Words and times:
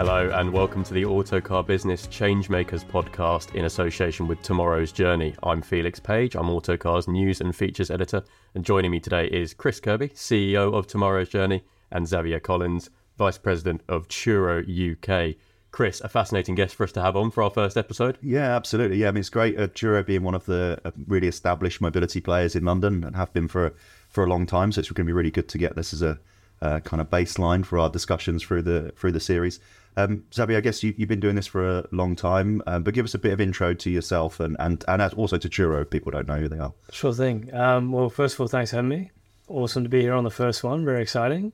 Hello, 0.00 0.30
and 0.30 0.50
welcome 0.50 0.82
to 0.82 0.94
the 0.94 1.04
Autocar 1.04 1.62
Business 1.62 2.06
Changemakers 2.06 2.86
podcast 2.86 3.54
in 3.54 3.66
association 3.66 4.26
with 4.26 4.40
Tomorrow's 4.40 4.92
Journey. 4.92 5.34
I'm 5.42 5.60
Felix 5.60 6.00
Page, 6.00 6.34
I'm 6.36 6.48
Autocar's 6.48 7.06
news 7.06 7.42
and 7.42 7.54
features 7.54 7.90
editor, 7.90 8.24
and 8.54 8.64
joining 8.64 8.92
me 8.92 8.98
today 8.98 9.26
is 9.26 9.52
Chris 9.52 9.78
Kirby, 9.78 10.08
CEO 10.08 10.72
of 10.72 10.86
Tomorrow's 10.86 11.28
Journey, 11.28 11.62
and 11.90 12.08
Xavier 12.08 12.40
Collins, 12.40 12.88
Vice 13.18 13.36
President 13.36 13.82
of 13.90 14.08
Turo 14.08 14.64
UK. 14.64 15.36
Chris, 15.70 16.00
a 16.00 16.08
fascinating 16.08 16.54
guest 16.54 16.76
for 16.76 16.84
us 16.84 16.92
to 16.92 17.02
have 17.02 17.14
on 17.14 17.30
for 17.30 17.42
our 17.42 17.50
first 17.50 17.76
episode. 17.76 18.16
Yeah, 18.22 18.56
absolutely. 18.56 18.96
Yeah, 18.96 19.08
I 19.08 19.10
mean, 19.10 19.20
it's 19.20 19.28
great. 19.28 19.60
Uh, 19.60 19.68
Turo 19.68 20.04
being 20.06 20.22
one 20.22 20.34
of 20.34 20.46
the 20.46 20.80
uh, 20.82 20.92
really 21.08 21.28
established 21.28 21.82
mobility 21.82 22.22
players 22.22 22.56
in 22.56 22.64
London 22.64 23.04
and 23.04 23.16
have 23.16 23.34
been 23.34 23.48
for 23.48 23.74
for 24.08 24.24
a 24.24 24.26
long 24.26 24.46
time, 24.46 24.72
so 24.72 24.78
it's 24.78 24.90
going 24.90 25.04
to 25.04 25.10
be 25.10 25.12
really 25.12 25.30
good 25.30 25.48
to 25.50 25.58
get 25.58 25.76
this 25.76 25.92
as 25.92 26.00
a 26.00 26.18
uh, 26.62 26.80
kind 26.80 27.00
of 27.00 27.10
baseline 27.10 27.64
for 27.64 27.78
our 27.78 27.90
discussions 27.90 28.42
through 28.42 28.62
the 28.62 28.92
through 28.96 29.12
the 29.12 29.20
series. 29.20 29.60
Um, 29.96 30.24
Zabi, 30.30 30.56
I 30.56 30.60
guess 30.60 30.82
you, 30.82 30.94
have 30.98 31.08
been 31.08 31.20
doing 31.20 31.36
this 31.36 31.46
for 31.46 31.78
a 31.78 31.86
long 31.90 32.14
time, 32.14 32.62
um, 32.66 32.82
but 32.82 32.94
give 32.94 33.04
us 33.04 33.14
a 33.14 33.18
bit 33.18 33.32
of 33.32 33.40
intro 33.40 33.74
to 33.74 33.90
yourself 33.90 34.40
and, 34.40 34.56
and, 34.58 34.84
and 34.86 35.02
also 35.14 35.36
to 35.36 35.48
Turo. 35.48 35.82
If 35.82 35.90
people 35.90 36.12
don't 36.12 36.28
know 36.28 36.36
who 36.36 36.48
they 36.48 36.58
are. 36.58 36.72
Sure 36.92 37.12
thing. 37.12 37.52
Um, 37.54 37.92
well, 37.92 38.08
first 38.08 38.34
of 38.34 38.40
all, 38.40 38.48
thanks 38.48 38.70
for 38.70 38.76
having 38.76 38.88
me. 38.88 39.10
Awesome 39.48 39.82
to 39.82 39.88
be 39.88 40.00
here 40.00 40.14
on 40.14 40.24
the 40.24 40.30
first 40.30 40.62
one. 40.62 40.84
Very 40.84 41.02
exciting. 41.02 41.52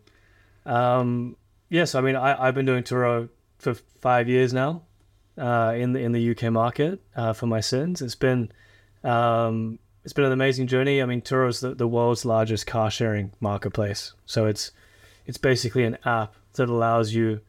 Um, 0.67 1.37
yes, 1.71 1.95
I 1.95 2.01
mean, 2.03 2.17
I, 2.17 2.47
have 2.47 2.55
been 2.55 2.67
doing 2.67 2.83
Turo 2.83 3.31
for 3.59 3.75
five 3.75 4.29
years 4.29 4.53
now 4.53 4.83
uh, 5.39 5.75
in 5.77 5.93
the 5.93 6.01
in 6.01 6.13
the 6.13 6.31
UK 6.31 6.53
market 6.53 7.01
uh, 7.15 7.33
for 7.33 7.47
my 7.47 7.61
sins. 7.61 8.03
It's 8.03 8.15
been 8.15 8.53
um, 9.03 9.79
it's 10.05 10.13
been 10.13 10.25
an 10.25 10.33
amazing 10.33 10.67
journey. 10.67 11.01
I 11.01 11.07
mean, 11.07 11.23
Turo 11.23 11.49
is 11.49 11.61
the, 11.61 11.75
the 11.75 11.89
world's 11.89 12.25
largest 12.25 12.67
car 12.67 12.91
sharing 12.91 13.33
marketplace. 13.41 14.13
So 14.27 14.47
it's 14.47 14.73
it's 15.27 15.39
basically 15.39 15.85
an 15.85 15.99
app 16.05 16.35
that 16.55 16.69
allows 16.69 17.15
you 17.15 17.41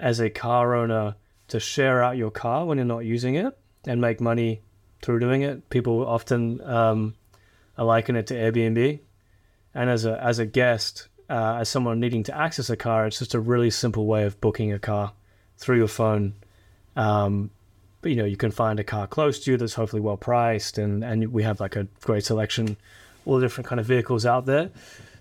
as 0.00 0.20
a 0.20 0.30
car 0.30 0.74
owner 0.74 1.14
to 1.48 1.60
share 1.60 2.02
out 2.02 2.16
your 2.16 2.30
car 2.30 2.64
when 2.64 2.78
you're 2.78 2.84
not 2.84 3.04
using 3.04 3.34
it 3.34 3.56
and 3.86 4.00
make 4.00 4.20
money 4.20 4.62
through 5.02 5.20
doing 5.20 5.42
it. 5.42 5.68
People 5.70 6.06
often 6.06 6.60
um, 6.62 7.14
liken 7.76 8.16
it 8.16 8.26
to 8.28 8.34
Airbnb, 8.34 9.00
and 9.74 9.90
as 9.90 10.04
a 10.04 10.22
as 10.22 10.38
a 10.38 10.46
guest, 10.46 11.08
uh, 11.28 11.58
as 11.60 11.68
someone 11.68 12.00
needing 12.00 12.22
to 12.24 12.36
access 12.36 12.70
a 12.70 12.76
car, 12.76 13.06
it's 13.06 13.18
just 13.18 13.34
a 13.34 13.40
really 13.40 13.70
simple 13.70 14.06
way 14.06 14.24
of 14.24 14.40
booking 14.40 14.72
a 14.72 14.78
car 14.78 15.12
through 15.58 15.76
your 15.76 15.88
phone. 15.88 16.34
Um, 16.96 17.50
but, 18.02 18.10
you 18.10 18.16
know, 18.16 18.24
you 18.24 18.36
can 18.36 18.50
find 18.50 18.80
a 18.80 18.84
car 18.84 19.06
close 19.06 19.40
to 19.40 19.50
you 19.50 19.56
that's 19.58 19.74
hopefully 19.74 20.00
well 20.00 20.16
priced, 20.16 20.78
and 20.78 21.04
and 21.04 21.32
we 21.32 21.42
have 21.42 21.60
like 21.60 21.76
a 21.76 21.86
great 22.00 22.24
selection, 22.24 22.76
all 23.26 23.36
the 23.36 23.42
different 23.42 23.68
kind 23.68 23.78
of 23.78 23.86
vehicles 23.86 24.24
out 24.24 24.46
there. 24.46 24.70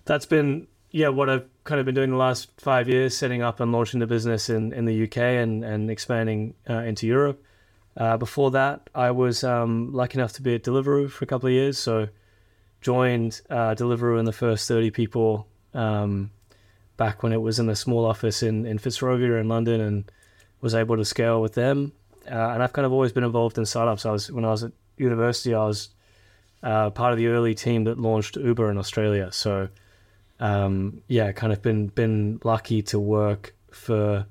That's 0.06 0.26
been 0.26 0.68
yeah, 0.92 1.10
what 1.10 1.30
I've 1.30 1.48
kind 1.64 1.80
of 1.80 1.86
been 1.86 1.96
doing 1.96 2.10
the 2.10 2.18
last 2.18 2.50
five 2.60 2.90
years, 2.90 3.16
setting 3.16 3.42
up 3.42 3.60
and 3.60 3.72
launching 3.72 4.00
the 4.00 4.08
business 4.08 4.50
in, 4.50 4.74
in 4.74 4.86
the 4.86 5.04
UK 5.04 5.18
and, 5.18 5.64
and 5.64 5.90
expanding 5.92 6.56
uh, 6.70 6.80
into 6.80 7.06
Europe. 7.06 7.44
Uh, 7.96 8.18
before 8.18 8.52
that, 8.52 8.90
I 8.96 9.12
was 9.12 9.44
um, 9.44 9.94
lucky 9.94 10.18
enough 10.18 10.34
to 10.34 10.42
be 10.42 10.56
at 10.56 10.64
Deliveroo 10.64 11.10
for 11.12 11.26
a 11.26 11.28
couple 11.28 11.48
of 11.48 11.54
years. 11.54 11.78
So, 11.78 12.08
joined 12.82 13.42
uh, 13.50 13.76
Deliveroo 13.76 14.20
in 14.20 14.26
the 14.26 14.32
first 14.32 14.68
30 14.68 14.92
people 14.92 15.48
um, 15.74 16.32
back 16.98 17.24
when 17.24 17.34
it 17.34 17.42
was 17.42 17.60
in 17.60 17.68
the 17.68 17.76
small 17.76 18.06
office 18.06 18.42
in, 18.42 18.66
in 18.66 18.80
Fitzrovia 18.80 19.40
in 19.40 19.48
London 19.48 19.82
and 19.82 20.12
was 20.62 20.74
able 20.74 20.96
to 20.98 21.06
scale 21.06 21.42
with 21.42 21.54
them. 21.54 21.92
Uh, 22.26 22.52
and 22.52 22.64
I've 22.64 22.74
kind 22.74 22.86
of 22.86 22.94
always 22.94 23.12
been 23.12 23.24
involved 23.24 23.58
in 23.58 23.66
startups. 23.66 24.06
I 24.06 24.12
was 24.12 24.32
When 24.32 24.46
I 24.46 24.50
was 24.50 24.64
at 24.64 24.72
university, 24.98 25.54
I 25.54 25.66
was 25.66 25.90
uh, 26.64 26.90
part 26.90 27.12
of 27.12 27.18
the 27.18 27.28
early 27.28 27.56
team 27.56 27.84
that 27.86 28.00
launched 28.00 28.38
Uber 28.38 28.70
in 28.72 28.78
Australia. 28.78 29.32
So, 29.32 29.70
um, 30.40 31.02
yeah, 31.08 31.32
kind 31.32 31.52
of 31.54 31.62
been 31.62 31.88
been 31.88 32.40
lucky 32.44 32.82
to 32.84 33.00
work 33.00 33.56
for 33.72 34.26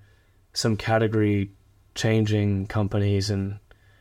some 0.52 0.76
category 0.76 1.50
changing 1.94 2.66
companies 2.66 3.30
and 3.30 3.58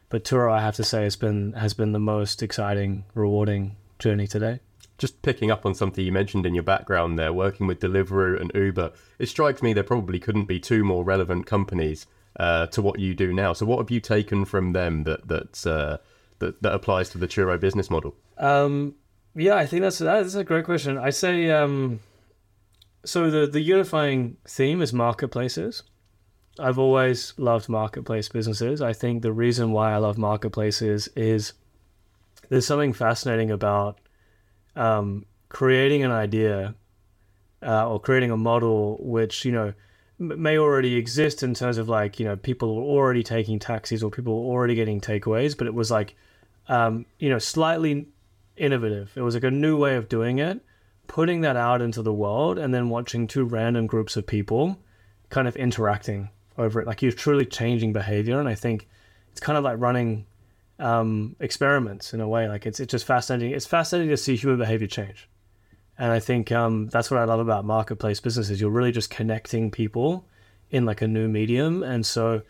but 0.09 0.23
Turo 0.23 0.51
I 0.51 0.62
have 0.62 0.75
to 0.75 0.84
say 0.84 1.03
has 1.03 1.16
been 1.16 1.53
has 1.53 1.73
been 1.73 1.91
the 1.91 2.00
most 2.00 2.41
exciting, 2.41 3.03
rewarding 3.13 3.75
journey 4.00 4.28
today. 4.28 4.59
Just 4.97 5.22
picking 5.22 5.51
up 5.51 5.66
on 5.66 5.75
something 5.75 6.03
you 6.03 6.12
mentioned 6.12 6.45
in 6.45 6.56
your 6.56 6.63
background 6.63 7.19
there, 7.19 7.31
working 7.31 7.68
with 7.68 7.79
Deliveroo 7.79 8.39
and 8.39 8.51
Uber, 8.56 8.94
it 9.19 9.28
strikes 9.28 9.62
me 9.62 9.74
there 9.74 9.84
probably 9.84 10.19
couldn't 10.19 10.45
be 10.45 10.59
two 10.59 10.84
more 10.84 11.03
relevant 11.03 11.45
companies 11.45 12.07
uh, 12.39 12.66
to 12.68 12.81
what 12.81 13.00
you 13.00 13.13
do 13.13 13.31
now. 13.34 13.53
So, 13.53 13.66
what 13.66 13.79
have 13.79 13.91
you 13.91 14.00
taken 14.00 14.45
from 14.45 14.74
them 14.74 15.03
that 15.03 15.28
that 15.28 15.68
uh, 15.68 15.97
that, 16.39 16.62
that 16.63 16.74
applies 16.74 17.09
to 17.09 17.18
the 17.18 17.28
Turo 17.28 17.59
business 17.59 17.89
model? 17.89 18.16
Um, 18.38 18.95
yeah, 19.38 19.56
I 19.56 19.68
think 19.68 19.84
that's 19.84 20.00
that's 20.00 20.34
a 20.34 20.44
great 20.44 20.66
question. 20.66 20.98
I 20.98 21.12
say 21.12 21.52
um, 21.52 22.00
so 23.06 23.30
the 23.30 23.46
the 23.46 23.62
unifying 23.62 24.38
theme 24.48 24.81
is 24.81 24.92
marketplaces. 24.92 25.84
I've 26.59 26.80
always 26.80 27.36
loved 27.38 27.70
marketplace 27.70 28.30
businesses. 28.30 28.81
I 28.81 28.94
think 28.94 29.22
the 29.22 29.31
reason 29.31 29.72
why 29.72 29.94
I 29.94 29.98
love 29.98 30.18
marketplaces 30.18 31.08
is 31.16 31.53
there's 32.50 32.66
something 32.66 32.94
fascinating 32.94 33.52
about 33.52 34.00
um, 34.75 35.25
creating 35.50 36.04
an 36.04 36.12
idea 36.12 36.74
uh, 37.62 37.88
or 37.88 38.00
creating 38.00 38.31
a 38.31 38.38
model 38.38 38.98
which 39.02 39.46
you 39.46 39.52
know 39.52 39.72
may 40.18 40.58
already 40.58 40.96
exist 40.96 41.44
in 41.44 41.54
terms 41.54 41.78
of 41.78 41.88
like 41.88 42.19
you 42.19 42.25
know 42.25 42.36
people 42.36 42.69
are 42.80 42.81
already 42.81 43.22
taking 43.22 43.59
taxis 43.59 44.02
or 44.02 44.09
people 44.09 44.34
are 44.34 44.52
already 44.52 44.74
getting 44.74 45.00
takeaways, 45.00 45.56
but 45.56 45.68
it 45.68 45.75
was 45.75 45.92
like 45.92 46.16
um, 46.69 47.06
you 47.19 47.30
know 47.30 47.38
slightly 47.38 48.08
innovative. 48.57 49.12
It 49.16 49.22
was 49.22 49.34
like 49.34 49.44
a 49.44 49.51
new 49.51 49.78
way 49.78 49.95
of 49.95 50.09
doing 50.09 50.40
it, 50.40 50.59
putting 51.07 51.41
that 51.41 51.56
out 51.56 51.81
into 51.81 52.01
the 52.01 52.13
world, 52.13 52.57
and 52.57 52.73
then 52.73 52.90
watching 52.90 53.28
two 53.28 53.45
random 53.45 53.88
groups 53.88 54.16
of 54.18 54.28
people 54.28 54.78
kind 55.29 55.47
of 55.47 55.56
interacting 55.56 56.29
over 56.57 56.81
it. 56.81 56.88
Like 56.88 57.01
you're 57.01 57.12
truly 57.12 57.45
changing 57.45 57.94
behavior, 57.94 58.40
and 58.40 58.50
I 58.50 58.56
think 58.56 58.88
it's 59.31 59.40
kind 59.40 59.57
of 59.57 59.63
like 59.63 59.79
running 59.79 60.25
um, 60.79 61.35
experiments 61.40 62.13
in 62.13 62.22
a 62.22 62.28
way. 62.28 62.47
Like 62.47 62.66
it's 62.66 62.79
it's 62.79 62.91
just 62.91 63.06
fascinating. 63.06 63.53
It's 63.53 63.66
fascinating 63.66 64.09
to 64.09 64.18
see 64.18 64.35
human 64.35 64.59
behavior 64.59 64.88
change, 64.88 65.29
and 65.97 66.12
I 66.12 66.19
think 66.19 66.51
um, 66.51 66.88
that's 66.88 67.12
what 67.12 67.19
I 67.19 67.24
love 67.25 67.39
about 67.39 67.66
marketplace 67.66 68.19
businesses. 68.19 68.59
You're 68.62 68.69
really 68.69 68.91
just 68.91 69.09
connecting 69.09 69.72
people 69.72 70.25
in 70.69 70.85
like 70.85 71.01
a 71.01 71.07
new 71.07 71.28
medium, 71.28 71.84
and 71.84 72.06
so 72.06 72.41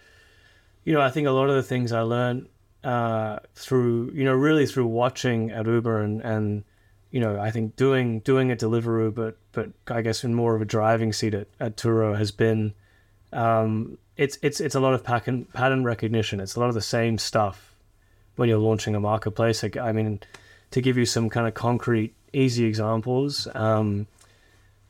you 0.83 0.93
know 0.93 1.01
I 1.01 1.09
think 1.09 1.27
a 1.27 1.31
lot 1.31 1.49
of 1.49 1.55
the 1.55 1.63
things 1.63 1.91
I 1.91 2.01
learned 2.01 2.47
uh, 2.83 3.39
through 3.55 4.11
you 4.13 4.23
know 4.23 4.33
really 4.33 4.65
through 4.65 4.87
watching 4.87 5.51
at 5.51 5.65
Uber 5.65 6.01
and 6.01 6.21
and 6.21 6.63
you 7.11 7.19
know 7.19 7.39
I 7.39 7.51
think 7.51 7.75
doing 7.75 8.19
doing 8.21 8.51
a 8.51 8.55
Deliveroo, 8.55 9.13
but 9.13 9.37
but 9.51 9.69
I 9.87 10.01
guess 10.01 10.23
in 10.23 10.33
more 10.33 10.55
of 10.55 10.61
a 10.61 10.65
driving 10.65 11.13
seat 11.13 11.33
at, 11.33 11.47
at 11.59 11.77
Turo 11.77 12.17
has 12.17 12.31
been 12.31 12.73
um, 13.33 13.97
it's 14.15 14.37
it's 14.41 14.59
it's 14.59 14.75
a 14.75 14.79
lot 14.79 14.93
of 14.93 15.03
pattern 15.03 15.45
pattern 15.45 15.83
recognition. 15.83 16.39
It's 16.39 16.55
a 16.55 16.59
lot 16.59 16.69
of 16.69 16.75
the 16.75 16.81
same 16.81 17.17
stuff 17.17 17.75
when 18.35 18.49
you're 18.49 18.57
launching 18.57 18.95
a 18.95 18.99
marketplace. 18.99 19.63
Like, 19.63 19.77
I 19.77 19.91
mean, 19.91 20.19
to 20.71 20.81
give 20.81 20.97
you 20.97 21.05
some 21.05 21.29
kind 21.29 21.47
of 21.47 21.53
concrete, 21.53 22.13
easy 22.33 22.65
examples. 22.65 23.47
Um, 23.53 24.07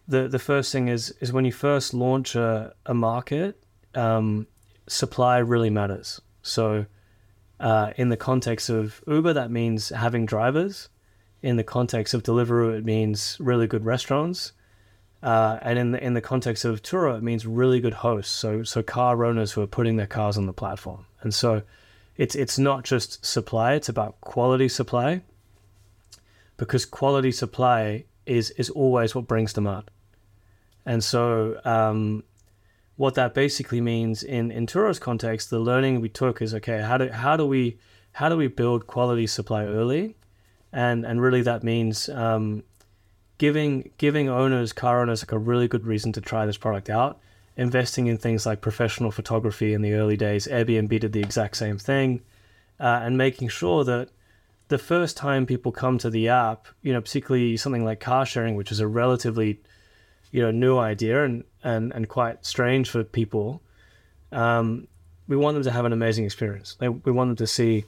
the 0.07 0.27
the 0.27 0.39
first 0.39 0.71
thing 0.71 0.87
is 0.87 1.11
is 1.19 1.33
when 1.33 1.45
you 1.45 1.51
first 1.51 1.93
launch 1.93 2.35
a, 2.35 2.73
a 2.85 2.93
market, 2.93 3.61
um, 3.95 4.47
supply 4.87 5.37
really 5.39 5.69
matters. 5.69 6.21
So 6.41 6.85
uh, 7.59 7.91
in 7.95 8.09
the 8.09 8.17
context 8.17 8.69
of 8.69 9.03
Uber, 9.07 9.33
that 9.33 9.51
means 9.51 9.89
having 9.89 10.25
drivers. 10.25 10.89
In 11.41 11.55
the 11.55 11.63
context 11.63 12.13
of 12.13 12.23
Deliveroo, 12.23 12.77
it 12.77 12.85
means 12.85 13.37
really 13.39 13.67
good 13.67 13.85
restaurants. 13.85 14.53
Uh, 15.23 15.57
and 15.61 15.79
in 15.79 15.91
the 15.91 16.03
in 16.03 16.13
the 16.13 16.21
context 16.21 16.63
of 16.63 16.83
Turo, 16.83 17.17
it 17.17 17.23
means 17.23 17.45
really 17.45 17.79
good 17.79 17.95
hosts. 17.95 18.33
So 18.33 18.63
so 18.63 18.83
car 18.83 19.25
owners 19.25 19.51
who 19.51 19.61
are 19.61 19.67
putting 19.67 19.97
their 19.97 20.07
cars 20.07 20.37
on 20.37 20.45
the 20.45 20.53
platform. 20.53 21.05
And 21.21 21.33
so 21.33 21.63
it's 22.17 22.35
it's 22.35 22.59
not 22.59 22.83
just 22.83 23.25
supply; 23.25 23.73
it's 23.73 23.89
about 23.89 24.21
quality 24.21 24.69
supply. 24.69 25.21
Because 26.57 26.85
quality 26.85 27.31
supply 27.31 28.05
is 28.25 28.51
is 28.51 28.69
always 28.69 29.15
what 29.15 29.27
brings 29.27 29.53
demand. 29.53 29.89
And 30.85 31.03
so 31.03 31.59
um, 31.65 32.23
what 32.97 33.13
that 33.13 33.33
basically 33.33 33.79
means 33.79 34.23
in 34.23 34.51
in 34.51 34.65
Turo's 34.65 34.99
context, 34.99 35.49
the 35.49 35.59
learning 35.59 36.01
we 36.01 36.09
took 36.09 36.41
is 36.41 36.53
okay. 36.55 36.81
How 36.81 36.97
do 36.97 37.09
how 37.09 37.37
do 37.37 37.45
we 37.45 37.77
how 38.13 38.27
do 38.27 38.35
we 38.35 38.47
build 38.47 38.87
quality 38.87 39.27
supply 39.27 39.65
early, 39.65 40.17
and 40.73 41.05
and 41.05 41.21
really 41.21 41.43
that 41.43 41.63
means 41.63 42.09
um, 42.09 42.63
giving 43.37 43.91
giving 43.97 44.27
owners 44.27 44.73
car 44.73 45.01
owners 45.01 45.21
like 45.21 45.31
a 45.31 45.37
really 45.37 45.67
good 45.67 45.85
reason 45.85 46.11
to 46.13 46.21
try 46.21 46.45
this 46.45 46.57
product 46.57 46.89
out. 46.89 47.19
Investing 47.55 48.07
in 48.07 48.17
things 48.17 48.45
like 48.45 48.61
professional 48.61 49.11
photography 49.11 49.73
in 49.73 49.81
the 49.81 49.93
early 49.93 50.17
days, 50.17 50.47
Airbnb 50.47 50.99
did 50.99 51.13
the 51.13 51.21
exact 51.21 51.57
same 51.57 51.77
thing, 51.77 52.21
uh, 52.79 52.99
and 53.03 53.17
making 53.17 53.49
sure 53.49 53.83
that 53.83 54.09
the 54.67 54.77
first 54.77 55.17
time 55.17 55.45
people 55.45 55.71
come 55.71 55.97
to 55.99 56.09
the 56.09 56.27
app, 56.27 56.67
you 56.81 56.93
know, 56.93 57.01
particularly 57.01 57.57
something 57.57 57.85
like 57.85 57.99
car 57.99 58.25
sharing, 58.25 58.55
which 58.55 58.71
is 58.71 58.79
a 58.79 58.87
relatively 58.87 59.59
you 60.31 60.41
know 60.41 60.51
new 60.51 60.77
idea 60.77 61.23
and 61.23 61.43
and 61.67 61.91
and 61.93 62.07
quite 62.07 62.45
strange 62.45 62.89
for 62.89 63.03
people. 63.03 63.61
Um, 64.31 64.87
we 65.27 65.35
want 65.35 65.55
them 65.55 65.63
to 65.63 65.71
have 65.71 65.85
an 65.85 65.93
amazing 65.93 66.25
experience. 66.25 66.77
We 66.79 67.11
want 67.11 67.29
them 67.29 67.35
to 67.35 67.47
see 67.47 67.83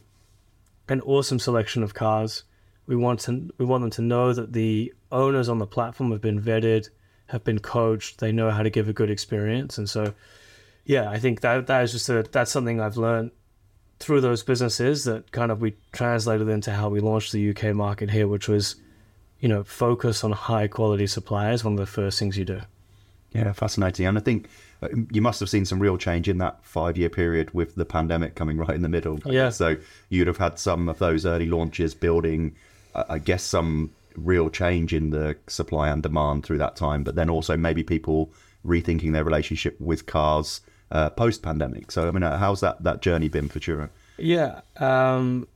an 0.90 1.00
awesome 1.02 1.40
selection 1.40 1.82
of 1.84 1.94
cars. 1.94 2.44
We 2.86 2.96
want 2.96 3.22
to 3.22 3.50
we 3.58 3.66
want 3.66 3.82
them 3.82 3.92
to 3.92 4.02
know 4.02 4.34
that 4.34 4.54
the 4.54 4.94
owners 5.12 5.48
on 5.48 5.60
the 5.60 5.68
platform 5.68 6.12
have 6.12 6.22
been 6.22 6.42
vetted, 6.42 6.90
have 7.28 7.44
been 7.44 7.60
coached. 7.60 8.20
They 8.20 8.32
know 8.32 8.52
how 8.52 8.64
to 8.64 8.70
give 8.70 8.90
a 8.90 8.94
good 8.94 9.10
experience, 9.10 9.78
and 9.78 9.90
so 9.90 10.14
yeah, 10.86 11.10
I 11.10 11.20
think 11.20 11.42
that 11.42 11.68
that 11.68 11.84
is 11.84 11.92
just 11.94 12.10
a 12.10 12.24
that's 12.24 12.52
something 12.52 12.82
I've 12.82 12.98
learned 12.98 13.32
through 14.00 14.22
those 14.22 14.44
businesses 14.44 15.04
that 15.04 15.32
kind 15.32 15.52
of 15.52 15.62
we 15.62 15.76
translated 15.92 16.48
into 16.50 16.72
how 16.72 16.90
we 16.90 17.00
launched 17.00 17.32
the 17.32 17.50
UK 17.50 17.76
market 17.76 18.10
here, 18.10 18.28
which 18.28 18.48
was, 18.48 18.76
you 19.40 19.50
know, 19.50 19.64
focus 19.64 20.24
on 20.24 20.32
high 20.32 20.68
quality 20.68 21.06
suppliers. 21.06 21.64
One 21.64 21.74
of 21.74 21.80
the 21.80 21.86
first 21.86 22.18
things 22.18 22.38
you 22.38 22.46
do. 22.46 22.62
Yeah, 23.32 23.52
fascinating. 23.54 24.06
And 24.06 24.18
I 24.18 24.22
think 24.22 24.48
uh, 24.82 24.90
you 25.12 25.22
must 25.22 25.40
have 25.40 25.50
seen 25.50 25.66
some 25.66 25.80
real 25.80 25.98
change 25.98 26.28
in 26.28 26.40
that 26.40 26.64
five 26.66 26.98
year 26.98 27.10
period 27.10 27.54
with 27.54 27.76
the 27.76 27.86
pandemic 27.86 28.36
coming 28.36 28.58
right 28.66 28.72
in 28.72 28.82
the 28.82 28.90
middle. 28.90 29.20
Yeah. 29.26 29.50
So 29.50 29.78
you'd 30.10 30.28
have 30.28 30.38
had 30.38 30.60
some 30.60 30.90
of 30.90 31.00
those 31.00 31.26
early 31.26 31.48
launches 31.48 31.94
building, 31.94 32.56
I 32.96 33.20
guess, 33.20 33.44
some 33.44 33.92
real 34.16 34.50
change 34.50 34.94
in 34.94 35.12
the 35.12 35.38
supply 35.48 35.90
and 35.90 36.02
demand 36.04 36.46
through 36.46 36.58
that 36.58 36.76
time, 36.76 37.04
but 37.04 37.16
then 37.16 37.30
also 37.30 37.56
maybe 37.56 37.84
people 37.84 38.32
rethinking 38.66 39.14
their 39.14 39.24
relationship 39.24 39.80
with 39.80 40.06
cars 40.06 40.62
uh, 40.92 41.10
post 41.10 41.44
pandemic. 41.44 41.92
So, 41.92 42.08
I 42.08 42.12
mean, 42.12 42.24
uh, 42.24 42.38
how's 42.38 42.62
that, 42.62 42.84
that 42.84 43.02
journey 43.02 43.30
been 43.30 43.48
for 43.48 43.60
Turo? 43.60 43.90
Yeah. 44.18 44.62
Um, 44.78 45.48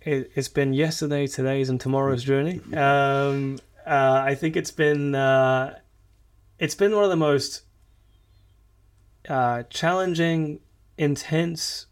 it, 0.00 0.30
has 0.34 0.48
been 0.48 0.72
yesterday, 0.72 1.26
today's, 1.26 1.68
and 1.68 1.80
tomorrow's 1.80 2.24
journey. 2.24 2.60
Um, 2.74 3.58
uh, 3.86 4.22
I 4.24 4.34
think 4.34 4.56
it's 4.56 4.70
been 4.70 5.14
uh, 5.14 5.78
it's 6.60 6.74
been 6.74 6.94
one 6.94 7.02
of 7.02 7.10
the 7.10 7.16
most 7.16 7.62
uh, 9.28 9.64
challenging, 9.70 10.60
intense 10.98 11.86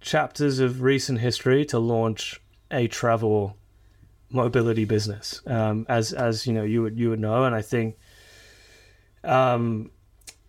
chapters 0.00 0.58
of 0.58 0.80
recent 0.80 1.20
history 1.20 1.64
to 1.66 1.78
launch 1.78 2.40
a 2.70 2.88
travel 2.88 3.56
mobility 4.30 4.86
business. 4.86 5.42
Um, 5.46 5.84
as 5.88 6.12
as 6.14 6.46
you 6.46 6.54
know, 6.54 6.64
you 6.64 6.82
would 6.82 6.98
you 6.98 7.10
would 7.10 7.20
know, 7.20 7.44
and 7.44 7.54
I 7.54 7.60
think 7.60 7.98
um, 9.22 9.90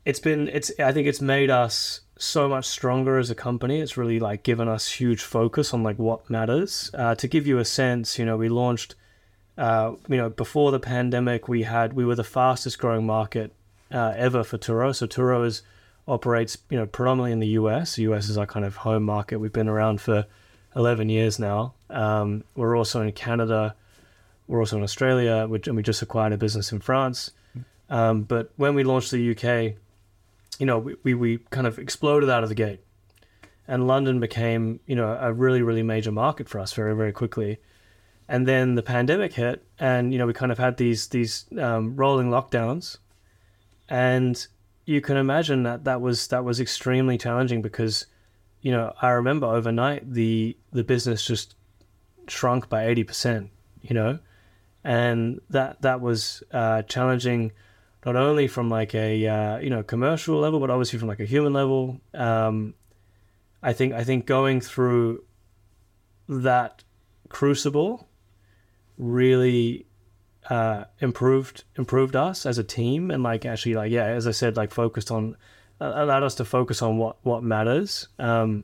it's 0.05 0.21
been 0.21 0.47
it's 0.47 0.71
I 0.79 0.93
think 0.93 1.07
it's 1.07 1.21
made 1.21 1.49
us 1.49 2.01
so 2.17 2.47
much 2.47 2.65
stronger 2.65 3.17
as 3.17 3.29
a 3.29 3.35
company. 3.35 3.81
It's 3.81 3.97
really 3.97 4.19
like 4.19 4.43
given 4.43 4.69
us 4.69 4.89
huge 4.89 5.21
focus 5.21 5.73
on 5.73 5.83
like 5.83 5.99
what 5.99 6.29
matters. 6.29 6.89
Uh, 6.93 7.15
to 7.15 7.27
give 7.27 7.45
you 7.45 7.59
a 7.59 7.65
sense, 7.65 8.17
you 8.17 8.25
know, 8.25 8.37
we 8.37 8.47
launched. 8.47 8.95
Uh, 9.57 9.95
you 10.07 10.17
know, 10.17 10.29
before 10.29 10.71
the 10.71 10.79
pandemic, 10.79 11.47
we 11.47 11.63
had 11.63 11.93
we 11.93 12.05
were 12.05 12.13
the 12.13 12.23
fastest 12.23 12.77
growing 12.77 13.03
market 13.03 13.51
uh, 13.91 14.13
ever 14.15 14.43
for 14.43 14.57
Turo. 14.57 14.95
So 14.95 15.07
Turo 15.07 15.45
is 15.45 15.61
operates, 16.07 16.57
you 16.69 16.77
know, 16.77 16.85
predominantly 16.85 17.31
in 17.31 17.39
the 17.39 17.47
US. 17.59 17.95
The 17.95 18.03
US 18.03 18.29
is 18.29 18.37
our 18.37 18.45
kind 18.45 18.65
of 18.65 18.77
home 18.77 19.03
market. 19.03 19.39
We've 19.39 19.53
been 19.53 19.67
around 19.67 20.01
for 20.01 20.25
11 20.75 21.09
years 21.09 21.39
now. 21.39 21.73
Um, 21.89 22.43
we're 22.55 22.77
also 22.77 23.01
in 23.01 23.11
Canada. 23.11 23.75
We're 24.47 24.59
also 24.59 24.77
in 24.77 24.83
Australia, 24.83 25.47
which, 25.47 25.67
and 25.67 25.75
we 25.75 25.83
just 25.83 26.01
acquired 26.01 26.33
a 26.33 26.37
business 26.37 26.71
in 26.71 26.79
France. 26.79 27.31
Um, 27.89 28.23
but 28.23 28.51
when 28.57 28.75
we 28.75 28.83
launched 28.83 29.11
the 29.11 29.31
UK, 29.31 29.75
you 30.59 30.65
know, 30.65 30.79
we, 30.79 30.95
we, 31.03 31.13
we 31.13 31.37
kind 31.49 31.67
of 31.67 31.79
exploded 31.79 32.29
out 32.29 32.43
of 32.43 32.49
the 32.49 32.55
gate. 32.55 32.79
And 33.67 33.87
London 33.87 34.19
became, 34.19 34.79
you 34.85 34.95
know, 34.95 35.17
a 35.19 35.33
really, 35.33 35.61
really 35.61 35.83
major 35.83 36.11
market 36.11 36.47
for 36.47 36.59
us 36.59 36.71
very, 36.73 36.95
very 36.95 37.11
quickly. 37.11 37.57
And 38.29 38.47
then 38.47 38.75
the 38.75 38.83
pandemic 38.83 39.33
hit, 39.33 39.63
and 39.79 40.11
you 40.11 40.19
know, 40.19 40.25
we 40.25 40.33
kind 40.33 40.51
of 40.51 40.57
had 40.57 40.77
these 40.77 41.07
these 41.07 41.45
um, 41.57 41.95
rolling 41.95 42.29
lockdowns, 42.29 42.97
and 43.89 44.47
you 44.85 45.01
can 45.01 45.17
imagine 45.17 45.63
that 45.63 45.83
that 45.83 46.01
was 46.01 46.27
that 46.27 46.43
was 46.43 46.59
extremely 46.59 47.17
challenging 47.17 47.61
because 47.61 48.05
you 48.61 48.71
know 48.71 48.93
I 49.01 49.09
remember 49.09 49.47
overnight 49.47 50.13
the 50.13 50.57
the 50.71 50.83
business 50.83 51.25
just 51.25 51.55
shrunk 52.27 52.67
by 52.69 52.83
80% 52.93 53.49
you 53.87 53.93
know? 53.93 54.19
And 54.83 55.41
that 55.49 55.81
that 55.81 56.01
was 56.01 56.43
uh, 56.51 56.83
challenging 56.83 57.51
not 58.05 58.15
only 58.15 58.47
from 58.47 58.69
like 58.69 58.95
a 58.95 59.27
uh, 59.27 59.57
you 59.57 59.69
know 59.69 59.83
commercial 59.83 60.39
level 60.39 60.59
but 60.59 60.69
obviously 60.69 60.99
from 60.99 61.07
like 61.07 61.19
a 61.19 61.25
human 61.25 61.51
level. 61.51 61.99
Um, 62.13 62.73
I 63.61 63.73
think 63.73 63.93
I 63.93 64.03
think 64.03 64.25
going 64.25 64.61
through 64.61 65.23
that 66.29 66.83
crucible 67.27 68.07
really 68.97 69.86
uh, 70.49 70.85
improved 70.99 71.63
improved 71.77 72.15
us 72.15 72.45
as 72.45 72.57
a 72.57 72.63
team 72.63 73.11
and 73.11 73.21
like 73.21 73.45
actually 73.45 73.73
like 73.73 73.91
yeah 73.91 74.05
as 74.05 74.27
I 74.27 74.31
said 74.31 74.55
like 74.55 74.71
focused 74.71 75.11
on 75.11 75.35
uh, 75.79 75.93
allowed 75.95 76.23
us 76.23 76.35
to 76.35 76.45
focus 76.45 76.81
on 76.81 76.97
what 76.97 77.17
what 77.23 77.43
matters. 77.43 78.07
Um, 78.17 78.63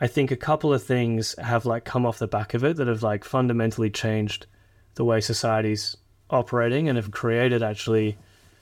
I 0.00 0.06
think 0.06 0.30
a 0.30 0.36
couple 0.36 0.72
of 0.72 0.82
things 0.82 1.34
have 1.38 1.66
like 1.66 1.84
come 1.84 2.06
off 2.06 2.18
the 2.18 2.26
back 2.26 2.54
of 2.54 2.64
it 2.64 2.76
that 2.76 2.86
have 2.86 3.02
like 3.02 3.24
fundamentally 3.24 3.90
changed 3.90 4.46
the 4.94 5.04
way 5.04 5.20
society's 5.20 5.96
operating 6.30 6.88
and 6.88 6.96
have 6.96 7.10
created 7.10 7.62
actually, 7.62 8.16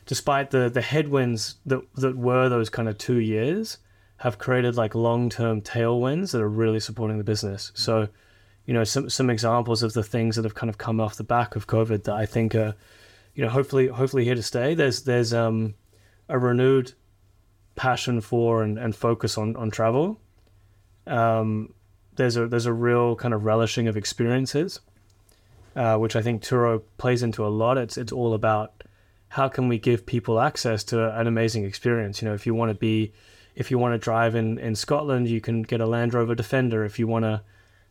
despite 0.06 0.50
the 0.50 0.68
the 0.68 0.80
headwinds 0.80 1.56
that 1.66 1.82
that 1.96 2.16
were 2.16 2.48
those 2.48 2.70
kind 2.70 2.88
of 2.88 2.98
two 2.98 3.18
years, 3.18 3.78
have 4.18 4.38
created 4.38 4.74
like 4.74 4.94
long 4.94 5.28
term 5.28 5.60
tailwinds 5.60 6.32
that 6.32 6.40
are 6.40 6.48
really 6.48 6.80
supporting 6.80 7.18
the 7.18 7.24
business. 7.24 7.70
So 7.74 8.08
you 8.68 8.74
know 8.74 8.84
some 8.84 9.08
some 9.08 9.30
examples 9.30 9.82
of 9.82 9.94
the 9.94 10.02
things 10.02 10.36
that 10.36 10.44
have 10.44 10.54
kind 10.54 10.68
of 10.68 10.76
come 10.76 11.00
off 11.00 11.16
the 11.16 11.24
back 11.24 11.56
of 11.56 11.66
COVID 11.66 12.04
that 12.04 12.14
I 12.14 12.26
think 12.26 12.54
are, 12.54 12.74
you 13.34 13.42
know, 13.42 13.48
hopefully 13.48 13.86
hopefully 13.86 14.24
here 14.26 14.34
to 14.34 14.42
stay. 14.42 14.74
There's 14.74 15.04
there's 15.04 15.32
um 15.32 15.74
a 16.28 16.38
renewed 16.38 16.92
passion 17.76 18.20
for 18.20 18.62
and, 18.62 18.78
and 18.78 18.94
focus 18.94 19.38
on 19.38 19.56
on 19.56 19.70
travel. 19.70 20.20
Um, 21.06 21.72
there's 22.16 22.36
a 22.36 22.46
there's 22.46 22.66
a 22.66 22.72
real 22.74 23.16
kind 23.16 23.32
of 23.32 23.46
relishing 23.46 23.88
of 23.88 23.96
experiences, 23.96 24.80
uh, 25.74 25.96
which 25.96 26.14
I 26.14 26.20
think 26.20 26.42
Turo 26.42 26.82
plays 26.98 27.22
into 27.22 27.46
a 27.46 27.48
lot. 27.48 27.78
It's 27.78 27.96
it's 27.96 28.12
all 28.12 28.34
about 28.34 28.84
how 29.28 29.48
can 29.48 29.68
we 29.68 29.78
give 29.78 30.04
people 30.04 30.38
access 30.40 30.84
to 30.84 31.18
an 31.18 31.26
amazing 31.26 31.64
experience. 31.64 32.20
You 32.20 32.28
know, 32.28 32.34
if 32.34 32.44
you 32.44 32.54
want 32.54 32.68
to 32.68 32.74
be, 32.74 33.14
if 33.54 33.70
you 33.70 33.78
want 33.78 33.94
to 33.94 33.98
drive 33.98 34.34
in 34.34 34.58
in 34.58 34.74
Scotland, 34.74 35.26
you 35.26 35.40
can 35.40 35.62
get 35.62 35.80
a 35.80 35.86
Land 35.86 36.12
Rover 36.12 36.34
Defender. 36.34 36.84
If 36.84 36.98
you 36.98 37.06
want 37.06 37.24
to 37.24 37.40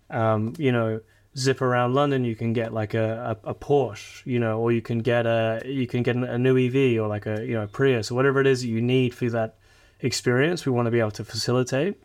um, 0.10 0.54
you 0.58 0.72
know, 0.72 1.02
zip 1.38 1.62
around 1.62 1.94
London, 1.94 2.24
you 2.24 2.36
can 2.36 2.54
get 2.54 2.74
like 2.74 2.94
a, 2.94 3.38
a, 3.44 3.50
a, 3.50 3.56
Porsche, 3.56 4.26
you 4.26 4.40
know, 4.40 4.60
or 4.60 4.72
you 4.72 4.82
can 4.82 5.00
get 5.00 5.26
a 5.26 5.62
you 5.66 5.88
can 5.88 6.04
get 6.04 6.16
a 6.16 6.38
new 6.38 6.58
EV 6.58 7.02
or 7.02 7.08
like 7.08 7.26
a 7.26 7.46
you 7.46 7.54
know 7.54 7.64
a 7.64 7.68
Prius 7.68 8.12
or 8.12 8.16
whatever 8.16 8.42
it 8.42 8.48
is 8.48 8.62
that 8.62 8.68
you 8.68 8.82
need 8.82 9.14
for 9.14 9.30
that 9.30 9.58
experience. 10.02 10.66
We 10.66 10.72
want 10.72 10.88
to 10.88 10.92
be 10.92 11.00
able 11.00 11.12
to 11.12 11.24
facilitate. 11.24 12.02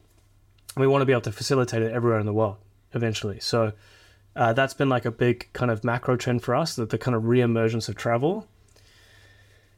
We 0.77 0.87
want 0.87 1.03
to 1.03 1.07
be 1.07 1.13
able 1.13 1.23
to 1.23 1.33
facilitate 1.33 1.83
it 1.83 1.93
everywhere 1.93 2.19
in 2.19 2.27
the 2.27 2.33
world 2.33 2.57
eventually. 2.95 3.41
So 3.41 3.73
uh, 4.37 4.53
that's 4.53 4.75
been 4.75 4.89
like 4.89 5.05
a 5.05 5.11
big 5.11 5.53
kind 5.53 5.71
of 5.71 5.85
macro 5.85 6.17
trend 6.17 6.43
for 6.43 6.55
us, 6.55 6.77
that 6.77 6.91
the 6.91 6.99
kind 6.99 7.15
of 7.15 7.27
re-emergence 7.27 7.89
of 7.89 7.97
travel. 7.97 8.47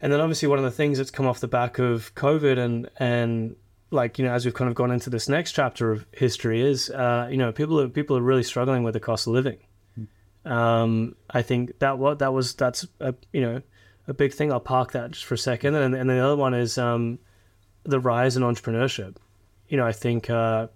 And 0.00 0.12
then 0.12 0.20
obviously 0.20 0.48
one 0.48 0.58
of 0.58 0.64
the 0.64 0.70
things 0.70 0.98
that's 0.98 1.10
come 1.10 1.26
off 1.26 1.40
the 1.40 1.48
back 1.48 1.78
of 1.78 2.14
COVID 2.14 2.58
and 2.58 2.88
and 2.98 3.56
like 3.94 4.18
you 4.18 4.24
know 4.24 4.32
as 4.32 4.44
we've 4.44 4.54
kind 4.54 4.68
of 4.68 4.74
gone 4.74 4.90
into 4.90 5.08
this 5.08 5.28
next 5.28 5.52
chapter 5.52 5.90
of 5.92 6.06
history 6.12 6.60
is 6.60 6.90
uh, 6.90 7.28
you 7.30 7.36
know 7.36 7.52
people 7.52 7.80
are 7.80 7.88
people 7.88 8.16
are 8.16 8.22
really 8.22 8.42
struggling 8.42 8.82
with 8.82 8.94
the 8.94 9.00
cost 9.00 9.26
of 9.26 9.32
living. 9.32 9.58
Um, 10.44 11.16
I 11.30 11.40
think 11.40 11.78
that 11.78 11.98
what 11.98 12.18
that 12.18 12.32
was 12.32 12.54
that's 12.54 12.86
a 13.00 13.14
you 13.32 13.40
know 13.40 13.62
a 14.06 14.14
big 14.14 14.34
thing. 14.34 14.52
I'll 14.52 14.60
park 14.60 14.92
that 14.92 15.12
just 15.12 15.24
for 15.24 15.34
a 15.34 15.38
second, 15.38 15.74
and 15.74 15.94
and 15.94 16.10
the 16.10 16.18
other 16.18 16.36
one 16.36 16.54
is 16.54 16.76
um, 16.76 17.18
the 17.84 18.00
rise 18.00 18.36
in 18.36 18.42
entrepreneurship. 18.42 19.16
You 19.68 19.78
know, 19.78 19.86
I 19.86 19.92
think 19.92 20.28
uh, 20.28 20.68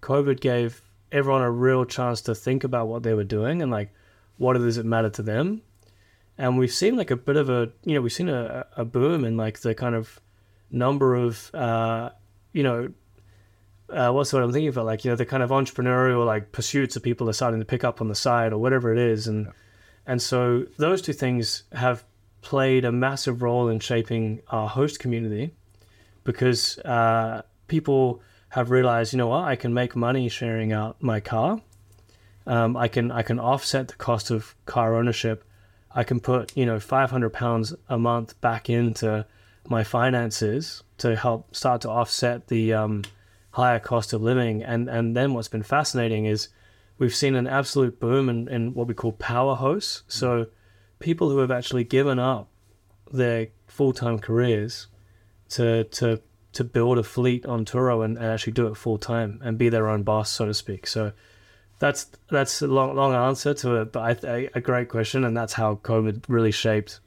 COVID 0.00 0.40
gave 0.40 0.80
everyone 1.12 1.42
a 1.42 1.50
real 1.50 1.84
chance 1.84 2.22
to 2.22 2.34
think 2.34 2.64
about 2.64 2.88
what 2.88 3.02
they 3.02 3.14
were 3.14 3.24
doing 3.24 3.62
and 3.62 3.70
like 3.70 3.92
what 4.38 4.56
it 4.56 4.62
is 4.62 4.76
that 4.76 4.86
mattered 4.86 5.14
to 5.14 5.22
them. 5.22 5.62
And 6.36 6.58
we've 6.58 6.72
seen 6.72 6.96
like 6.96 7.10
a 7.10 7.16
bit 7.16 7.36
of 7.36 7.48
a 7.50 7.70
you 7.84 7.94
know 7.94 8.00
we've 8.00 8.12
seen 8.12 8.28
a, 8.28 8.66
a 8.76 8.84
boom 8.84 9.24
in 9.24 9.36
like 9.36 9.60
the 9.60 9.74
kind 9.74 9.94
of 9.94 10.20
number 10.70 11.14
of 11.14 11.54
uh, 11.54 12.10
you 12.54 12.62
know, 12.62 12.88
uh, 13.90 14.10
what's 14.10 14.32
what 14.32 14.42
I'm 14.42 14.52
thinking 14.52 14.68
about? 14.68 14.86
Like, 14.86 15.04
you 15.04 15.10
know, 15.10 15.16
the 15.16 15.26
kind 15.26 15.42
of 15.42 15.50
entrepreneurial 15.50 16.24
like 16.24 16.52
pursuits 16.52 16.94
that 16.94 17.02
people 17.02 17.28
are 17.28 17.34
starting 17.34 17.60
to 17.60 17.66
pick 17.66 17.84
up 17.84 18.00
on 18.00 18.08
the 18.08 18.14
side 18.14 18.52
or 18.54 18.58
whatever 18.58 18.90
it 18.92 18.98
is, 18.98 19.26
and 19.26 19.46
yeah. 19.46 19.52
and 20.06 20.22
so 20.22 20.64
those 20.78 21.02
two 21.02 21.12
things 21.12 21.64
have 21.72 22.04
played 22.40 22.84
a 22.84 22.92
massive 22.92 23.42
role 23.42 23.68
in 23.68 23.80
shaping 23.80 24.40
our 24.48 24.68
host 24.68 24.98
community 24.98 25.50
because 26.22 26.78
uh, 26.78 27.42
people 27.68 28.22
have 28.50 28.70
realized, 28.70 29.12
you 29.12 29.16
know 29.16 29.28
what, 29.28 29.44
I 29.44 29.56
can 29.56 29.74
make 29.74 29.96
money 29.96 30.28
sharing 30.28 30.72
out 30.72 31.02
my 31.02 31.20
car. 31.20 31.60
Um, 32.46 32.76
I 32.76 32.88
can 32.88 33.10
I 33.10 33.22
can 33.22 33.38
offset 33.38 33.88
the 33.88 33.94
cost 33.94 34.30
of 34.30 34.54
car 34.64 34.96
ownership. 34.96 35.44
I 35.90 36.04
can 36.04 36.20
put 36.20 36.56
you 36.56 36.64
know 36.64 36.78
500 36.78 37.30
pounds 37.30 37.74
a 37.88 37.98
month 37.98 38.40
back 38.40 38.70
into 38.70 39.26
my 39.68 39.84
finances 39.84 40.82
to 40.98 41.16
help 41.16 41.54
start 41.54 41.80
to 41.82 41.90
offset 41.90 42.48
the 42.48 42.72
um, 42.72 43.02
higher 43.52 43.78
cost 43.78 44.12
of 44.12 44.22
living. 44.22 44.62
And 44.62 44.88
and 44.88 45.16
then 45.16 45.34
what's 45.34 45.48
been 45.48 45.62
fascinating 45.62 46.26
is 46.26 46.48
we've 46.98 47.14
seen 47.14 47.34
an 47.34 47.46
absolute 47.46 48.00
boom 48.00 48.28
in, 48.28 48.48
in 48.48 48.74
what 48.74 48.88
we 48.88 48.94
call 48.94 49.12
power 49.12 49.54
hosts. 49.54 50.02
So 50.08 50.46
people 50.98 51.30
who 51.30 51.38
have 51.38 51.50
actually 51.50 51.84
given 51.84 52.18
up 52.18 52.48
their 53.12 53.48
full 53.66 53.92
time 53.92 54.18
careers 54.18 54.88
to 55.50 55.84
to 55.84 56.20
to 56.52 56.64
build 56.64 56.98
a 56.98 57.02
fleet 57.02 57.44
on 57.46 57.64
Turo 57.64 58.04
and, 58.04 58.16
and 58.16 58.26
actually 58.26 58.52
do 58.52 58.68
it 58.68 58.76
full 58.76 58.98
time 58.98 59.40
and 59.42 59.58
be 59.58 59.68
their 59.68 59.88
own 59.88 60.04
boss, 60.04 60.30
so 60.30 60.46
to 60.46 60.54
speak. 60.54 60.86
So 60.86 61.12
that's 61.78 62.06
that's 62.30 62.62
a 62.62 62.66
long 62.66 62.94
long 62.94 63.14
answer 63.14 63.54
to 63.54 63.76
it, 63.76 63.92
but 63.92 64.24
I, 64.24 64.50
a 64.54 64.60
great 64.60 64.88
question, 64.88 65.24
and 65.24 65.36
that's 65.36 65.54
how 65.54 65.76
COVID 65.82 66.24
really 66.28 66.52
shaped 66.52 67.00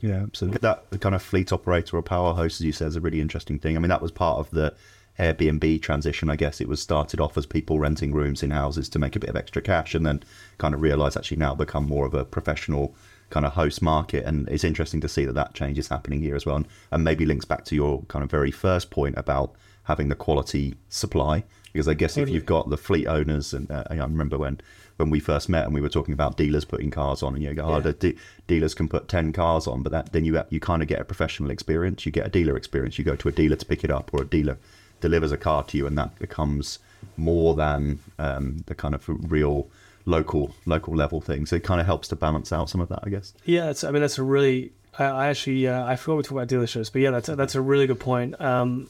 Yeah, 0.00 0.22
absolutely. 0.22 0.58
That 0.58 0.90
the 0.90 0.98
kind 0.98 1.14
of 1.14 1.22
fleet 1.22 1.52
operator 1.52 1.96
or 1.96 2.02
power 2.02 2.34
host, 2.34 2.60
as 2.60 2.66
you 2.66 2.72
said, 2.72 2.88
is 2.88 2.96
a 2.96 3.00
really 3.00 3.20
interesting 3.20 3.58
thing. 3.58 3.76
I 3.76 3.80
mean, 3.80 3.88
that 3.88 4.02
was 4.02 4.12
part 4.12 4.38
of 4.38 4.50
the 4.50 4.74
Airbnb 5.18 5.80
transition. 5.80 6.28
I 6.28 6.36
guess 6.36 6.60
it 6.60 6.68
was 6.68 6.82
started 6.82 7.20
off 7.20 7.38
as 7.38 7.46
people 7.46 7.78
renting 7.78 8.12
rooms 8.12 8.42
in 8.42 8.50
houses 8.50 8.88
to 8.90 8.98
make 8.98 9.16
a 9.16 9.20
bit 9.20 9.30
of 9.30 9.36
extra 9.36 9.62
cash, 9.62 9.94
and 9.94 10.04
then 10.04 10.22
kind 10.58 10.74
of 10.74 10.82
realised 10.82 11.16
actually 11.16 11.38
now 11.38 11.54
become 11.54 11.86
more 11.86 12.04
of 12.04 12.14
a 12.14 12.24
professional 12.24 12.94
kind 13.30 13.46
of 13.46 13.54
host 13.54 13.80
market. 13.80 14.24
And 14.24 14.48
it's 14.48 14.64
interesting 14.64 15.00
to 15.00 15.08
see 15.08 15.24
that 15.24 15.32
that 15.32 15.54
change 15.54 15.78
is 15.78 15.88
happening 15.88 16.20
here 16.20 16.36
as 16.36 16.44
well, 16.44 16.56
and, 16.56 16.68
and 16.90 17.02
maybe 17.02 17.24
links 17.24 17.46
back 17.46 17.64
to 17.64 17.74
your 17.74 18.02
kind 18.08 18.22
of 18.22 18.30
very 18.30 18.50
first 18.50 18.90
point 18.90 19.16
about 19.16 19.54
having 19.84 20.08
the 20.08 20.14
quality 20.14 20.74
supply. 20.90 21.44
Because 21.72 21.88
I 21.88 21.94
guess 21.94 22.16
if 22.16 22.28
you've 22.30 22.46
got 22.46 22.70
the 22.70 22.78
fleet 22.78 23.06
owners, 23.06 23.52
and 23.52 23.70
uh, 23.70 23.84
I 23.90 23.96
remember 23.96 24.38
when 24.38 24.60
when 24.96 25.10
we 25.10 25.20
first 25.20 25.48
met 25.48 25.64
and 25.64 25.74
we 25.74 25.80
were 25.80 25.88
talking 25.88 26.14
about 26.14 26.36
dealers 26.36 26.64
putting 26.64 26.90
cars 26.90 27.22
on, 27.22 27.34
and 27.34 27.42
you 27.42 27.52
go, 27.54 27.64
oh, 27.64 27.74
Yeah. 27.76 27.80
the 27.80 27.92
de- 27.92 28.16
dealers 28.46 28.74
can 28.74 28.88
put 28.88 29.08
ten 29.08 29.32
cars 29.32 29.66
on, 29.66 29.82
but 29.82 29.92
that 29.92 30.12
then 30.12 30.24
you 30.24 30.40
you 30.50 30.60
kind 30.60 30.82
of 30.82 30.88
get 30.88 31.00
a 31.00 31.04
professional 31.04 31.50
experience. 31.50 32.06
You 32.06 32.12
get 32.12 32.26
a 32.26 32.30
dealer 32.30 32.56
experience. 32.56 32.98
You 32.98 33.04
go 33.04 33.16
to 33.16 33.28
a 33.28 33.32
dealer 33.32 33.56
to 33.56 33.66
pick 33.66 33.84
it 33.84 33.90
up, 33.90 34.10
or 34.12 34.22
a 34.22 34.26
dealer 34.26 34.58
delivers 35.00 35.32
a 35.32 35.36
car 35.36 35.62
to 35.64 35.76
you, 35.76 35.86
and 35.86 35.96
that 35.98 36.18
becomes 36.18 36.78
more 37.16 37.54
than 37.54 37.98
um, 38.18 38.64
the 38.66 38.74
kind 38.74 38.94
of 38.94 39.04
real 39.30 39.68
local 40.06 40.54
local 40.64 40.94
level 40.94 41.20
thing. 41.20 41.44
So 41.46 41.56
it 41.56 41.64
kind 41.64 41.80
of 41.80 41.86
helps 41.86 42.08
to 42.08 42.16
balance 42.16 42.52
out 42.52 42.70
some 42.70 42.80
of 42.80 42.88
that, 42.88 43.00
I 43.02 43.10
guess. 43.10 43.34
Yeah, 43.44 43.70
it's, 43.70 43.84
I 43.84 43.90
mean 43.90 44.00
that's 44.02 44.18
a 44.18 44.22
really. 44.22 44.72
I, 44.98 45.04
I 45.04 45.26
actually 45.28 45.68
uh, 45.68 45.84
I 45.84 45.96
forgot 45.96 46.16
we 46.16 46.22
talked 46.22 46.32
about 46.32 46.48
dealerships, 46.48 46.90
but 46.92 47.02
yeah, 47.02 47.10
that's 47.10 47.28
a, 47.28 47.36
that's 47.36 47.54
a 47.54 47.60
really 47.60 47.86
good 47.86 48.00
point. 48.00 48.40
Um, 48.40 48.88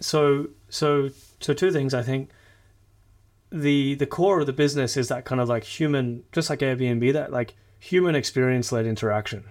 so 0.00 0.48
so 0.68 1.08
so 1.40 1.54
two 1.54 1.70
things 1.70 1.94
I 1.94 2.02
think. 2.02 2.28
The 3.50 3.94
the 3.94 4.06
core 4.06 4.40
of 4.40 4.46
the 4.46 4.52
business 4.52 4.96
is 4.96 5.08
that 5.08 5.24
kind 5.24 5.40
of 5.40 5.48
like 5.48 5.64
human, 5.64 6.24
just 6.32 6.50
like 6.50 6.60
Airbnb, 6.60 7.12
that 7.12 7.32
like 7.32 7.54
human 7.78 8.14
experience 8.14 8.72
led 8.72 8.86
interaction. 8.86 9.44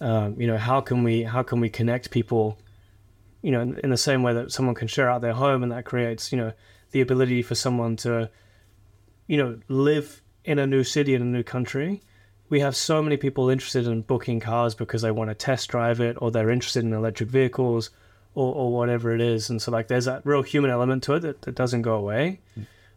Um, 0.00 0.40
you 0.40 0.46
know, 0.46 0.58
how 0.58 0.80
can 0.80 1.02
we 1.02 1.22
how 1.22 1.42
can 1.42 1.60
we 1.60 1.68
connect 1.68 2.10
people? 2.10 2.58
You 3.42 3.52
know, 3.52 3.60
in, 3.60 3.78
in 3.78 3.90
the 3.90 3.96
same 3.96 4.22
way 4.22 4.32
that 4.34 4.52
someone 4.52 4.74
can 4.74 4.88
share 4.88 5.10
out 5.10 5.22
their 5.22 5.32
home, 5.32 5.62
and 5.62 5.72
that 5.72 5.84
creates 5.84 6.32
you 6.32 6.38
know 6.38 6.52
the 6.92 7.00
ability 7.00 7.42
for 7.42 7.54
someone 7.54 7.96
to, 7.96 8.30
you 9.26 9.36
know, 9.36 9.58
live 9.68 10.22
in 10.44 10.58
a 10.58 10.66
new 10.66 10.84
city 10.84 11.14
in 11.14 11.22
a 11.22 11.24
new 11.24 11.42
country 11.42 12.02
we 12.48 12.60
have 12.60 12.76
so 12.76 13.02
many 13.02 13.16
people 13.16 13.50
interested 13.50 13.86
in 13.86 14.02
booking 14.02 14.40
cars 14.40 14.74
because 14.74 15.02
they 15.02 15.10
want 15.10 15.30
to 15.30 15.34
test 15.34 15.68
drive 15.68 16.00
it 16.00 16.16
or 16.20 16.30
they're 16.30 16.50
interested 16.50 16.84
in 16.84 16.92
electric 16.92 17.28
vehicles 17.28 17.90
or, 18.34 18.54
or 18.54 18.72
whatever 18.72 19.14
it 19.14 19.20
is. 19.20 19.50
And 19.50 19.60
so 19.60 19.72
like 19.72 19.88
there's 19.88 20.04
that 20.04 20.24
real 20.24 20.42
human 20.42 20.70
element 20.70 21.02
to 21.04 21.14
it 21.14 21.20
that, 21.20 21.42
that 21.42 21.54
doesn't 21.54 21.82
go 21.82 21.94
away. 21.94 22.40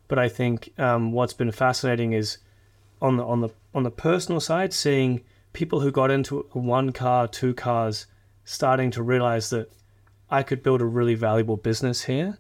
But 0.09 0.19
I 0.19 0.27
think 0.27 0.73
um, 0.77 1.13
what's 1.13 1.33
been 1.33 1.51
fascinating 1.51 2.11
is 2.11 2.39
on 3.01 3.15
the 3.15 3.25
on 3.25 3.39
the 3.39 3.49
on 3.73 3.83
the 3.83 3.91
personal 3.91 4.41
side, 4.41 4.73
seeing 4.73 5.21
people 5.53 5.79
who 5.79 5.91
got 5.91 6.11
into 6.11 6.45
one 6.51 6.91
car, 6.91 7.27
two 7.27 7.53
cars, 7.53 8.07
starting 8.43 8.91
to 8.91 9.01
realize 9.03 9.49
that 9.51 9.71
I 10.29 10.43
could 10.43 10.61
build 10.63 10.81
a 10.81 10.85
really 10.85 11.15
valuable 11.15 11.55
business 11.55 12.03
here. 12.03 12.37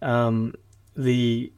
Um, 0.00 0.54
the 0.96 1.52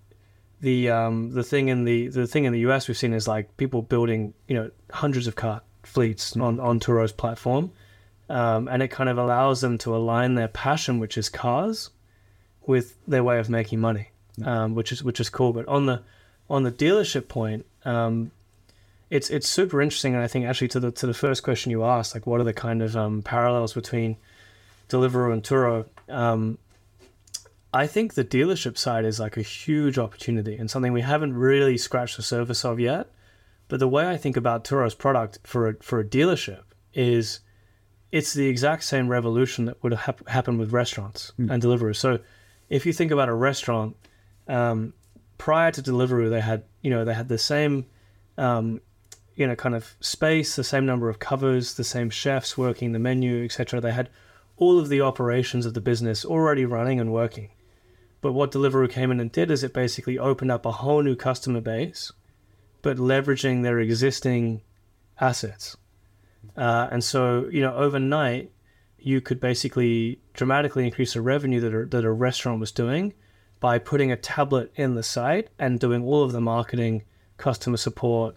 the 0.61 0.91
um, 0.91 1.31
the 1.33 1.43
thing 1.43 1.69
in 1.69 1.85
the 1.85 2.09
the 2.09 2.27
thing 2.27 2.45
in 2.45 2.53
the 2.53 2.61
US 2.61 2.89
we've 2.89 2.97
seen 2.97 3.13
is 3.13 3.29
like 3.29 3.57
people 3.57 3.83
building 3.83 4.35
you 4.49 4.55
know 4.55 4.71
hundreds 4.91 5.27
of 5.27 5.37
car 5.37 5.63
fleets 5.83 6.37
on 6.37 6.61
on 6.61 6.81
Turo's 6.81 7.13
platform, 7.13 7.73
um, 8.29 8.69
and 8.69 8.83
it 8.83 8.89
kind 8.89 9.09
of 9.09 9.19
allows 9.19 9.61
them 9.61 9.79
to 9.79 9.95
align 9.95 10.35
their 10.35 10.49
passion, 10.49 10.99
which 10.99 11.17
is 11.17 11.29
cars, 11.29 11.91
with 12.67 12.97
their 13.07 13.25
way 13.25 13.39
of 13.39 13.49
making 13.49 13.81
money, 13.81 14.11
um, 14.45 14.75
which 14.75 14.93
is 14.93 15.03
which 15.03 15.21
is 15.21 15.29
cool. 15.29 15.53
But 15.53 15.67
on 15.69 15.87
the 15.87 16.03
on 16.49 16.63
the 16.63 16.73
dealership 16.73 17.29
point, 17.29 17.67
um, 17.85 18.31
it's 19.11 19.31
it's 19.31 19.49
super 19.49 19.81
interesting, 19.81 20.15
and 20.15 20.23
I 20.23 20.27
think 20.27 20.47
actually 20.47 20.69
to 20.69 20.81
the 20.81 20.91
to 20.93 21.07
the 21.07 21.15
first 21.15 21.43
question 21.43 21.71
you 21.71 21.85
asked, 21.85 22.15
like 22.15 22.27
what 22.27 22.41
are 22.41 22.45
the 22.45 22.53
kind 22.53 22.83
of 22.83 22.97
um, 22.97 23.23
parallels 23.23 23.73
between 23.73 24.17
Deliveroo 24.89 25.33
and 25.33 25.43
Turo? 25.43 25.87
Um, 26.09 26.59
I 27.73 27.87
think 27.87 28.15
the 28.15 28.25
dealership 28.25 28.77
side 28.77 29.05
is 29.05 29.21
like 29.21 29.37
a 29.37 29.43
huge 29.43 29.97
opportunity 29.97 30.57
and 30.57 30.71
something 30.71 30.93
we 30.93 31.03
haven't 31.03 31.35
really 31.35 31.79
scratched 31.79 32.17
the 32.17 32.23
surface 32.23 32.65
of 32.65 32.81
yet. 32.81 33.09
But 33.69 33.79
the 33.79 33.87
way 33.87 34.09
I 34.09 34.17
think 34.17 34.37
about 34.37 34.65
Turo's 34.65 34.97
product 34.97 35.39
for 35.45 35.69
a, 35.69 35.75
for 35.75 36.01
a 36.01 36.05
dealership 36.05 36.63
is 36.93 37.39
it's 38.11 38.35
the 38.35 38.49
exact 38.49 38.83
same 38.83 39.09
revolution 39.09 39.67
that 39.67 39.81
would 39.85 39.93
have 39.93 40.23
happened 40.27 40.59
with 40.59 40.73
restaurants 40.73 41.33
and 41.39 41.63
Deliveroo. 41.63 41.95
So 41.95 42.19
if 42.69 42.85
you 42.85 42.93
think 42.93 43.13
about 43.13 43.29
a 43.29 43.35
restaurant, 43.35 43.97
um, 44.51 44.95
prior 45.39 45.71
to 45.71 45.83
Deliveroo, 45.83 46.31
they 46.31 46.41
had 46.41 46.65
you 46.83 46.91
know 46.91 47.05
they 47.05 47.15
had 47.15 47.29
the 47.29 47.39
same 47.39 47.87
um, 48.37 48.81
you 49.35 49.47
know 49.47 49.55
kind 49.55 49.75
of 49.75 49.95
space, 50.01 50.57
the 50.57 50.65
same 50.65 50.85
number 50.85 51.09
of 51.09 51.19
covers, 51.19 51.75
the 51.75 51.85
same 51.85 52.11
chefs 52.11 52.59
working 52.59 52.93
the 52.93 52.99
menu, 52.99 53.45
etc. 53.45 53.81
They 53.81 53.93
had 53.93 54.11
all 54.57 54.79
of 54.79 54.89
the 54.89 55.01
operations 55.01 55.65
of 55.65 55.75
the 55.75 55.81
business 55.81 56.25
already 56.25 56.65
running 56.65 57.01
and 57.01 57.13
working. 57.13 57.51
But 58.21 58.33
what 58.33 58.53
Deliveroo 58.53 58.91
came 58.91 59.11
in 59.11 59.19
and 59.19 59.33
did 59.33 59.51
is 59.51 59.65
it 59.65 59.73
basically 59.73 60.19
opened 60.19 60.51
up 60.51 60.67
a 60.67 60.73
whole 60.73 61.03
new 61.03 61.17
customer 61.17 61.63
base, 61.63 62.13
but 62.83 62.99
leveraging 62.99 63.63
their 63.63 63.79
existing 63.79 64.61
assets. 65.19 65.79
Uh, 66.57 66.89
and 66.91 67.03
so, 67.03 67.49
you 67.51 67.63
know, 67.63 67.75
overnight, 67.75 68.53
you 68.99 69.23
could 69.23 69.41
basically 69.41 70.21
dramatically 70.35 70.85
increase 70.85 71.15
the 71.15 71.23
revenue 71.23 71.61
that 71.61 71.75
a, 71.75 71.87
that 71.87 72.05
a 72.05 72.13
restaurant 72.13 72.61
was 72.61 72.71
doing 72.71 73.15
by 73.61 73.79
putting 73.79 74.11
a 74.11 74.17
tablet 74.17 74.73
in 74.75 74.95
the 74.95 75.03
site 75.03 75.49
and 75.59 75.79
doing 75.79 76.03
all 76.03 76.23
of 76.23 76.33
the 76.33 76.41
marketing, 76.41 77.03
customer 77.37 77.77
support, 77.77 78.37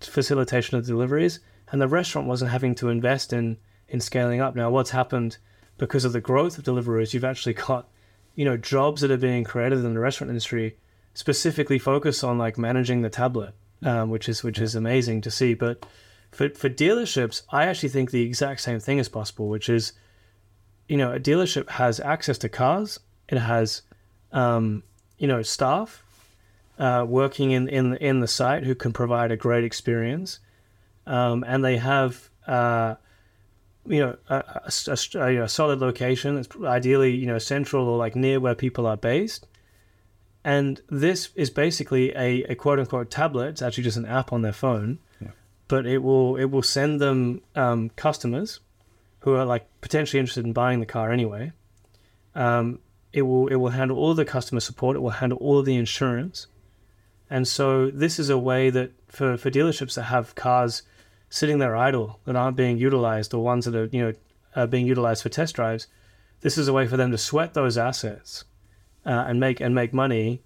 facilitation 0.00 0.76
of 0.76 0.86
deliveries. 0.86 1.40
And 1.72 1.80
the 1.80 1.88
restaurant 1.88 2.28
wasn't 2.28 2.50
having 2.50 2.74
to 2.76 2.90
invest 2.90 3.32
in, 3.32 3.56
in 3.88 4.00
scaling 4.00 4.40
up. 4.40 4.54
Now, 4.54 4.70
what's 4.70 4.90
happened 4.90 5.38
because 5.78 6.04
of 6.04 6.12
the 6.12 6.20
growth 6.20 6.58
of 6.58 6.64
Deliveroo 6.64 7.02
is 7.02 7.14
you've 7.14 7.24
actually 7.24 7.54
got 7.54 7.88
you 8.34 8.44
know 8.44 8.56
jobs 8.56 9.00
that 9.00 9.10
are 9.10 9.16
being 9.16 9.44
created 9.44 9.84
in 9.84 9.94
the 9.94 10.00
restaurant 10.00 10.30
industry 10.30 10.76
specifically 11.14 11.78
focus 11.78 12.24
on 12.24 12.38
like 12.38 12.58
managing 12.58 13.02
the 13.02 13.10
tablet 13.10 13.54
um, 13.82 14.10
which 14.10 14.28
is 14.28 14.42
which 14.42 14.58
is 14.58 14.74
amazing 14.74 15.20
to 15.20 15.30
see 15.30 15.54
but 15.54 15.86
for 16.30 16.48
for 16.50 16.68
dealerships 16.68 17.42
i 17.50 17.66
actually 17.66 17.88
think 17.88 18.10
the 18.10 18.22
exact 18.22 18.60
same 18.60 18.80
thing 18.80 18.98
is 18.98 19.08
possible 19.08 19.48
which 19.48 19.68
is 19.68 19.92
you 20.88 20.96
know 20.96 21.12
a 21.12 21.20
dealership 21.20 21.68
has 21.70 22.00
access 22.00 22.38
to 22.38 22.48
cars 22.48 22.98
it 23.28 23.38
has 23.38 23.82
um, 24.34 24.82
you 25.18 25.26
know 25.26 25.40
staff 25.42 26.04
uh, 26.78 27.06
working 27.08 27.52
in, 27.52 27.68
in 27.68 27.96
in 27.96 28.20
the 28.20 28.28
site 28.28 28.64
who 28.64 28.74
can 28.74 28.92
provide 28.92 29.30
a 29.32 29.36
great 29.36 29.64
experience. 29.64 30.40
Um, 31.06 31.44
and 31.46 31.64
they 31.64 31.76
have 31.78 32.28
uh, 32.46 32.96
you 33.86 34.00
know 34.00 34.16
a, 34.28 34.36
a, 34.36 34.70
a- 35.18 35.42
a, 35.44 35.48
solid 35.48 35.78
location. 35.80 36.36
That's 36.36 36.48
ideally 36.64 37.14
you 37.14 37.26
know 37.26 37.38
central 37.38 37.88
or 37.88 37.96
like 37.96 38.16
near 38.16 38.40
where 38.40 38.54
people 38.54 38.86
are 38.86 38.96
based. 38.98 39.46
And 40.46 40.80
this 40.90 41.30
is 41.34 41.48
basically 41.48 42.10
a, 42.14 42.42
a 42.44 42.54
quote 42.54 42.78
unquote 42.78 43.10
tablet. 43.10 43.48
It's 43.48 43.62
actually 43.62 43.84
just 43.84 43.96
an 43.96 44.04
app 44.06 44.32
on 44.32 44.42
their 44.42 44.52
phone. 44.52 44.98
Yeah. 45.20 45.28
but 45.68 45.86
it 45.86 45.98
will 46.02 46.36
it 46.36 46.46
will 46.46 46.62
send 46.62 47.00
them 47.00 47.40
um, 47.54 47.90
customers 47.96 48.60
who 49.20 49.34
are 49.34 49.44
like 49.46 49.66
potentially 49.80 50.20
interested 50.20 50.44
in 50.44 50.52
buying 50.52 50.80
the 50.80 50.86
car 50.86 51.12
anyway. 51.12 51.52
Um, 52.34 52.80
it 53.14 53.22
will 53.22 53.46
it 53.46 53.56
will 53.56 53.70
handle 53.70 53.96
all 53.96 54.12
the 54.12 54.24
customer 54.24 54.60
support 54.60 54.96
it 54.96 55.00
will 55.00 55.10
handle 55.10 55.38
all 55.38 55.62
the 55.62 55.76
insurance. 55.76 56.48
And 57.30 57.48
so 57.48 57.90
this 57.90 58.18
is 58.18 58.28
a 58.28 58.36
way 58.36 58.68
that 58.70 58.92
for, 59.08 59.36
for 59.36 59.50
dealerships 59.50 59.94
that 59.94 60.04
have 60.04 60.34
cars 60.34 60.82
sitting 61.30 61.58
there 61.58 61.74
idle 61.74 62.20
that 62.26 62.36
aren't 62.36 62.56
being 62.56 62.76
utilized 62.76 63.32
or 63.32 63.42
ones 63.42 63.64
that 63.64 63.74
are 63.74 63.86
you 63.86 64.02
know 64.02 64.12
uh, 64.54 64.66
being 64.66 64.86
utilized 64.86 65.22
for 65.22 65.28
test 65.28 65.56
drives 65.56 65.86
this 66.42 66.58
is 66.58 66.68
a 66.68 66.72
way 66.72 66.86
for 66.86 66.96
them 66.96 67.10
to 67.10 67.18
sweat 67.18 67.54
those 67.54 67.78
assets 67.78 68.44
uh, 69.06 69.24
and 69.26 69.40
make 69.40 69.60
and 69.60 69.74
make 69.74 69.92
money 69.92 70.42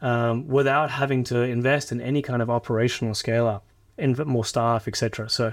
um, 0.00 0.46
without 0.46 0.90
having 0.90 1.24
to 1.24 1.40
invest 1.40 1.90
in 1.90 2.00
any 2.00 2.22
kind 2.22 2.40
of 2.40 2.50
operational 2.50 3.14
scale 3.14 3.46
up 3.46 3.64
in 3.96 4.14
more 4.26 4.44
staff 4.44 4.86
etc 4.86 5.28
so 5.28 5.52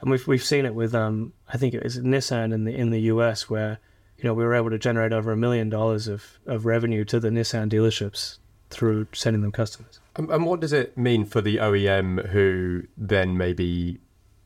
and 0.00 0.10
we've 0.10 0.26
we've 0.26 0.44
seen 0.44 0.66
it 0.66 0.74
with 0.74 0.94
um, 0.94 1.32
I 1.48 1.56
think 1.56 1.72
it 1.72 1.82
was 1.82 1.98
Nissan 1.98 2.52
in 2.52 2.64
the 2.64 2.74
in 2.74 2.90
the 2.90 3.00
US 3.12 3.48
where 3.48 3.78
you 4.18 4.24
know 4.24 4.34
we 4.34 4.44
were 4.44 4.54
able 4.54 4.70
to 4.70 4.78
generate 4.78 5.12
over 5.12 5.32
a 5.32 5.36
million 5.36 5.68
dollars 5.68 6.08
of, 6.08 6.38
of 6.46 6.66
revenue 6.66 7.04
to 7.04 7.20
the 7.20 7.28
Nissan 7.28 7.70
dealerships 7.70 8.38
through 8.70 9.06
sending 9.12 9.42
them 9.42 9.52
customers 9.52 10.00
And, 10.16 10.44
what 10.44 10.60
does 10.60 10.72
it 10.72 10.98
mean 10.98 11.24
for 11.24 11.40
the 11.40 11.56
OEM 11.56 12.28
who 12.28 12.82
then 12.96 13.36
maybe 13.36 13.98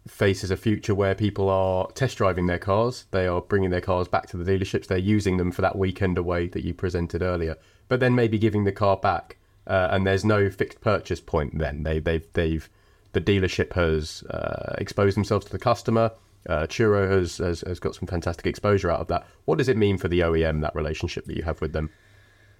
faces 0.06 0.50
a 0.50 0.56
future 0.56 0.94
where 0.94 1.14
people 1.14 1.48
are 1.48 1.90
test 1.92 2.18
driving 2.18 2.46
their 2.46 2.58
cars, 2.58 3.06
they 3.10 3.26
are 3.26 3.40
bringing 3.40 3.70
their 3.70 3.80
cars 3.80 4.08
back 4.08 4.26
to 4.28 4.36
the 4.36 4.44
dealerships, 4.44 4.86
they're 4.86 4.98
using 4.98 5.36
them 5.36 5.52
for 5.52 5.62
that 5.62 5.76
weekend 5.76 6.18
away 6.18 6.48
that 6.48 6.64
you 6.64 6.74
presented 6.74 7.22
earlier, 7.22 7.56
but 7.88 8.00
then 8.00 8.14
maybe 8.14 8.38
giving 8.38 8.64
the 8.64 8.72
car 8.72 8.96
back, 8.96 9.36
uh, 9.66 9.88
and 9.90 10.06
there's 10.06 10.24
no 10.24 10.50
fixed 10.50 10.80
purchase 10.80 11.20
point. 11.20 11.58
Then 11.58 11.84
they 11.84 12.00
they've 12.00 12.26
they've 12.32 12.68
the 13.12 13.20
dealership 13.20 13.74
has 13.74 14.22
uh, 14.24 14.74
exposed 14.78 15.16
themselves 15.16 15.46
to 15.46 15.52
the 15.52 15.58
customer. 15.58 16.10
Uh, 16.49 16.66
Turo 16.66 17.08
has, 17.08 17.38
has 17.38 17.61
has 17.62 17.78
got 17.78 17.94
some 17.94 18.06
fantastic 18.08 18.46
exposure 18.46 18.90
out 18.90 19.00
of 19.00 19.08
that. 19.08 19.26
What 19.44 19.58
does 19.58 19.68
it 19.68 19.76
mean 19.76 19.99
for 19.99 20.08
the 20.08 20.20
OEM 20.20 20.61
that 20.62 20.75
relationship 20.75 21.25
that 21.26 21.37
you 21.37 21.42
have 21.44 21.61
with 21.61 21.72
them? 21.72 21.90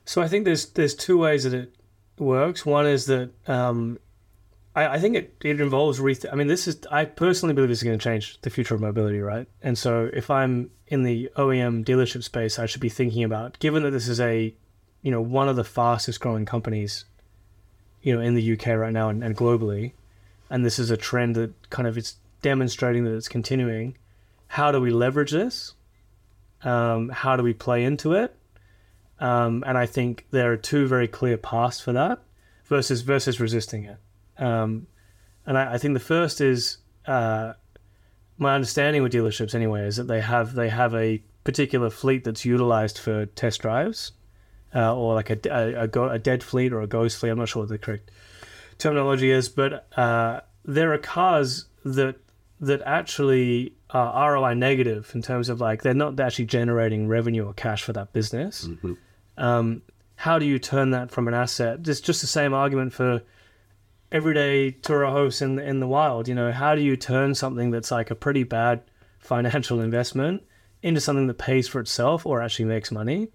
So 0.05 0.23
I 0.23 0.29
think 0.29 0.45
there's 0.45 0.67
there's 0.67 0.95
two 0.95 1.19
ways 1.19 1.45
that 1.45 1.55
it 1.55 1.75
works. 2.19 2.65
One 2.65 2.87
is 2.87 3.07
that 3.07 3.31
um, 3.49 3.99
I, 4.75 4.87
I 4.87 4.99
think 4.99 5.17
it, 5.17 5.35
it 5.43 5.61
involves 5.61 5.99
reth- 5.99 6.33
I 6.33 6.37
mean, 6.37 6.47
this 6.47 6.67
is 6.67 6.79
I 6.91 7.05
personally 7.05 7.55
believe 7.55 7.69
this 7.69 7.79
is 7.79 7.85
going 7.85 7.99
to 7.99 8.03
change 8.03 8.41
the 8.43 8.51
future 8.51 8.75
of 8.75 8.81
mobility, 8.81 9.21
right? 9.21 9.47
And 9.63 9.77
so 9.77 10.11
if 10.13 10.31
I'm 10.31 10.71
in 10.87 11.03
the 11.03 11.31
OEM 11.37 11.85
dealership 11.85 12.23
space, 12.23 12.59
I 12.59 12.67
should 12.67 12.81
be 12.81 12.89
thinking 12.89 13.25
about 13.25 13.59
given 13.59 13.83
that 13.83 13.91
this 13.91 14.09
is 14.09 14.21
a 14.21 14.55
you 15.03 15.11
know 15.11 15.21
one 15.21 15.49
of 15.49 15.57
the 15.57 15.65
fastest 15.65 16.21
growing 16.21 16.47
companies 16.47 17.05
you 18.03 18.15
know 18.15 18.21
in 18.21 18.35
the 18.35 18.53
UK 18.53 18.69
right 18.69 18.93
now 18.93 19.09
and, 19.09 19.23
and 19.23 19.37
globally, 19.37 19.93
and 20.51 20.65
this 20.65 20.79
is 20.79 20.91
a 20.91 20.97
trend 20.97 21.37
that 21.37 21.71
kind 21.71 21.87
of 21.87 21.99
it's 21.99 22.17
demonstrating 22.43 23.05
that 23.05 23.15
it's 23.15 23.29
continuing. 23.29 23.97
How 24.49 24.71
do 24.73 24.81
we 24.81 24.91
leverage 24.91 25.31
this? 25.31 25.75
Um, 26.63 27.09
how 27.09 27.37
do 27.37 27.43
we 27.43 27.55
play 27.55 27.85
into 27.85 28.13
it? 28.13 28.37
Um, 29.19 29.63
and 29.67 29.79
I 29.79 29.87
think 29.87 30.27
there 30.31 30.53
are 30.53 30.57
two 30.57 30.87
very 30.87 31.09
clear 31.09 31.37
paths 31.37 31.81
for 31.81 31.93
that 31.93 32.21
versus 32.67 33.03
versus 33.03 33.41
resisting 33.41 33.85
it. 33.85 33.99
Um, 34.39 34.87
and 35.47 35.57
I, 35.57 35.75
I, 35.75 35.79
think 35.79 35.95
the 35.95 36.01
first 36.01 36.41
is 36.41 36.79
uh, 37.07 37.53
my 38.39 38.55
understanding 38.55 39.03
with 39.03 39.13
dealerships 39.13 39.55
anyway 39.55 39.87
is 39.87 39.97
that 39.97 40.09
they 40.09 40.21
have 40.21 40.55
they 40.55 40.69
have 40.69 40.95
a 40.95 41.23
particular 41.45 41.91
fleet 41.91 42.25
that's 42.25 42.45
utilized 42.45 42.99
for 42.99 43.27
test 43.27 43.61
drives, 43.61 44.13
uh, 44.75 44.95
or 44.95 45.15
like 45.15 45.31
a, 45.31 45.39
a, 45.49 45.85
a, 45.85 46.09
a, 46.09 46.19
dead 46.19 46.43
fleet 46.43 46.73
or 46.73 46.81
a 46.81 46.87
ghost 46.87 47.19
fleet. 47.19 47.31
I'm 47.31 47.39
not 47.39 47.49
sure 47.49 47.63
what 47.63 47.69
the 47.69 47.79
correct 47.79 48.11
terminology 48.79 49.31
is, 49.31 49.49
but 49.49 49.87
uh, 49.97 50.41
there 50.65 50.93
are 50.93 50.99
cars 50.99 51.67
that 51.85 52.17
that 52.63 52.81
actually 52.87 53.75
are 53.91 54.33
ROI 54.33 54.55
negative 54.55 55.11
in 55.15 55.21
terms 55.21 55.49
of 55.49 55.61
like 55.61 55.83
they're 55.83 55.95
not 55.95 56.19
actually 56.21 56.47
generating 56.47 57.09
revenue 57.09 57.45
or 57.45 57.53
cash 57.53 57.83
for 57.83 57.93
that 57.93 58.13
business. 58.13 58.67
Mm-hmm. 58.69 58.93
Um, 59.37 59.83
how 60.15 60.39
do 60.39 60.47
you 60.47 60.61
turn 60.61 60.93
that 60.93 61.11
from 61.11 61.27
an 61.27 61.35
asset? 61.35 61.81
It's 61.87 62.01
just 62.01 62.21
the 62.21 62.29
same 62.29 62.55
argument 62.55 62.93
for 62.93 63.23
everyday 64.13 64.71
Turo 64.71 65.11
hosts 65.11 65.43
in 65.43 65.59
in 65.59 65.81
the 65.81 65.89
wild. 65.89 66.29
You 66.29 66.37
know, 66.37 66.53
how 66.53 66.77
do 66.77 66.81
you 66.81 66.97
turn 66.97 67.35
something 67.35 67.73
that's 67.73 67.91
like 67.91 68.13
a 68.13 68.15
pretty 68.15 68.45
bad 68.45 68.83
financial 69.19 69.81
investment 69.81 70.45
into 70.83 71.01
something 71.01 71.27
that 71.27 71.39
pays 71.39 71.67
for 71.67 71.81
itself 71.81 72.25
or 72.25 72.41
actually 72.41 72.67
makes 72.67 72.93
money? 72.93 73.29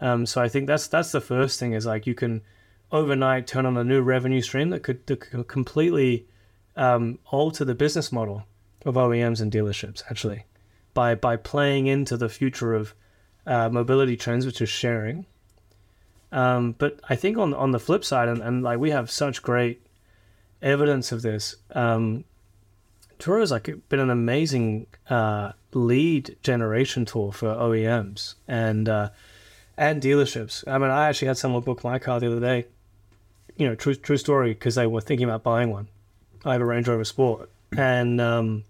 Um, 0.00 0.24
so 0.24 0.40
I 0.40 0.48
think 0.48 0.68
that's 0.68 0.86
that's 0.86 1.10
the 1.10 1.20
first 1.20 1.58
thing 1.58 1.72
is 1.72 1.84
like 1.84 2.06
you 2.06 2.14
can 2.14 2.42
overnight 2.92 3.48
turn 3.48 3.66
on 3.66 3.76
a 3.76 3.82
new 3.82 4.00
revenue 4.00 4.40
stream 4.40 4.70
that 4.70 4.84
could, 4.84 5.04
that 5.08 5.18
could 5.18 5.48
completely 5.48 6.28
um, 6.76 7.18
alter 7.26 7.64
the 7.64 7.74
business 7.74 8.12
model 8.12 8.44
of 8.84 8.94
OEMs 8.94 9.40
and 9.40 9.50
dealerships 9.50 10.02
actually 10.10 10.44
by 10.94 11.14
by 11.14 11.36
playing 11.36 11.86
into 11.86 12.16
the 12.16 12.28
future 12.28 12.74
of 12.74 12.94
uh, 13.46 13.68
mobility 13.68 14.16
trends, 14.16 14.44
which 14.44 14.60
is 14.60 14.68
sharing. 14.68 15.26
Um, 16.30 16.72
but 16.72 17.00
I 17.08 17.16
think 17.16 17.38
on 17.38 17.54
on 17.54 17.70
the 17.70 17.78
flip 17.78 18.04
side, 18.04 18.28
and, 18.28 18.42
and 18.42 18.62
like 18.62 18.78
we 18.78 18.90
have 18.90 19.10
such 19.10 19.42
great 19.42 19.80
evidence 20.60 21.12
of 21.12 21.22
this. 21.22 21.56
Um, 21.72 22.24
Turo's 23.18 23.50
like 23.50 23.70
been 23.88 24.00
an 24.00 24.10
amazing 24.10 24.86
uh, 25.08 25.52
lead 25.72 26.36
generation 26.42 27.04
tool 27.04 27.32
for 27.32 27.48
OEMs 27.54 28.34
and 28.46 28.88
uh, 28.88 29.10
and 29.76 30.02
dealerships. 30.02 30.66
I 30.66 30.78
mean, 30.78 30.90
I 30.90 31.08
actually 31.08 31.28
had 31.28 31.38
someone 31.38 31.62
book 31.62 31.84
my 31.84 31.98
car 31.98 32.20
the 32.20 32.26
other 32.26 32.40
day. 32.40 32.66
You 33.56 33.68
know, 33.68 33.74
true 33.74 33.94
true 33.94 34.18
story 34.18 34.52
because 34.52 34.74
they 34.74 34.86
were 34.86 35.00
thinking 35.00 35.28
about 35.28 35.42
buying 35.42 35.70
one. 35.70 35.88
I 36.44 36.52
have 36.52 36.60
a 36.60 36.66
Range 36.66 36.86
Rover 36.86 37.04
Sport, 37.04 37.50
and 37.76 38.20
um, 38.20 38.64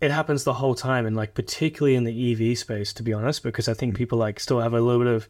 it 0.00 0.10
happens 0.10 0.44
the 0.44 0.54
whole 0.54 0.74
time, 0.74 1.06
and 1.06 1.16
like 1.16 1.34
particularly 1.34 1.94
in 1.94 2.04
the 2.04 2.32
EV 2.32 2.58
space, 2.58 2.92
to 2.94 3.02
be 3.02 3.12
honest, 3.12 3.42
because 3.42 3.68
I 3.68 3.74
think 3.74 3.96
people 3.96 4.18
like 4.18 4.40
still 4.40 4.60
have 4.60 4.74
a 4.74 4.80
little 4.80 5.02
bit 5.02 5.12
of 5.12 5.28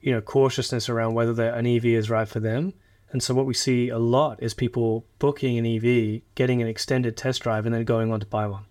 you 0.00 0.12
know 0.12 0.20
cautiousness 0.20 0.88
around 0.88 1.14
whether 1.14 1.42
an 1.48 1.66
EV 1.66 1.86
is 1.86 2.10
right 2.10 2.28
for 2.28 2.40
them. 2.40 2.74
And 3.12 3.22
so 3.22 3.34
what 3.34 3.46
we 3.46 3.54
see 3.54 3.88
a 3.88 3.98
lot 3.98 4.40
is 4.40 4.54
people 4.54 5.04
booking 5.18 5.58
an 5.58 5.66
EV, 5.66 6.22
getting 6.36 6.62
an 6.62 6.68
extended 6.68 7.16
test 7.16 7.42
drive, 7.42 7.66
and 7.66 7.74
then 7.74 7.84
going 7.84 8.12
on 8.12 8.20
to 8.20 8.26
buy 8.26 8.46
one. 8.46 8.64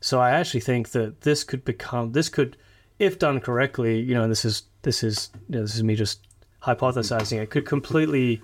So 0.00 0.20
I 0.20 0.30
actually 0.30 0.60
think 0.60 0.90
that 0.90 1.22
this 1.22 1.44
could 1.44 1.64
become 1.64 2.12
this 2.12 2.28
could, 2.28 2.56
if 2.98 3.18
done 3.18 3.40
correctly, 3.40 4.00
you 4.00 4.14
know, 4.14 4.28
this 4.28 4.44
is 4.44 4.64
this 4.82 5.02
is 5.02 5.30
you 5.48 5.56
know, 5.56 5.62
this 5.62 5.76
is 5.76 5.82
me 5.82 5.94
just 5.94 6.26
hypothesizing. 6.62 7.40
It 7.40 7.50
could 7.50 7.66
completely 7.66 8.42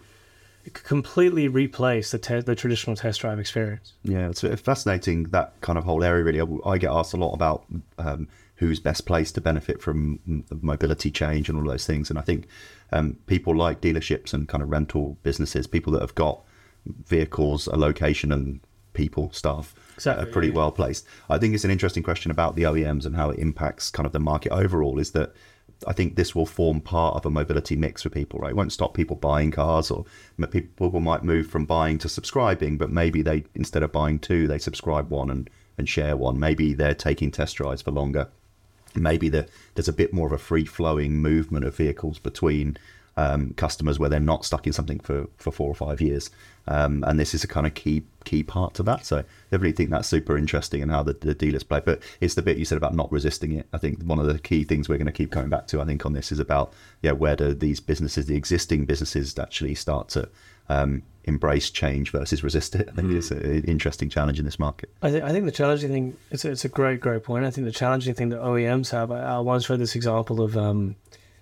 completely 0.72 1.48
replace 1.48 2.11
the 2.11 2.18
te- 2.18 2.40
the 2.40 2.55
traditional 2.55 2.96
test 2.96 3.20
drive 3.20 3.38
experience. 3.38 3.94
Yeah, 4.02 4.29
it's 4.29 4.42
fascinating 4.61 5.24
that 5.24 5.61
kind 5.61 5.79
of 5.79 5.85
whole 5.85 6.02
area. 6.02 6.24
Really, 6.24 6.61
I 6.64 6.79
get 6.79 6.90
asked 6.90 7.14
a 7.14 7.16
lot 7.16 7.33
about 7.33 7.64
um, 7.98 8.29
who's 8.57 8.81
best 8.81 9.07
placed 9.07 9.35
to 9.35 9.40
benefit 9.40 9.81
from 9.81 10.44
mobility 10.62 11.11
change 11.11 11.48
and 11.48 11.59
all 11.59 11.64
those 11.64 11.87
things. 11.87 12.11
And 12.11 12.18
I 12.18 12.22
think 12.22 12.48
um, 12.92 13.18
people 13.26 13.55
like 13.55 13.81
dealerships 13.81 14.33
and 14.33 14.48
kind 14.48 14.62
of 14.62 14.70
rental 14.70 15.18
businesses, 15.22 15.66
people 15.66 15.92
that 15.92 16.00
have 16.00 16.14
got 16.14 16.42
vehicles, 16.87 17.66
a 17.66 17.76
location, 17.76 18.33
and 18.33 18.61
people, 18.94 19.31
staff, 19.33 19.74
exactly, 19.94 20.24
are 20.24 20.33
pretty 20.33 20.48
yeah. 20.48 20.55
well 20.55 20.72
placed. 20.72 21.07
I 21.29 21.38
think 21.38 21.55
it's 21.55 21.64
an 21.64 21.70
interesting 21.70 22.02
question 22.02 22.31
about 22.31 22.57
the 22.57 22.62
OEMs 22.62 23.05
and 23.05 23.14
how 23.14 23.31
it 23.31 23.38
impacts 23.38 23.90
kind 23.90 24.07
of 24.07 24.12
the 24.12 24.20
market 24.20 24.52
overall. 24.52 24.98
Is 24.98 25.11
that 25.12 25.35
I 25.87 25.93
think 25.93 26.17
this 26.17 26.35
will 26.35 26.47
form 26.47 26.81
part 26.81 27.17
of 27.17 27.27
a 27.27 27.31
mobility 27.31 27.77
mix 27.77 28.03
for 28.03 28.09
people, 28.09 28.41
right? 28.41 28.51
It 28.51 28.57
won't 28.57 28.73
stop 28.73 28.95
people 28.95 29.17
buying 29.17 29.51
cars, 29.51 29.91
or 29.91 30.05
people 30.51 31.01
might 31.01 31.23
move 31.23 31.49
from 31.49 31.67
buying 31.67 31.99
to 31.99 32.09
subscribing, 32.09 32.79
but 32.79 32.91
maybe 32.91 33.23
they 33.23 33.45
instead 33.55 33.83
of 33.83 33.93
buying 33.93 34.19
two, 34.19 34.47
they 34.47 34.59
subscribe 34.59 35.11
one 35.11 35.31
and 35.31 35.51
and 35.79 35.89
share 35.89 36.17
one. 36.17 36.39
Maybe 36.39 36.73
they're 36.73 36.95
taking 36.95 37.31
test 37.31 37.57
drives 37.57 37.83
for 37.83 37.91
longer 37.91 38.29
maybe 38.99 39.29
the, 39.29 39.47
there's 39.75 39.89
a 39.89 39.93
bit 39.93 40.12
more 40.12 40.27
of 40.27 40.33
a 40.33 40.39
free 40.39 40.65
flowing 40.65 41.21
movement 41.21 41.65
of 41.65 41.77
vehicles 41.77 42.19
between 42.19 42.77
um, 43.16 43.55
customers 43.55 43.98
where 43.98 44.11
they're 44.11 44.20
not 44.20 44.44
stuck 44.44 44.66
in 44.66 44.72
something 44.72 45.00
for, 45.00 45.26
for 45.38 45.50
four 45.50 45.68
or 45.68 45.74
five 45.74 46.00
years. 46.00 46.31
Um, 46.68 47.05
and 47.07 47.18
this 47.18 47.35
is 47.35 47.44
a 47.44 47.48
kind 47.48 47.66
of 47.66 47.74
key 47.74 48.02
key 48.24 48.42
part 48.42 48.74
to 48.74 48.83
that. 48.83 49.07
So 49.07 49.18
I 49.18 49.24
definitely 49.50 49.72
think 49.72 49.90
that's 49.90 50.09
super 50.09 50.37
interesting 50.37 50.83
and 50.83 50.90
in 50.90 50.94
how 50.94 51.05
the, 51.05 51.12
the 51.12 51.35
dealers 51.35 51.62
play. 51.62 51.81
But 51.85 52.02
it's 52.20 52.35
the 52.35 52.42
bit 52.42 52.59
you 52.59 52.64
said 52.64 52.76
about 52.76 52.94
not 52.94 53.11
resisting 53.12 53.52
it. 53.52 53.66
I 53.72 53.79
think 53.79 54.02
one 54.02 54.18
of 54.18 54.26
the 54.26 54.38
key 54.38 54.64
things 54.64 54.88
we're 54.88 54.98
going 54.98 55.07
to 55.07 55.12
keep 55.12 55.31
coming 55.31 55.48
back 55.48 55.68
to, 55.68 55.81
I 55.81 55.85
think, 55.85 56.05
on 56.05 56.12
this 56.12 56.33
is 56.33 56.40
about 56.40 56.72
yeah, 57.02 57.12
where 57.12 57.37
do 57.37 57.55
these 57.55 57.79
businesses, 57.79 58.26
the 58.26 58.37
existing 58.37 58.85
businesses, 58.85 59.38
actually 59.38 59.76
start 59.76 60.09
to 60.11 60.29
um, 60.68 61.05
embrace 61.24 61.70
change 61.70 62.11
versus 62.11 62.42
resist 62.42 62.74
it. 62.74 62.88
I 62.88 62.92
think 62.92 63.09
mm. 63.09 63.16
it's 63.16 63.31
an 63.31 63.64
interesting 63.64 64.09
challenge 64.09 64.40
in 64.40 64.44
this 64.44 64.59
market. 64.59 64.90
I, 65.02 65.11
th- 65.11 65.22
I 65.22 65.31
think 65.31 65.44
the 65.44 65.52
challenging 65.52 65.90
thing 65.90 66.16
it's 66.33 66.44
a, 66.44 66.50
it's 66.50 66.64
a 66.64 66.68
great 66.68 67.00
great 67.00 67.22
point. 67.22 67.44
I 67.44 67.50
think 67.50 67.64
the 67.64 67.72
challenging 67.72 68.14
thing 68.14 68.31
that 68.31 68.40
OEMs 68.40 68.90
have. 68.90 69.12
I, 69.12 69.20
I 69.20 69.38
once 69.38 69.70
read 69.70 69.79
this 69.79 69.94
example 69.94 70.40
of 70.40 70.57
um, 70.57 70.96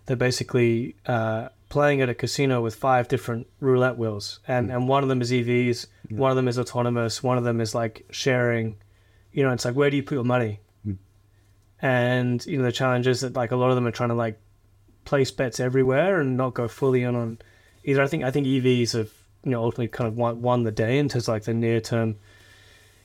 they're 0.06 0.16
basically 0.16 0.96
uh, 1.06 1.48
playing 1.68 2.00
at 2.00 2.08
a 2.08 2.14
casino 2.14 2.60
with 2.60 2.74
five 2.74 3.08
different 3.08 3.46
roulette 3.60 3.98
wheels, 3.98 4.40
and 4.46 4.68
mm. 4.68 4.74
and 4.74 4.88
one 4.88 5.02
of 5.02 5.08
them 5.08 5.20
is 5.20 5.30
EVs, 5.30 5.86
yeah. 6.08 6.16
one 6.16 6.30
of 6.30 6.36
them 6.36 6.48
is 6.48 6.58
autonomous, 6.58 7.22
one 7.22 7.38
of 7.38 7.44
them 7.44 7.60
is 7.60 7.74
like 7.74 8.06
sharing. 8.10 8.76
You 9.32 9.42
know, 9.42 9.50
it's 9.50 9.64
like 9.64 9.74
where 9.74 9.90
do 9.90 9.96
you 9.96 10.02
put 10.02 10.14
your 10.14 10.24
money? 10.24 10.60
Mm. 10.86 10.98
And 11.82 12.46
you 12.46 12.58
know 12.58 12.64
the 12.64 12.72
challenge 12.72 13.06
is 13.06 13.20
that 13.22 13.34
like 13.34 13.50
a 13.50 13.56
lot 13.56 13.70
of 13.70 13.74
them 13.74 13.86
are 13.86 13.92
trying 13.92 14.10
to 14.10 14.14
like 14.14 14.38
place 15.04 15.30
bets 15.30 15.60
everywhere 15.60 16.20
and 16.20 16.36
not 16.36 16.54
go 16.54 16.68
fully 16.68 17.02
in 17.02 17.14
on 17.14 17.38
either. 17.84 18.02
I 18.02 18.06
think 18.06 18.24
I 18.24 18.30
think 18.30 18.46
EVs 18.46 18.92
have 18.96 19.10
you 19.44 19.50
know 19.50 19.62
ultimately 19.62 19.88
kind 19.88 20.08
of 20.08 20.16
won, 20.16 20.42
won 20.42 20.62
the 20.62 20.72
day 20.72 20.98
in 20.98 21.08
terms 21.08 21.28
of 21.28 21.34
like 21.34 21.44
the 21.44 21.54
near 21.54 21.80
term 21.80 22.16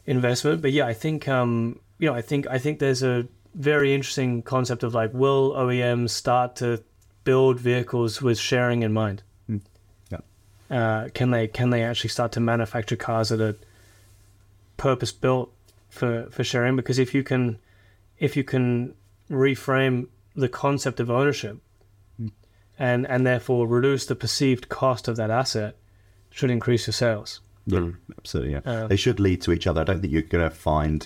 investment. 0.06 0.62
But 0.62 0.72
yeah, 0.72 0.86
I 0.86 0.93
think 0.93 1.28
um 1.28 1.80
you 1.98 2.08
know 2.08 2.15
I 2.15 2.22
think 2.22 2.48
I 2.48 2.58
think 2.58 2.80
there's 2.80 3.04
a 3.04 3.28
very 3.56 3.93
interesting 3.93 4.41
concept 4.41 4.84
of 4.84 4.93
like 4.93 5.13
will 5.13 5.52
OEMs 5.54 6.12
start 6.12 6.56
to 6.58 6.84
build 7.30 7.60
vehicles 7.60 8.24
with 8.24 8.39
sharing 8.39 8.82
in 8.82 8.92
mind? 8.92 9.22
Mm. 9.48 9.62
Yeah. 10.12 10.22
Uh, 10.78 11.10
can 11.13 11.30
they 11.30 11.48
can 11.48 11.70
they 11.70 11.84
actually 11.84 12.10
start 12.10 12.32
to 12.32 12.39
manufacture 12.39 12.96
cars 12.96 13.30
that 13.30 13.39
are 13.39 13.56
purpose 14.78 15.12
built 15.12 15.54
for 15.89 16.28
for 16.32 16.44
sharing? 16.44 16.76
Because 16.76 16.98
if 16.98 17.13
you 17.13 17.22
can 17.22 17.60
if 18.18 18.36
you 18.36 18.44
can 18.44 18.96
reframe 19.30 20.08
the 20.36 20.50
concept 20.50 21.00
of 21.00 21.12
ownership 21.12 21.58
mm. 22.20 22.32
and 22.80 23.06
and 23.06 23.28
therefore 23.28 23.68
reduce 23.68 24.08
the 24.08 24.15
perceived 24.15 24.70
cost 24.70 25.08
of 25.08 25.15
that 25.18 25.30
asset, 25.30 25.76
should 26.32 26.50
increase 26.50 26.88
your 26.88 26.98
sales. 27.06 27.42
Yeah, 27.68 27.89
absolutely. 28.18 28.54
Yeah, 28.54 28.62
uh, 28.65 28.88
they 28.88 28.96
should 28.96 29.20
lead 29.20 29.44
to 29.44 29.52
each 29.52 29.68
other. 29.68 29.82
I 29.82 29.84
don't 29.84 30.02
think 30.02 30.12
you're 30.12 30.24
going 30.24 30.50
to 30.50 30.56
find 30.56 31.06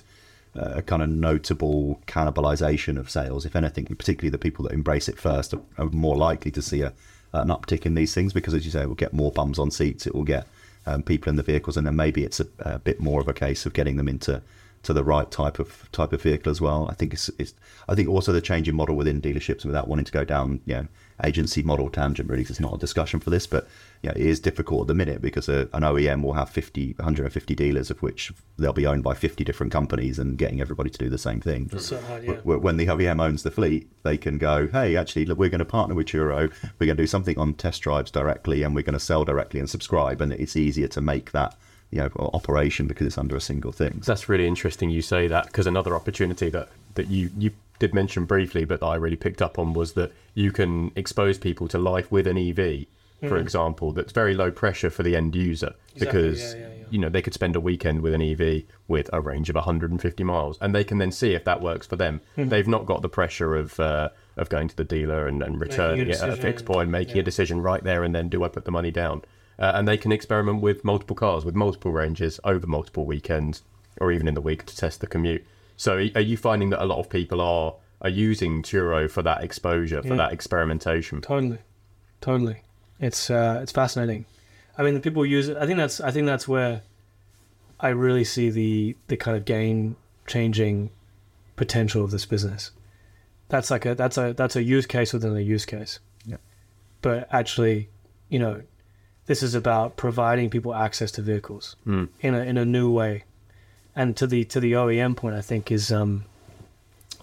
a 0.55 0.81
kind 0.81 1.01
of 1.01 1.09
notable 1.09 1.99
cannibalization 2.07 2.97
of 2.99 3.09
sales. 3.09 3.45
If 3.45 3.55
anything, 3.55 3.85
particularly 3.85 4.29
the 4.29 4.37
people 4.37 4.63
that 4.65 4.73
embrace 4.73 5.09
it 5.09 5.19
first 5.19 5.53
are, 5.53 5.61
are 5.77 5.85
more 5.87 6.15
likely 6.15 6.51
to 6.51 6.61
see 6.61 6.81
a, 6.81 6.93
an 7.33 7.47
uptick 7.47 7.85
in 7.85 7.95
these 7.95 8.13
things 8.13 8.33
because, 8.33 8.53
as 8.53 8.65
you 8.65 8.71
say, 8.71 8.81
it 8.81 8.87
will 8.87 8.95
get 8.95 9.13
more 9.13 9.31
bums 9.31 9.57
on 9.57 9.71
seats. 9.71 10.05
It 10.05 10.13
will 10.13 10.23
get 10.23 10.47
um, 10.85 11.03
people 11.03 11.29
in 11.29 11.37
the 11.37 11.43
vehicles, 11.43 11.77
and 11.77 11.87
then 11.87 11.95
maybe 11.95 12.23
it's 12.23 12.39
a, 12.39 12.47
a, 12.59 12.79
bit 12.79 12.99
more 12.99 13.21
of 13.21 13.27
a 13.27 13.33
case 13.33 13.65
of 13.65 13.73
getting 13.73 13.97
them 13.97 14.07
into 14.07 14.41
to 14.83 14.93
the 14.93 15.03
right 15.03 15.29
type 15.31 15.59
of 15.59 15.89
type 15.91 16.13
of 16.13 16.21
vehicle 16.21 16.51
as 16.51 16.61
well. 16.61 16.87
I 16.89 16.93
think 16.93 17.13
it's, 17.13 17.29
it's 17.39 17.53
I 17.89 17.95
think 17.95 18.09
also 18.09 18.31
the 18.31 18.41
changing 18.41 18.75
model 18.75 18.95
within 18.95 19.21
dealerships 19.21 19.65
without 19.65 19.87
wanting 19.87 20.05
to 20.05 20.11
go 20.11 20.23
down 20.23 20.59
you 20.65 20.75
know 20.75 20.87
agency 21.23 21.61
model 21.61 21.89
tangent 21.89 22.27
really 22.29 22.43
'cause 22.43 22.51
it's 22.51 22.59
not 22.59 22.73
a 22.73 22.77
discussion 22.77 23.19
for 23.19 23.29
this 23.29 23.45
but 23.45 23.67
yeah 24.01 24.11
it 24.11 24.17
is 24.17 24.39
difficult 24.39 24.81
at 24.81 24.87
the 24.87 24.93
minute 24.95 25.21
because 25.21 25.47
a, 25.47 25.69
an 25.73 25.83
OEM 25.83 26.23
will 26.23 26.33
have 26.33 26.49
50 26.49 26.95
150 26.97 27.53
dealers 27.55 27.91
of 27.91 28.01
which 28.01 28.33
they'll 28.57 28.73
be 28.73 28.87
owned 28.87 29.03
by 29.03 29.13
50 29.13 29.43
different 29.43 29.71
companies 29.71 30.17
and 30.19 30.37
getting 30.39 30.59
everybody 30.59 30.89
to 30.89 30.97
do 30.97 31.09
the 31.09 31.17
same 31.19 31.39
thing 31.39 31.69
So 31.79 31.99
yeah. 32.23 32.33
When 32.43 32.77
the 32.77 32.87
OEM 32.87 33.21
owns 33.21 33.43
the 33.43 33.51
fleet, 33.51 33.89
they 34.03 34.17
can 34.17 34.37
go, 34.37 34.67
hey, 34.67 34.95
actually, 34.97 35.25
look, 35.25 35.37
we're 35.37 35.49
going 35.49 35.59
to 35.59 35.65
partner 35.65 35.95
with 35.95 36.07
Turo. 36.07 36.51
We're 36.79 36.87
going 36.87 36.97
to 36.97 37.03
do 37.03 37.07
something 37.07 37.37
on 37.37 37.53
test 37.53 37.81
drives 37.83 38.11
directly, 38.11 38.63
and 38.63 38.75
we're 38.75 38.81
going 38.83 38.93
to 38.93 38.99
sell 38.99 39.23
directly 39.23 39.59
and 39.59 39.69
subscribe. 39.69 40.19
And 40.19 40.33
it's 40.33 40.55
easier 40.55 40.87
to 40.89 41.01
make 41.01 41.31
that, 41.31 41.55
you 41.93 42.01
know, 42.01 42.31
operation 42.33 42.87
because 42.87 43.07
it's 43.07 43.17
under 43.17 43.35
a 43.35 43.41
single 43.41 43.71
thing. 43.71 44.01
That's 44.05 44.27
really 44.27 44.47
interesting 44.47 44.89
you 44.89 45.01
say 45.01 45.27
that 45.27 45.45
because 45.47 45.67
another 45.67 45.95
opportunity 45.95 46.49
that, 46.49 46.69
that 46.95 47.07
you, 47.07 47.29
you 47.37 47.51
did 47.79 47.93
mention 47.93 48.25
briefly, 48.25 48.65
but 48.65 48.79
that 48.79 48.85
I 48.85 48.95
really 48.95 49.15
picked 49.15 49.41
up 49.41 49.59
on 49.59 49.73
was 49.73 49.93
that 49.93 50.11
you 50.33 50.51
can 50.51 50.91
expose 50.95 51.37
people 51.37 51.67
to 51.67 51.77
life 51.77 52.11
with 52.11 52.25
an 52.27 52.37
EV, 52.37 52.87
for 53.29 53.37
example, 53.37 53.91
that's 53.93 54.11
very 54.11 54.33
low 54.33 54.51
pressure 54.51 54.89
for 54.89 55.03
the 55.03 55.15
end 55.15 55.35
user 55.35 55.73
because 55.97 56.53
yeah, 56.53 56.59
yeah, 56.59 56.67
yeah. 56.67 56.83
you 56.89 56.99
know 56.99 57.09
they 57.09 57.21
could 57.21 57.33
spend 57.33 57.55
a 57.55 57.59
weekend 57.59 58.01
with 58.01 58.13
an 58.13 58.21
EV 58.21 58.63
with 58.87 59.09
a 59.13 59.21
range 59.21 59.49
of 59.49 59.55
150 59.55 60.23
miles, 60.23 60.57
and 60.59 60.75
they 60.75 60.83
can 60.83 60.97
then 60.97 61.11
see 61.11 61.33
if 61.33 61.45
that 61.45 61.61
works 61.61 61.87
for 61.87 61.95
them. 61.95 62.21
They've 62.35 62.67
not 62.67 62.85
got 62.85 63.01
the 63.01 63.09
pressure 63.09 63.55
of 63.55 63.79
uh, 63.79 64.09
of 64.35 64.49
going 64.49 64.67
to 64.67 64.75
the 64.75 64.83
dealer 64.83 65.27
and, 65.27 65.41
and 65.41 65.59
returning 65.59 66.09
it 66.09 66.21
at 66.21 66.29
a 66.29 66.35
fixed 66.35 66.65
point, 66.65 66.89
making 66.89 67.15
yeah. 67.15 67.21
a 67.21 67.25
decision 67.25 67.61
right 67.61 67.83
there 67.83 68.03
and 68.03 68.13
then. 68.13 68.29
Do 68.29 68.43
I 68.43 68.49
put 68.49 68.65
the 68.65 68.71
money 68.71 68.91
down? 68.91 69.21
Uh, 69.59 69.71
and 69.75 69.87
they 69.87 69.97
can 69.97 70.11
experiment 70.11 70.61
with 70.61 70.83
multiple 70.83 71.15
cars, 71.15 71.45
with 71.45 71.55
multiple 71.55 71.91
ranges 71.91 72.39
over 72.43 72.65
multiple 72.67 73.05
weekends, 73.05 73.61
or 74.01 74.11
even 74.11 74.27
in 74.27 74.33
the 74.33 74.41
week 74.41 74.65
to 74.65 74.75
test 74.75 74.99
the 75.01 75.07
commute. 75.07 75.45
So, 75.77 75.97
are 76.15 76.21
you 76.21 76.37
finding 76.37 76.69
that 76.71 76.81
a 76.83 76.85
lot 76.85 76.99
of 76.99 77.09
people 77.09 77.39
are 77.41 77.75
are 78.01 78.09
using 78.09 78.61
Turo 78.63 79.09
for 79.09 79.21
that 79.21 79.43
exposure, 79.43 80.01
for 80.01 80.09
Yeah. 80.09 80.15
that 80.15 80.33
experimentation? 80.33 81.21
Totally, 81.21 81.59
totally. 82.21 82.63
It's 82.99 83.29
uh, 83.29 83.59
it's 83.63 83.71
fascinating. 83.71 84.25
I 84.77 84.83
mean, 84.83 84.93
the 84.95 84.99
people 84.99 85.25
use 85.25 85.47
it. 85.49 85.57
I 85.57 85.65
think 85.65 85.77
that's 85.77 86.01
I 86.01 86.11
think 86.11 86.25
that's 86.25 86.47
where 86.47 86.81
I 87.79 87.89
really 87.89 88.23
see 88.23 88.49
the 88.49 88.95
the 89.07 89.17
kind 89.17 89.37
of 89.37 89.45
game 89.45 89.95
changing 90.25 90.89
potential 91.55 92.03
of 92.03 92.11
this 92.11 92.25
business. 92.25 92.71
That's 93.49 93.69
like 93.69 93.85
a 93.85 93.93
that's 93.95 94.17
a 94.17 94.33
that's 94.33 94.55
a 94.55 94.63
use 94.63 94.85
case 94.85 95.13
within 95.13 95.35
a 95.37 95.39
use 95.41 95.65
case. 95.65 95.99
Yeah. 96.25 96.37
But 97.01 97.27
actually, 97.31 97.89
you 98.29 98.39
know, 98.39 98.61
this 99.25 99.41
is 99.43 99.55
about 99.55 99.95
providing 99.95 100.49
people 100.49 100.73
access 100.75 101.11
to 101.11 101.21
vehicles 101.21 101.75
Mm. 101.87 102.09
in 102.21 102.35
a 102.35 102.39
in 102.39 102.57
a 102.57 102.65
new 102.65 102.91
way. 102.91 103.23
And 103.95 104.17
to 104.17 104.25
the 104.27 104.43
to 104.45 104.59
the 104.59 104.73
OEM 104.73 105.15
point, 105.15 105.35
I 105.35 105.41
think 105.41 105.71
is 105.71 105.91
um, 105.91 106.25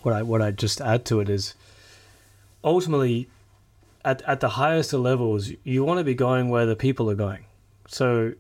what 0.03 0.15
I 0.15 0.23
what 0.23 0.41
I 0.41 0.51
just 0.51 0.81
add 0.81 1.05
to 1.07 1.21
it 1.21 1.29
is 1.29 1.55
ultimately 2.65 3.29
at 4.05 4.23
at 4.23 4.41
the 4.41 4.51
highest 4.51 4.93
of 4.93 5.01
levels, 5.01 5.51
you 5.65 5.85
want 5.85 5.99
to 5.99 6.05
be 6.05 6.15
going 6.15 6.49
where 6.49 6.67
the 6.67 6.77
people 6.77 7.11
are 7.11 7.15
going. 7.17 7.45
So, 7.89 8.33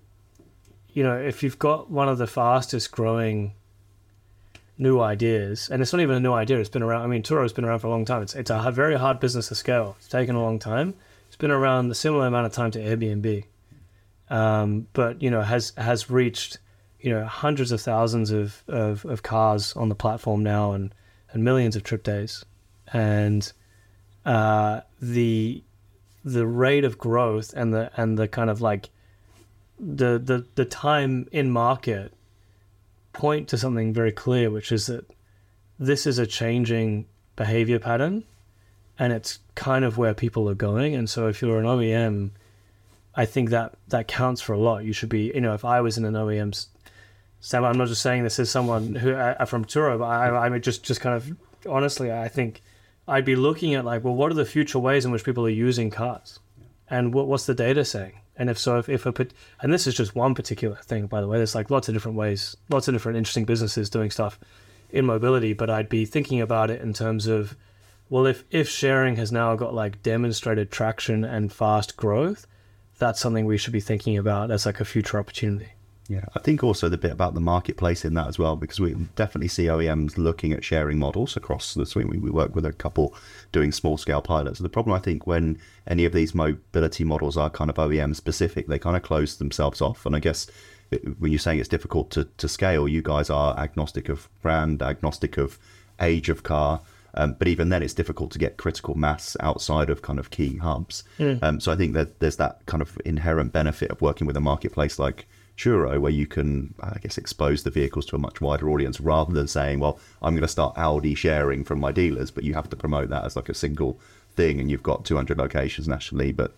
you 0.92 1.02
know, 1.02 1.16
if 1.16 1.42
you've 1.42 1.58
got 1.58 1.90
one 1.90 2.08
of 2.08 2.18
the 2.18 2.26
fastest 2.26 2.92
growing 2.92 3.52
new 4.78 5.00
ideas, 5.00 5.68
and 5.68 5.82
it's 5.82 5.92
not 5.92 6.00
even 6.00 6.16
a 6.16 6.20
new 6.20 6.32
idea, 6.32 6.58
it's 6.58 6.70
been 6.70 6.82
around. 6.82 7.02
I 7.02 7.06
mean, 7.08 7.22
Turo's 7.22 7.52
been 7.52 7.64
around 7.64 7.80
for 7.80 7.88
a 7.88 7.90
long 7.90 8.04
time. 8.04 8.22
It's 8.22 8.34
it's 8.34 8.50
a 8.50 8.70
very 8.72 8.94
hard 8.96 9.20
business 9.20 9.48
to 9.48 9.54
scale. 9.54 9.96
It's 9.98 10.08
taken 10.08 10.34
a 10.36 10.42
long 10.42 10.58
time. 10.58 10.94
It's 11.26 11.36
been 11.36 11.50
around 11.50 11.90
a 11.90 11.94
similar 11.94 12.26
amount 12.26 12.46
of 12.46 12.52
time 12.52 12.70
to 12.72 12.78
Airbnb, 12.78 13.44
um, 14.30 14.86
but 14.92 15.20
you 15.22 15.30
know 15.30 15.42
has 15.42 15.72
has 15.76 16.08
reached 16.08 16.58
you 17.00 17.10
know 17.10 17.24
hundreds 17.24 17.72
of 17.72 17.80
thousands 17.80 18.30
of, 18.30 18.62
of, 18.68 19.04
of 19.04 19.22
cars 19.22 19.74
on 19.74 19.88
the 19.88 19.94
platform 19.94 20.42
now 20.42 20.72
and 20.72 20.94
and 21.32 21.44
millions 21.44 21.76
of 21.76 21.82
trip 21.82 22.02
days, 22.02 22.44
and 22.92 23.52
uh, 24.24 24.80
the 25.00 25.62
the 26.24 26.46
rate 26.46 26.84
of 26.84 26.98
growth 26.98 27.52
and 27.54 27.72
the 27.72 27.90
and 27.96 28.18
the 28.18 28.28
kind 28.28 28.50
of 28.50 28.60
like 28.60 28.90
the 29.78 30.18
the 30.18 30.46
the 30.54 30.64
time 30.64 31.28
in 31.32 31.50
market 31.50 32.12
point 33.12 33.48
to 33.48 33.58
something 33.58 33.92
very 33.92 34.12
clear, 34.12 34.50
which 34.50 34.70
is 34.70 34.86
that 34.86 35.04
this 35.78 36.06
is 36.06 36.18
a 36.18 36.26
changing 36.26 37.06
behavior 37.36 37.78
pattern, 37.78 38.24
and 38.98 39.12
it's 39.12 39.38
kind 39.54 39.84
of 39.84 39.96
where 39.96 40.14
people 40.14 40.48
are 40.48 40.54
going. 40.54 40.94
And 40.94 41.08
so, 41.08 41.26
if 41.26 41.40
you're 41.40 41.58
an 41.58 41.64
OEM, 41.64 42.30
I 43.20 43.26
think 43.26 43.50
that 43.50 43.74
that 43.88 44.08
counts 44.08 44.40
for 44.40 44.54
a 44.54 44.58
lot. 44.58 44.84
You 44.84 44.94
should 44.94 45.10
be, 45.10 45.30
you 45.34 45.42
know, 45.42 45.52
if 45.52 45.62
I 45.62 45.82
was 45.82 45.98
in 45.98 46.06
an 46.06 46.14
OEM's 46.14 46.68
Sam, 47.38 47.64
I'm 47.64 47.76
not 47.76 47.88
just 47.88 48.00
saying 48.00 48.22
this 48.22 48.38
as 48.38 48.50
someone 48.50 48.94
who 48.94 49.12
uh, 49.12 49.44
from 49.44 49.66
Turo, 49.66 49.98
but 49.98 50.04
I, 50.04 50.46
I 50.46 50.48
mean 50.48 50.62
just 50.62 50.82
just 50.82 51.02
kind 51.02 51.14
of 51.14 51.36
honestly, 51.68 52.10
I 52.10 52.28
think 52.28 52.62
I'd 53.06 53.26
be 53.26 53.36
looking 53.36 53.74
at 53.74 53.84
like, 53.84 54.04
well, 54.04 54.14
what 54.14 54.30
are 54.30 54.40
the 54.42 54.46
future 54.46 54.78
ways 54.78 55.04
in 55.04 55.10
which 55.10 55.24
people 55.24 55.44
are 55.44 55.50
using 55.68 55.90
cars, 55.90 56.38
and 56.88 57.12
what 57.12 57.28
what's 57.28 57.44
the 57.44 57.54
data 57.54 57.84
saying? 57.84 58.20
And 58.36 58.48
if 58.48 58.58
so, 58.58 58.78
if, 58.78 58.88
if 58.88 59.04
a 59.04 59.26
and 59.60 59.70
this 59.70 59.86
is 59.86 59.94
just 59.94 60.14
one 60.14 60.34
particular 60.34 60.76
thing, 60.76 61.06
by 61.06 61.20
the 61.20 61.28
way, 61.28 61.36
there's 61.36 61.54
like 61.54 61.70
lots 61.70 61.88
of 61.88 61.94
different 61.94 62.16
ways, 62.16 62.56
lots 62.70 62.88
of 62.88 62.94
different 62.94 63.18
interesting 63.18 63.44
businesses 63.44 63.90
doing 63.90 64.10
stuff 64.10 64.40
in 64.88 65.04
mobility. 65.04 65.52
But 65.52 65.68
I'd 65.68 65.90
be 65.90 66.06
thinking 66.06 66.40
about 66.40 66.70
it 66.70 66.80
in 66.80 66.94
terms 66.94 67.26
of, 67.26 67.54
well, 68.08 68.24
if 68.24 68.44
if 68.50 68.66
sharing 68.66 69.16
has 69.16 69.30
now 69.30 69.56
got 69.56 69.74
like 69.74 70.02
demonstrated 70.02 70.70
traction 70.70 71.22
and 71.22 71.52
fast 71.52 71.98
growth, 71.98 72.46
that's 73.00 73.18
something 73.18 73.46
we 73.46 73.58
should 73.58 73.72
be 73.72 73.80
thinking 73.80 74.16
about 74.16 74.50
as 74.52 74.66
like 74.66 74.78
a 74.78 74.84
future 74.84 75.18
opportunity. 75.18 75.70
Yeah, 76.08 76.24
I 76.34 76.40
think 76.40 76.64
also 76.64 76.88
the 76.88 76.98
bit 76.98 77.12
about 77.12 77.34
the 77.34 77.40
marketplace 77.40 78.04
in 78.04 78.14
that 78.14 78.26
as 78.26 78.36
well, 78.36 78.56
because 78.56 78.80
we 78.80 78.94
definitely 79.14 79.46
see 79.46 79.66
OEMs 79.66 80.18
looking 80.18 80.52
at 80.52 80.64
sharing 80.64 80.98
models 80.98 81.36
across 81.36 81.72
the 81.74 81.86
suite. 81.86 82.08
We, 82.08 82.18
work 82.30 82.52
with 82.52 82.66
a 82.66 82.72
couple 82.72 83.14
doing 83.52 83.70
small 83.70 83.96
scale 83.96 84.20
pilots. 84.20 84.58
The 84.58 84.68
problem, 84.68 84.96
I 84.96 84.98
think, 84.98 85.28
when 85.28 85.60
any 85.86 86.04
of 86.04 86.12
these 86.12 86.34
mobility 86.34 87.04
models 87.04 87.36
are 87.36 87.48
kind 87.48 87.70
of 87.70 87.76
OEM 87.76 88.16
specific, 88.16 88.66
they 88.66 88.78
kind 88.78 88.96
of 88.96 89.04
close 89.04 89.36
themselves 89.36 89.80
off. 89.80 90.04
And 90.04 90.16
I 90.16 90.18
guess 90.18 90.48
when 91.18 91.30
you're 91.30 91.38
saying 91.38 91.60
it's 91.60 91.68
difficult 91.68 92.10
to, 92.10 92.24
to 92.24 92.48
scale, 92.48 92.88
you 92.88 93.02
guys 93.02 93.30
are 93.30 93.56
agnostic 93.56 94.08
of 94.08 94.28
brand, 94.42 94.82
agnostic 94.82 95.38
of 95.38 95.60
age 96.00 96.28
of 96.28 96.42
car. 96.42 96.80
Um, 97.14 97.34
but 97.38 97.48
even 97.48 97.68
then, 97.68 97.82
it's 97.82 97.94
difficult 97.94 98.30
to 98.32 98.38
get 98.38 98.56
critical 98.56 98.94
mass 98.94 99.36
outside 99.40 99.90
of 99.90 100.02
kind 100.02 100.18
of 100.18 100.30
key 100.30 100.58
hubs. 100.58 101.04
Um, 101.42 101.60
so 101.60 101.72
I 101.72 101.76
think 101.76 101.94
that 101.94 102.20
there's 102.20 102.36
that 102.36 102.64
kind 102.66 102.80
of 102.80 102.96
inherent 103.04 103.52
benefit 103.52 103.90
of 103.90 104.00
working 104.00 104.26
with 104.26 104.36
a 104.36 104.40
marketplace 104.40 104.98
like 104.98 105.26
Turo, 105.56 106.00
where 106.00 106.12
you 106.12 106.26
can, 106.26 106.74
I 106.80 106.98
guess, 107.00 107.18
expose 107.18 107.64
the 107.64 107.70
vehicles 107.70 108.06
to 108.06 108.16
a 108.16 108.18
much 108.18 108.40
wider 108.40 108.70
audience 108.70 109.00
rather 109.00 109.34
than 109.34 109.46
saying, 109.46 109.80
well, 109.80 109.98
I'm 110.22 110.34
going 110.34 110.42
to 110.42 110.48
start 110.48 110.78
Audi 110.78 111.14
sharing 111.14 111.64
from 111.64 111.80
my 111.80 111.92
dealers, 111.92 112.30
but 112.30 112.44
you 112.44 112.54
have 112.54 112.70
to 112.70 112.76
promote 112.76 113.10
that 113.10 113.24
as 113.24 113.36
like 113.36 113.48
a 113.50 113.54
single 113.54 113.98
thing 114.36 114.60
and 114.60 114.70
you've 114.70 114.82
got 114.82 115.04
200 115.04 115.36
locations 115.36 115.86
nationally, 115.86 116.32
but 116.32 116.54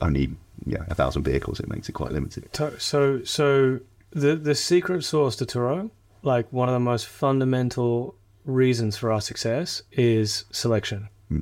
only 0.00 0.30
yeah, 0.64 0.84
a 0.88 0.94
thousand 0.94 1.24
vehicles. 1.24 1.60
It 1.60 1.68
makes 1.68 1.88
it 1.88 1.92
quite 1.92 2.12
limited. 2.12 2.48
So, 2.78 3.22
so 3.24 3.80
the 4.10 4.34
the 4.36 4.54
secret 4.54 5.04
sauce 5.04 5.36
to 5.36 5.46
Turo, 5.46 5.90
like 6.22 6.50
one 6.52 6.68
of 6.68 6.72
the 6.72 6.80
most 6.80 7.06
fundamental 7.06 8.14
reasons 8.44 8.96
for 8.96 9.12
our 9.12 9.20
success, 9.20 9.82
is 9.92 10.44
selection, 10.50 11.08
Hmm. 11.28 11.40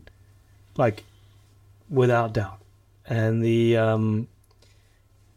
like 0.77 1.05
without 1.89 2.33
doubt. 2.35 2.59
And 3.07 3.43
the 3.43 3.77
um, 3.77 4.29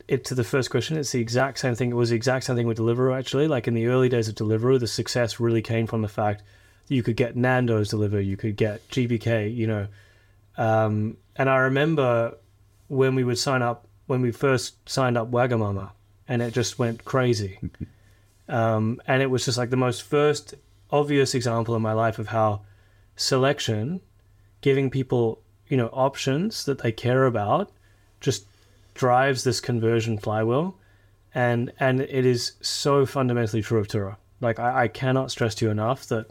it 0.08 0.26
to 0.26 0.36
the 0.36 0.43
first 0.43 0.72
question, 0.72 0.98
it's 0.98 1.12
the 1.12 1.22
exact 1.22 1.60
same 1.60 1.76
thing. 1.76 1.91
It 1.91 1.95
was 1.95 2.10
the 2.10 2.15
exact 2.15 2.45
same 2.45 2.56
thing 2.56 2.67
with 2.67 2.80
Deliveroo 2.80 3.17
actually. 3.17 3.48
Like 3.48 3.67
in 3.67 3.76
the 3.76 3.88
early 3.88 4.10
days 4.10 4.28
of 4.28 4.36
Deliveroo, 4.36 4.80
the 4.80 4.88
success 4.88 5.39
really 5.39 5.62
came 5.62 5.86
from 5.86 6.02
the 6.02 6.08
fact 6.08 6.41
that 6.88 6.95
you 6.95 7.04
could 7.04 7.15
get 7.15 7.36
Nando's 7.36 7.89
delivered, 7.89 8.22
you 8.22 8.36
could 8.36 8.56
get 8.56 8.88
GBK, 8.89 9.54
you 9.56 9.67
know. 9.67 9.88
Um, 10.58 11.17
and 11.36 11.50
I 11.50 11.58
remember 11.58 12.36
when 12.88 13.13
we 13.13 13.24
would 13.24 13.38
sign 13.38 13.62
up 13.62 13.86
when 14.08 14.22
we 14.22 14.32
first 14.32 14.89
signed 14.89 15.15
up 15.15 15.30
Wagamama, 15.30 15.91
and 16.28 16.41
it 16.41 16.52
just 16.56 16.80
went 16.80 17.06
crazy. 17.06 17.60
um, 18.50 19.00
and 19.06 19.22
it 19.22 19.28
was 19.28 19.45
just 19.45 19.60
like 19.60 19.69
the 19.69 19.78
most 19.78 20.02
first 20.02 20.56
obvious 20.91 21.36
example 21.36 21.75
in 21.75 21.82
my 21.82 21.93
life 21.93 22.19
of 22.19 22.30
how 22.30 22.62
selection, 23.15 24.02
giving 24.62 24.89
people 24.89 25.41
you 25.67 25.78
know 25.78 25.88
options 25.88 26.65
that 26.65 26.80
they 26.80 26.91
care 26.91 27.25
about, 27.25 27.71
just 28.19 28.45
drives 28.93 29.43
this 29.43 29.60
conversion 29.60 30.17
flywheel, 30.17 30.75
and 31.34 31.71
and 31.80 32.02
it 32.02 32.25
is 32.25 32.54
so 32.62 33.06
fundamentally 33.06 33.62
true 33.62 33.80
of 33.80 33.88
Turo. 33.88 34.17
Like 34.41 34.60
I, 34.60 34.84
I 34.84 34.88
cannot 34.88 35.32
stress 35.32 35.56
to 35.56 35.65
you 35.65 35.71
enough 35.71 36.06
that 36.08 36.28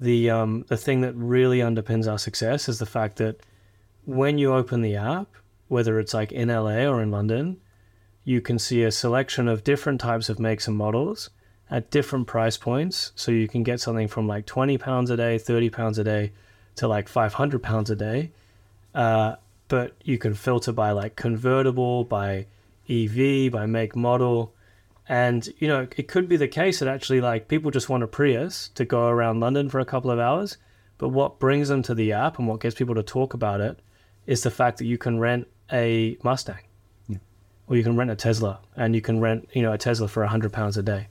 the 0.00 0.30
um, 0.30 0.64
the 0.68 0.76
thing 0.76 1.00
that 1.02 1.14
really 1.14 1.58
underpins 1.58 2.10
our 2.10 2.18
success 2.18 2.68
is 2.68 2.78
the 2.78 2.86
fact 2.86 3.16
that 3.16 3.40
when 4.04 4.38
you 4.38 4.54
open 4.54 4.82
the 4.82 4.96
app, 4.96 5.28
whether 5.68 5.98
it's 5.98 6.14
like 6.14 6.32
in 6.32 6.48
LA 6.48 6.84
or 6.86 7.02
in 7.02 7.10
London, 7.10 7.60
you 8.24 8.40
can 8.40 8.58
see 8.58 8.82
a 8.82 8.90
selection 8.90 9.48
of 9.48 9.64
different 9.64 10.00
types 10.00 10.28
of 10.28 10.38
makes 10.38 10.68
and 10.68 10.76
models 10.76 11.30
at 11.70 11.90
different 11.90 12.26
price 12.26 12.56
points. 12.56 13.12
So 13.16 13.32
you 13.32 13.48
can 13.48 13.62
get 13.62 13.80
something 13.80 14.08
from 14.08 14.26
like 14.26 14.46
twenty 14.46 14.78
pounds 14.78 15.10
a 15.10 15.16
day, 15.16 15.38
thirty 15.38 15.70
pounds 15.70 15.98
a 15.98 16.04
day, 16.04 16.32
to 16.76 16.88
like 16.88 17.08
five 17.08 17.34
hundred 17.34 17.62
pounds 17.62 17.90
a 17.90 17.96
day. 17.96 18.32
Uh, 18.94 19.36
but 19.68 19.94
you 20.04 20.16
can 20.16 20.34
filter 20.34 20.72
by 20.72 20.92
like 20.92 21.16
convertible, 21.16 22.04
by 22.04 22.46
EV, 22.88 23.50
by 23.50 23.66
make 23.66 23.96
model, 23.96 24.54
And 25.08 25.48
you 25.58 25.68
know, 25.68 25.86
it 25.96 26.08
could 26.08 26.28
be 26.28 26.36
the 26.36 26.48
case 26.48 26.80
that 26.80 26.88
actually 26.88 27.20
like 27.20 27.48
people 27.48 27.70
just 27.70 27.88
want 27.88 28.02
a 28.02 28.06
Prius 28.06 28.68
to 28.74 28.84
go 28.84 29.06
around 29.06 29.40
London 29.40 29.68
for 29.68 29.78
a 29.78 29.84
couple 29.84 30.10
of 30.10 30.18
hours, 30.18 30.56
but 30.98 31.10
what 31.10 31.38
brings 31.38 31.68
them 31.68 31.82
to 31.82 31.94
the 31.94 32.12
app 32.12 32.38
and 32.38 32.48
what 32.48 32.60
gets 32.60 32.74
people 32.74 32.94
to 32.94 33.02
talk 33.02 33.34
about 33.34 33.60
it 33.60 33.78
is 34.26 34.42
the 34.42 34.50
fact 34.50 34.78
that 34.78 34.86
you 34.86 34.98
can 34.98 35.18
rent 35.20 35.46
a 35.72 36.16
Mustang. 36.24 36.62
Yeah. 37.08 37.18
Or 37.68 37.76
you 37.76 37.84
can 37.84 37.96
rent 37.96 38.10
a 38.10 38.16
Tesla 38.16 38.60
and 38.74 38.94
you 38.94 39.00
can 39.00 39.20
rent, 39.20 39.48
you 39.52 39.62
know, 39.62 39.72
a 39.72 39.78
Tesla 39.78 40.08
for 40.08 40.24
a 40.24 40.28
hundred 40.28 40.52
pounds 40.52 40.76
a 40.76 40.82
day. 40.82 41.06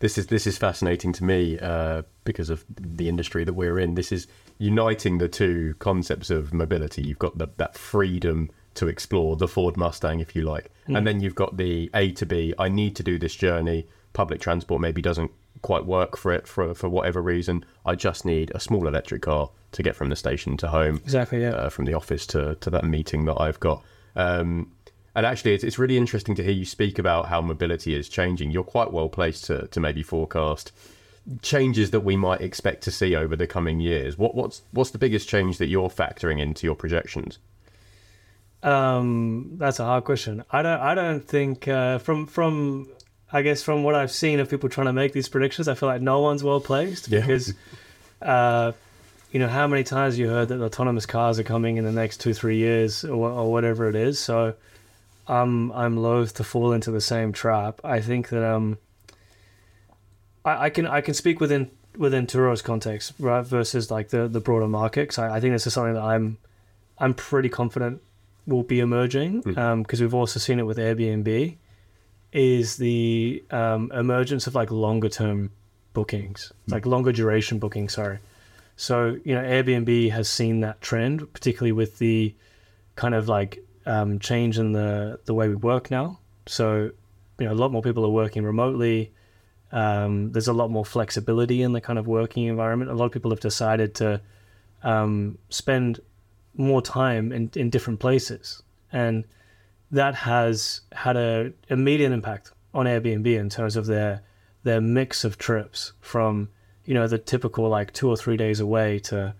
This 0.00 0.18
is 0.18 0.26
this 0.26 0.46
is 0.46 0.58
fascinating 0.58 1.12
to 1.14 1.24
me 1.24 1.58
uh, 1.58 2.02
because 2.24 2.50
of 2.50 2.64
the 2.78 3.08
industry 3.08 3.44
that 3.44 3.54
we're 3.54 3.78
in. 3.78 3.94
This 3.94 4.12
is 4.12 4.26
uniting 4.58 5.18
the 5.18 5.28
two 5.28 5.74
concepts 5.78 6.30
of 6.30 6.52
mobility. 6.52 7.02
You've 7.02 7.18
got 7.18 7.38
the, 7.38 7.48
that 7.56 7.76
freedom 7.76 8.50
to 8.74 8.88
explore 8.88 9.36
the 9.36 9.48
Ford 9.48 9.76
Mustang, 9.76 10.20
if 10.20 10.36
you 10.36 10.42
like, 10.42 10.70
Mm. 10.88 10.98
and 10.98 11.06
then 11.06 11.20
you've 11.20 11.34
got 11.34 11.56
the 11.56 11.90
A 11.94 12.12
to 12.12 12.26
B. 12.26 12.54
I 12.58 12.68
need 12.68 12.94
to 12.96 13.02
do 13.02 13.18
this 13.18 13.34
journey. 13.34 13.88
Public 14.12 14.40
transport 14.40 14.80
maybe 14.80 15.02
doesn't 15.02 15.30
quite 15.62 15.84
work 15.86 16.16
for 16.16 16.32
it 16.32 16.46
for 16.46 16.74
for 16.74 16.88
whatever 16.88 17.20
reason. 17.22 17.64
I 17.84 17.94
just 17.94 18.24
need 18.24 18.52
a 18.54 18.60
small 18.60 18.86
electric 18.86 19.22
car 19.22 19.50
to 19.72 19.82
get 19.82 19.96
from 19.96 20.10
the 20.10 20.16
station 20.16 20.56
to 20.58 20.68
home. 20.68 20.96
Exactly, 20.96 21.40
yeah. 21.42 21.50
uh, 21.50 21.68
from 21.70 21.86
the 21.86 21.94
office 21.94 22.26
to, 22.28 22.54
to 22.56 22.70
that 22.70 22.84
meeting 22.84 23.24
that 23.24 23.40
I've 23.40 23.58
got. 23.60 23.82
Um, 24.14 24.72
and 25.16 25.26
actually, 25.26 25.54
it's, 25.54 25.64
it's 25.64 25.78
really 25.78 25.96
interesting 25.96 26.36
to 26.36 26.42
hear 26.44 26.52
you 26.52 26.64
speak 26.64 26.98
about 26.98 27.26
how 27.26 27.40
mobility 27.40 27.94
is 27.94 28.08
changing. 28.08 28.52
You're 28.52 28.62
quite 28.62 28.92
well 28.92 29.08
placed 29.08 29.44
to, 29.46 29.66
to 29.66 29.80
maybe 29.80 30.02
forecast 30.04 30.70
changes 31.42 31.90
that 31.90 32.00
we 32.00 32.16
might 32.16 32.40
expect 32.40 32.84
to 32.84 32.90
see 32.92 33.16
over 33.16 33.34
the 33.34 33.48
coming 33.48 33.80
years. 33.80 34.16
What, 34.16 34.36
what's 34.36 34.62
what's 34.70 34.90
the 34.90 34.98
biggest 34.98 35.28
change 35.28 35.58
that 35.58 35.66
you're 35.66 35.88
factoring 35.88 36.38
into 36.38 36.66
your 36.66 36.76
projections? 36.76 37.38
Um, 38.62 39.52
that's 39.58 39.80
a 39.80 39.84
hard 39.84 40.04
question. 40.04 40.44
I 40.50 40.62
don't. 40.62 40.80
I 40.80 40.94
don't 40.94 41.20
think 41.26 41.66
uh, 41.66 41.98
from 41.98 42.26
from 42.26 42.88
I 43.32 43.42
guess 43.42 43.62
from 43.62 43.82
what 43.82 43.94
I've 43.94 44.12
seen 44.12 44.40
of 44.40 44.48
people 44.48 44.68
trying 44.68 44.86
to 44.86 44.92
make 44.92 45.12
these 45.12 45.28
predictions, 45.28 45.68
I 45.68 45.74
feel 45.74 45.88
like 45.88 46.00
no 46.00 46.20
one's 46.20 46.44
well 46.44 46.60
placed 46.60 47.08
Yeah. 47.08 47.20
because, 47.20 47.54
uh, 48.22 48.72
you 49.32 49.40
know, 49.40 49.48
how 49.48 49.66
many 49.66 49.82
times 49.82 50.18
you 50.18 50.28
heard 50.28 50.48
that 50.48 50.62
autonomous 50.62 51.06
cars 51.06 51.38
are 51.38 51.44
coming 51.44 51.76
in 51.76 51.84
the 51.84 51.92
next 51.92 52.20
two 52.20 52.34
three 52.34 52.58
years 52.58 53.04
or, 53.04 53.28
or 53.30 53.50
whatever 53.50 53.88
it 53.88 53.94
is. 53.96 54.18
So, 54.18 54.54
I'm 55.28 55.72
I'm 55.72 55.96
loath 55.96 56.34
to 56.34 56.44
fall 56.44 56.72
into 56.72 56.90
the 56.90 57.00
same 57.00 57.32
trap. 57.32 57.80
I 57.84 58.00
think 58.00 58.28
that 58.28 58.44
um, 58.44 58.78
I, 60.44 60.66
I 60.66 60.70
can 60.70 60.86
I 60.86 61.00
can 61.00 61.14
speak 61.14 61.40
within 61.40 61.70
within 61.96 62.26
Turo's 62.26 62.62
context, 62.62 63.12
right, 63.18 63.44
versus 63.44 63.90
like 63.90 64.08
the 64.10 64.28
the 64.28 64.40
broader 64.40 64.68
market. 64.68 65.08
'cause 65.08 65.18
I, 65.18 65.36
I 65.36 65.40
think 65.40 65.52
this 65.54 65.66
is 65.66 65.72
something 65.74 65.94
that 65.94 66.02
I'm 66.02 66.38
I'm 66.98 67.14
pretty 67.14 67.48
confident 67.48 68.00
will 68.46 68.62
be 68.62 68.78
emerging 68.80 69.40
because 69.40 69.98
Mm. 69.98 70.00
we've 70.00 70.14
also 70.14 70.38
seen 70.38 70.58
it 70.58 70.62
with 70.66 70.78
Airbnb. 70.78 71.56
Is 72.32 72.76
the 72.76 73.42
um, 73.50 73.90
emergence 73.94 74.46
of 74.46 74.54
like 74.54 74.70
longer 74.70 75.08
term 75.08 75.50
bookings, 75.94 76.52
like 76.68 76.84
longer 76.84 77.10
duration 77.12 77.58
bookings. 77.58 77.94
Sorry. 77.94 78.18
So 78.76 79.18
you 79.24 79.34
know, 79.34 79.42
Airbnb 79.42 80.10
has 80.10 80.28
seen 80.28 80.60
that 80.60 80.82
trend, 80.82 81.32
particularly 81.32 81.72
with 81.72 81.98
the 81.98 82.34
kind 82.94 83.14
of 83.14 83.26
like 83.26 83.64
um, 83.86 84.18
change 84.18 84.58
in 84.58 84.72
the 84.72 85.18
the 85.24 85.34
way 85.34 85.48
we 85.48 85.54
work 85.54 85.90
now. 85.90 86.18
So 86.46 86.90
you 87.38 87.46
know, 87.46 87.52
a 87.52 87.54
lot 87.54 87.72
more 87.72 87.82
people 87.82 88.04
are 88.04 88.10
working 88.10 88.44
remotely. 88.44 89.12
Um, 89.72 90.32
there's 90.32 90.48
a 90.48 90.52
lot 90.52 90.70
more 90.70 90.84
flexibility 90.84 91.62
in 91.62 91.72
the 91.72 91.80
kind 91.80 91.98
of 91.98 92.06
working 92.06 92.46
environment. 92.46 92.90
A 92.90 92.94
lot 92.94 93.06
of 93.06 93.12
people 93.12 93.30
have 93.30 93.40
decided 93.40 93.94
to 93.96 94.20
um, 94.82 95.38
spend 95.50 96.00
more 96.54 96.80
time 96.80 97.32
in, 97.32 97.50
in 97.54 97.68
different 97.70 98.00
places. 98.00 98.62
And 98.92 99.24
that 99.90 100.14
has 100.14 100.80
had 100.92 101.16
a 101.16 101.52
immediate 101.68 102.12
impact 102.12 102.52
on 102.72 102.86
Airbnb 102.86 103.26
in 103.26 103.48
terms 103.48 103.76
of 103.76 103.86
their 103.86 104.22
their 104.62 104.80
mix 104.80 105.24
of 105.24 105.38
trips 105.38 105.92
from, 106.00 106.48
you 106.84 106.94
know, 106.94 107.06
the 107.06 107.18
typical 107.18 107.68
like 107.68 107.92
two 107.92 108.08
or 108.08 108.16
three 108.16 108.36
days 108.36 108.58
away 108.58 108.98
to 108.98 109.34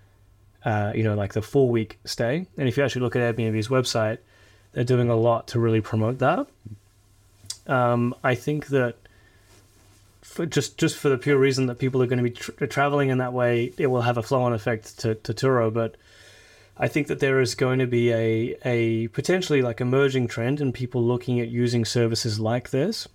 uh, 0.64 0.92
you 0.94 1.02
know, 1.04 1.14
like 1.14 1.32
the 1.32 1.42
four 1.42 1.68
week 1.68 1.98
stay. 2.04 2.46
And 2.58 2.68
if 2.68 2.76
you 2.76 2.84
actually 2.84 3.02
look 3.02 3.16
at 3.16 3.36
Airbnb's 3.36 3.68
website, 3.68 4.18
they're 4.76 4.84
doing 4.84 5.08
a 5.08 5.16
lot 5.16 5.46
to 5.48 5.58
really 5.58 5.80
promote 5.80 6.18
that. 6.18 6.46
Um, 7.66 8.14
I 8.22 8.34
think 8.34 8.66
that 8.66 8.96
for 10.20 10.44
just 10.44 10.76
just 10.76 10.98
for 10.98 11.08
the 11.08 11.16
pure 11.16 11.38
reason 11.38 11.64
that 11.66 11.78
people 11.78 12.02
are 12.02 12.06
going 12.06 12.18
to 12.18 12.22
be 12.22 12.30
tr 12.30 12.66
traveling 12.66 13.08
in 13.08 13.16
that 13.16 13.32
way, 13.32 13.72
it 13.78 13.86
will 13.86 14.02
have 14.02 14.18
a 14.18 14.22
flow 14.22 14.42
on 14.42 14.52
effect 14.52 14.98
to, 14.98 15.14
to 15.14 15.32
Turo. 15.32 15.72
But 15.72 15.96
I 16.76 16.88
think 16.88 17.06
that 17.06 17.20
there 17.20 17.40
is 17.40 17.54
going 17.54 17.78
to 17.78 17.86
be 17.86 18.12
a 18.12 18.54
a 18.66 19.08
potentially 19.08 19.62
like 19.62 19.80
emerging 19.80 20.28
trend 20.28 20.60
in 20.60 20.74
people 20.74 21.02
looking 21.02 21.40
at 21.40 21.48
using 21.48 21.86
services 21.86 22.38
like 22.38 22.68
this, 22.68 23.08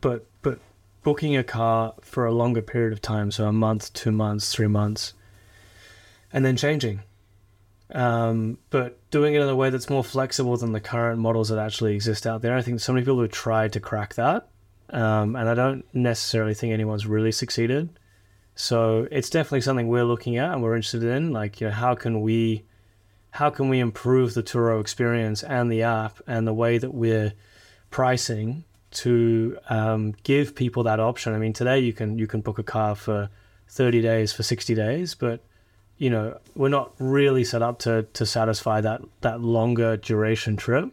but 0.00 0.24
but 0.40 0.60
booking 1.02 1.36
a 1.36 1.42
car 1.42 1.94
for 2.00 2.26
a 2.26 2.32
longer 2.32 2.62
period 2.62 2.92
of 2.92 3.02
time, 3.02 3.32
so 3.32 3.48
a 3.48 3.52
month, 3.52 3.92
two 3.92 4.12
months, 4.12 4.54
three 4.54 4.68
months, 4.68 5.14
and 6.32 6.44
then 6.44 6.56
changing. 6.56 7.02
Um, 7.92 8.58
but 8.70 8.98
doing 9.10 9.34
it 9.34 9.42
in 9.42 9.48
a 9.48 9.56
way 9.56 9.70
that's 9.70 9.90
more 9.90 10.04
flexible 10.04 10.56
than 10.56 10.72
the 10.72 10.80
current 10.80 11.18
models 11.18 11.48
that 11.48 11.58
actually 11.58 11.94
exist 11.94 12.26
out 12.26 12.40
there. 12.40 12.56
I 12.56 12.62
think 12.62 12.80
so 12.80 12.92
many 12.92 13.04
people 13.04 13.20
have 13.20 13.32
tried 13.32 13.72
to 13.72 13.80
crack 13.80 14.14
that, 14.14 14.48
um, 14.90 15.34
and 15.34 15.48
I 15.48 15.54
don't 15.54 15.84
necessarily 15.92 16.54
think 16.54 16.72
anyone's 16.72 17.06
really 17.06 17.32
succeeded. 17.32 17.88
So 18.54 19.08
it's 19.10 19.30
definitely 19.30 19.62
something 19.62 19.88
we're 19.88 20.04
looking 20.04 20.36
at 20.36 20.52
and 20.52 20.62
we're 20.62 20.76
interested 20.76 21.02
in. 21.02 21.32
Like, 21.32 21.60
you 21.60 21.68
know, 21.68 21.72
how 21.72 21.94
can 21.94 22.20
we, 22.20 22.64
how 23.30 23.50
can 23.50 23.68
we 23.68 23.80
improve 23.80 24.34
the 24.34 24.42
Turo 24.42 24.80
experience 24.80 25.42
and 25.42 25.72
the 25.72 25.82
app 25.82 26.20
and 26.26 26.46
the 26.46 26.54
way 26.54 26.78
that 26.78 26.92
we're 26.92 27.32
pricing 27.90 28.64
to 28.92 29.56
um, 29.68 30.14
give 30.22 30.54
people 30.54 30.82
that 30.84 31.00
option? 31.00 31.32
I 31.34 31.38
mean, 31.38 31.52
today 31.52 31.80
you 31.80 31.92
can 31.92 32.18
you 32.18 32.26
can 32.26 32.40
book 32.40 32.58
a 32.58 32.62
car 32.62 32.94
for 32.94 33.30
thirty 33.66 34.00
days 34.00 34.32
for 34.32 34.42
sixty 34.42 34.74
days, 34.74 35.14
but 35.14 35.42
you 36.00 36.08
know 36.08 36.38
we're 36.56 36.70
not 36.70 36.92
really 36.98 37.44
set 37.44 37.62
up 37.62 37.78
to 37.80 38.06
to 38.14 38.26
satisfy 38.26 38.80
that 38.80 39.02
that 39.20 39.40
longer 39.40 39.96
duration 39.98 40.56
trip, 40.56 40.90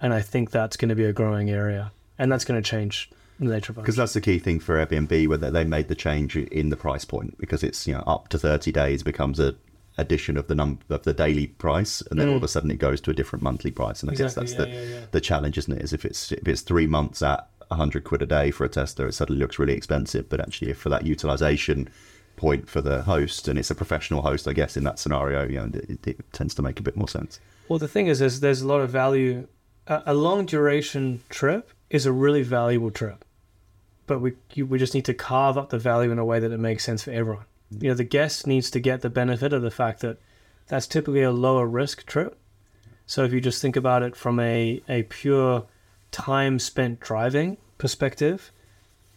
and 0.00 0.12
I 0.12 0.20
think 0.20 0.50
that's 0.50 0.76
going 0.76 0.90
to 0.90 0.94
be 0.94 1.06
a 1.06 1.12
growing 1.12 1.50
area, 1.50 1.90
and 2.18 2.30
that's 2.30 2.44
going 2.44 2.62
to 2.62 2.70
change 2.70 3.10
the 3.40 3.46
nature 3.46 3.72
of 3.72 3.76
because 3.76 3.96
that's 3.96 4.12
the 4.12 4.20
key 4.20 4.38
thing 4.38 4.60
for 4.60 4.74
Airbnb, 4.76 5.26
where 5.26 5.38
they 5.38 5.64
made 5.64 5.88
the 5.88 5.94
change 5.94 6.36
in 6.36 6.68
the 6.68 6.76
price 6.76 7.04
point 7.04 7.38
because 7.38 7.64
it's 7.64 7.86
you 7.86 7.94
know 7.94 8.04
up 8.06 8.28
to 8.28 8.38
thirty 8.38 8.70
days 8.70 9.02
becomes 9.02 9.40
a 9.40 9.54
addition 9.98 10.36
of 10.36 10.48
the 10.48 10.54
num 10.54 10.78
of 10.90 11.02
the 11.04 11.14
daily 11.14 11.46
price, 11.46 12.02
and 12.10 12.20
then 12.20 12.28
all 12.28 12.36
of 12.36 12.42
a 12.42 12.48
sudden 12.48 12.70
it 12.70 12.78
goes 12.78 13.00
to 13.00 13.10
a 13.10 13.14
different 13.14 13.42
monthly 13.42 13.70
price, 13.70 14.02
and 14.02 14.10
I 14.10 14.14
guess 14.14 14.32
Mm. 14.32 14.36
That's 14.36 14.52
yeah, 14.52 14.58
the 14.58 14.68
yeah, 14.68 14.82
yeah. 14.82 15.00
the 15.12 15.20
challenge, 15.20 15.56
isn't 15.56 15.72
it? 15.72 15.82
Is 15.82 15.94
if 15.94 16.04
it's 16.04 16.30
if 16.30 16.46
it's 16.46 16.60
three 16.60 16.86
months 16.86 17.22
at 17.22 17.48
hundred 17.70 18.04
quid 18.04 18.20
a 18.20 18.26
day 18.26 18.50
for 18.50 18.66
a 18.66 18.68
Tesla, 18.68 19.06
it 19.06 19.12
suddenly 19.12 19.40
looks 19.40 19.58
really 19.58 19.72
expensive, 19.72 20.28
but 20.28 20.40
actually 20.40 20.70
if 20.70 20.76
for 20.76 20.90
that 20.90 21.06
utilization 21.06 21.88
point 22.42 22.68
for 22.68 22.80
the 22.80 23.02
host, 23.02 23.46
and 23.46 23.56
it's 23.56 23.70
a 23.70 23.74
professional 23.74 24.22
host, 24.22 24.48
I 24.48 24.52
guess 24.52 24.76
in 24.76 24.82
that 24.82 24.98
scenario, 24.98 25.46
you 25.48 25.58
know, 25.60 25.70
it, 25.72 26.04
it 26.04 26.32
tends 26.32 26.54
to 26.56 26.62
make 26.62 26.80
a 26.80 26.82
bit 26.82 26.96
more 26.96 27.08
sense. 27.08 27.38
Well, 27.68 27.78
the 27.78 27.86
thing 27.86 28.08
is, 28.08 28.20
is 28.20 28.40
there's 28.40 28.62
a 28.62 28.66
lot 28.66 28.80
of 28.80 28.90
value. 28.90 29.46
A, 29.86 30.02
a 30.06 30.14
long 30.14 30.44
duration 30.44 31.22
trip 31.28 31.70
is 31.88 32.04
a 32.04 32.10
really 32.10 32.42
valuable 32.42 32.90
trip, 32.90 33.24
but 34.08 34.20
we 34.20 34.32
you, 34.54 34.66
we 34.66 34.76
just 34.76 34.92
need 34.92 35.04
to 35.04 35.14
carve 35.14 35.56
up 35.56 35.70
the 35.70 35.78
value 35.78 36.10
in 36.10 36.18
a 36.18 36.24
way 36.24 36.40
that 36.40 36.50
it 36.50 36.58
makes 36.58 36.84
sense 36.84 37.04
for 37.04 37.12
everyone. 37.12 37.46
You 37.80 37.90
know, 37.90 37.94
the 37.94 38.04
guest 38.18 38.46
needs 38.46 38.70
to 38.72 38.80
get 38.80 39.02
the 39.02 39.10
benefit 39.10 39.52
of 39.52 39.62
the 39.62 39.70
fact 39.70 40.00
that 40.00 40.18
that's 40.66 40.88
typically 40.88 41.22
a 41.22 41.30
lower 41.30 41.66
risk 41.66 42.04
trip. 42.06 42.36
So 43.06 43.24
if 43.24 43.32
you 43.32 43.40
just 43.40 43.62
think 43.62 43.76
about 43.76 44.02
it 44.02 44.16
from 44.16 44.40
a 44.40 44.82
a 44.88 45.04
pure 45.04 45.66
time 46.10 46.58
spent 46.58 46.98
driving 46.98 47.56
perspective, 47.78 48.50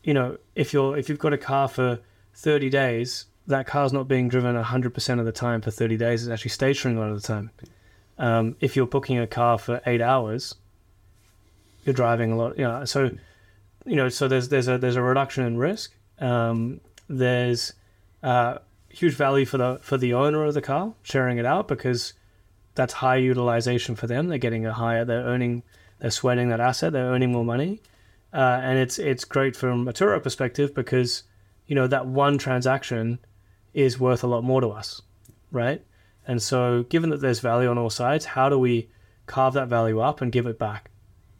you 0.03 0.13
know, 0.13 0.37
if 0.53 0.73
you're 0.73 0.95
if 0.95 1.09
you've 1.09 1.25
got 1.25 1.33
a 1.33 1.39
car 1.39 1.67
for 1.67 1.99
30 2.35 2.69
days, 2.69 3.25
that 3.47 3.65
car's 3.65 3.93
not 3.93 4.07
being 4.07 4.27
driven 4.27 4.55
100% 4.55 5.19
of 5.19 5.25
the 5.25 5.31
time 5.31 5.61
for 5.61 5.71
30 5.71 5.97
days. 5.97 6.23
It's 6.23 6.31
actually 6.31 6.51
stationary 6.51 6.97
a 6.97 7.01
lot 7.01 7.11
of 7.11 7.21
the 7.21 7.27
time. 7.27 7.51
Um, 8.17 8.55
if 8.59 8.75
you're 8.75 8.87
booking 8.87 9.17
a 9.17 9.27
car 9.27 9.57
for 9.57 9.81
eight 9.85 10.01
hours, 10.01 10.55
you're 11.83 11.93
driving 11.93 12.31
a 12.31 12.37
lot. 12.37 12.57
You 12.57 12.65
know, 12.65 12.85
so 12.85 13.11
you 13.85 13.95
know, 13.95 14.09
so 14.09 14.27
there's 14.27 14.49
there's 14.49 14.67
a 14.67 14.77
there's 14.77 14.95
a 14.95 15.01
reduction 15.01 15.45
in 15.45 15.57
risk. 15.57 15.93
Um, 16.19 16.81
there's 17.07 17.73
uh, 18.23 18.59
huge 18.89 19.13
value 19.13 19.45
for 19.45 19.57
the 19.57 19.79
for 19.81 19.97
the 19.97 20.13
owner 20.13 20.43
of 20.45 20.53
the 20.53 20.61
car 20.61 20.93
sharing 21.03 21.37
it 21.37 21.45
out 21.45 21.67
because 21.67 22.13
that's 22.73 22.93
high 22.93 23.17
utilization 23.17 23.95
for 23.95 24.07
them. 24.07 24.27
They're 24.27 24.37
getting 24.37 24.65
a 24.65 24.73
higher. 24.73 25.05
They're 25.05 25.23
earning. 25.23 25.63
They're 25.99 26.11
sweating 26.11 26.49
that 26.49 26.59
asset. 26.59 26.93
They're 26.93 27.05
earning 27.05 27.31
more 27.31 27.45
money, 27.45 27.81
uh, 28.33 28.59
and 28.63 28.79
it's 28.79 28.97
it's 28.97 29.25
great 29.25 29.55
from 29.55 29.87
a 29.87 29.93
Turo 29.93 30.21
perspective 30.21 30.73
because 30.73 31.23
you 31.67 31.75
know 31.75 31.87
that 31.87 32.07
one 32.07 32.37
transaction 32.37 33.19
is 33.73 33.99
worth 33.99 34.23
a 34.23 34.27
lot 34.27 34.43
more 34.43 34.61
to 34.61 34.69
us, 34.69 35.01
right? 35.51 35.83
And 36.27 36.41
so, 36.41 36.83
given 36.83 37.09
that 37.11 37.21
there's 37.21 37.39
value 37.39 37.69
on 37.69 37.77
all 37.77 37.89
sides, 37.89 38.25
how 38.25 38.49
do 38.49 38.57
we 38.57 38.89
carve 39.27 39.53
that 39.53 39.67
value 39.67 39.99
up 39.99 40.21
and 40.21 40.31
give 40.31 40.47
it 40.47 40.57
back 40.57 40.89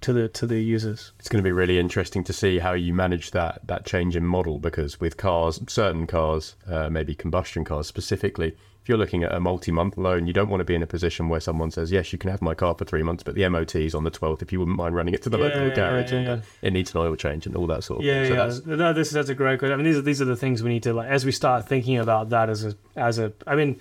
to 0.02 0.14
the 0.14 0.28
to 0.30 0.46
the 0.46 0.62
users? 0.62 1.12
It's 1.20 1.30
going 1.30 1.44
to 1.44 1.48
be 1.48 1.52
really 1.52 1.80
interesting 1.80 2.24
to 2.26 2.34
see 2.34 2.60
how 2.60 2.74
you 2.74 2.94
manage 2.94 3.32
that 3.32 3.66
that 3.68 3.86
change 3.86 4.16
in 4.16 4.26
model 4.26 4.60
because 4.60 5.00
with 5.00 5.18
cars, 5.18 5.60
certain 5.68 6.06
cars, 6.08 6.56
uh, 6.68 6.90
maybe 6.90 7.16
combustion 7.16 7.64
cars 7.64 7.88
specifically, 7.88 8.56
if 8.86 8.90
you're 8.90 9.00
looking 9.00 9.24
at 9.24 9.34
a 9.34 9.40
multi-month 9.40 9.98
loan, 9.98 10.28
you 10.28 10.32
don't 10.34 10.48
want 10.48 10.62
to 10.62 10.64
be 10.64 10.76
in 10.76 10.84
a 10.84 10.86
position 10.86 11.28
where 11.28 11.40
someone 11.40 11.72
says, 11.72 11.92
"Yes, 11.92 12.14
you 12.14 12.20
can 12.20 12.30
have 12.30 12.40
my 12.40 12.54
car 12.54 12.76
for 12.78 12.86
three 12.86 13.02
months, 13.02 13.24
but 13.24 13.34
the 13.34 13.50
MOT 13.50 13.74
is 13.84 13.96
on 13.96 14.04
the 14.04 14.12
12th. 14.12 14.44
If 14.44 14.54
you 14.54 14.60
wouldn't 14.60 14.78
mind 14.78 14.94
running 14.94 15.16
it 15.16 15.24
to 15.24 15.30
the 15.32 15.40
Yeah, 15.40 15.44
local 15.46 15.68
yeah, 15.70 15.74
garage, 15.74 16.12
yeah, 16.12 16.18
and 16.34 16.44
it 16.62 16.72
needs 16.72 16.94
an 16.94 17.02
oil 17.02 17.16
change 17.16 17.48
and 17.48 17.56
all 17.56 17.66
that 17.66 17.84
sort 17.84 18.02
of 18.02 18.06
Yeah, 18.06 18.14
thing." 18.22 18.28
So 18.28 18.34
yeah. 18.36 18.46
that's 18.46 18.66
No, 18.68 18.94
this 18.94 19.10
that's 19.10 19.30
a 19.30 19.34
great 19.34 19.58
question. 19.58 19.74
I 19.74 19.78
mean, 19.78 19.86
these 19.88 19.98
are 19.98 20.04
these 20.04 20.22
are 20.22 20.26
the 20.26 20.36
things 20.36 20.62
we 20.62 20.70
need 20.70 20.84
to 20.84 20.94
like 20.94 21.10
as 21.10 21.26
we 21.26 21.32
start 21.32 21.68
thinking 21.68 21.98
about 21.98 22.30
that 22.30 22.48
as 22.48 22.64
a 22.64 22.76
as 22.96 23.18
a. 23.18 23.34
I 23.48 23.56
mean, 23.56 23.80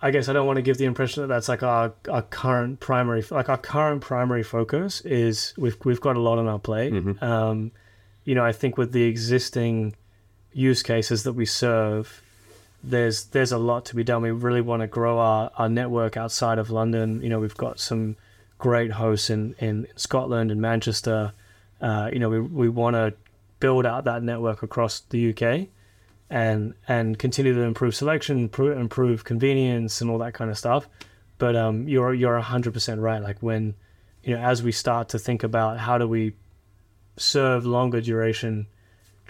I 0.00 0.12
guess 0.12 0.28
I 0.28 0.32
don't 0.32 0.46
want 0.46 0.58
to 0.58 0.62
give 0.62 0.78
the 0.78 0.84
impression 0.84 1.22
that 1.22 1.26
that's 1.26 1.48
like 1.48 1.64
our 1.64 1.92
our 2.08 2.22
current 2.22 2.78
primary 2.78 3.24
like 3.32 3.48
our 3.48 3.58
current 3.58 4.00
primary 4.00 4.44
focus 4.44 5.00
is 5.00 5.54
we've 5.58 5.76
we've 5.84 6.00
got 6.00 6.14
a 6.14 6.20
lot 6.20 6.38
on 6.38 6.46
our 6.46 6.60
plate. 6.60 6.92
Mhm. 6.92 7.20
Um, 7.20 7.72
you 8.24 8.36
know, 8.36 8.44
I 8.44 8.52
think 8.52 8.78
with 8.78 8.92
the 8.92 9.02
existing 9.02 9.96
use 10.52 10.84
cases 10.84 11.24
that 11.24 11.32
we 11.32 11.46
serve, 11.46 12.22
there's 12.82 13.24
there's 13.26 13.52
a 13.52 13.58
lot 13.58 13.84
to 13.86 13.96
be 13.96 14.04
done. 14.04 14.22
We 14.22 14.30
really 14.30 14.60
want 14.60 14.80
to 14.80 14.86
grow 14.86 15.18
our, 15.18 15.50
our 15.56 15.68
network 15.68 16.16
outside 16.16 16.58
of 16.58 16.70
London. 16.70 17.22
You 17.22 17.28
know, 17.28 17.40
we've 17.40 17.56
got 17.56 17.78
some 17.78 18.16
great 18.58 18.92
hosts 18.92 19.30
in, 19.30 19.54
in 19.58 19.86
Scotland 19.96 20.50
and 20.50 20.60
Manchester. 20.60 21.32
Uh, 21.80 22.10
you 22.12 22.18
know, 22.18 22.28
we 22.28 22.40
we 22.40 22.68
want 22.68 22.94
to 22.94 23.14
build 23.58 23.84
out 23.84 24.04
that 24.04 24.22
network 24.22 24.62
across 24.62 25.00
the 25.10 25.30
UK 25.30 25.68
and 26.30 26.74
and 26.88 27.18
continue 27.18 27.54
to 27.54 27.62
improve 27.62 27.94
selection, 27.94 28.38
improve, 28.38 28.78
improve 28.78 29.24
convenience, 29.24 30.00
and 30.00 30.10
all 30.10 30.18
that 30.18 30.32
kind 30.34 30.50
of 30.50 30.56
stuff. 30.56 30.88
But 31.38 31.56
um, 31.56 31.88
you're 31.88 32.14
you're 32.14 32.38
hundred 32.40 32.72
percent 32.72 33.00
right. 33.00 33.22
Like 33.22 33.38
when 33.40 33.74
you 34.22 34.34
know, 34.34 34.42
as 34.42 34.62
we 34.62 34.72
start 34.72 35.10
to 35.10 35.18
think 35.18 35.42
about 35.42 35.78
how 35.78 35.98
do 35.98 36.08
we 36.08 36.34
serve 37.16 37.66
longer 37.66 38.00
duration 38.00 38.66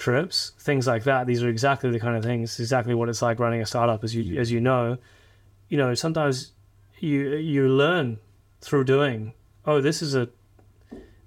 trips, 0.01 0.53
things 0.59 0.87
like 0.87 1.05
that. 1.05 1.27
These 1.27 1.43
are 1.45 1.49
exactly 1.49 1.91
the 1.91 2.01
kind 2.01 2.17
of 2.17 2.25
things, 2.25 2.59
exactly 2.59 2.95
what 2.95 3.09
it's 3.09 3.23
like 3.23 3.39
running 3.39 3.61
a 3.61 3.67
startup, 3.67 4.03
as 4.03 4.15
you 4.15 4.41
as 4.41 4.51
you 4.51 4.61
know. 4.61 4.99
You 5.69 5.77
know, 5.77 5.95
sometimes 5.95 6.53
you 6.99 7.37
you 7.37 7.69
learn 7.69 8.19
through 8.61 8.85
doing. 8.85 9.35
Oh, 9.67 9.81
this 9.81 10.03
is 10.03 10.17
a 10.17 10.29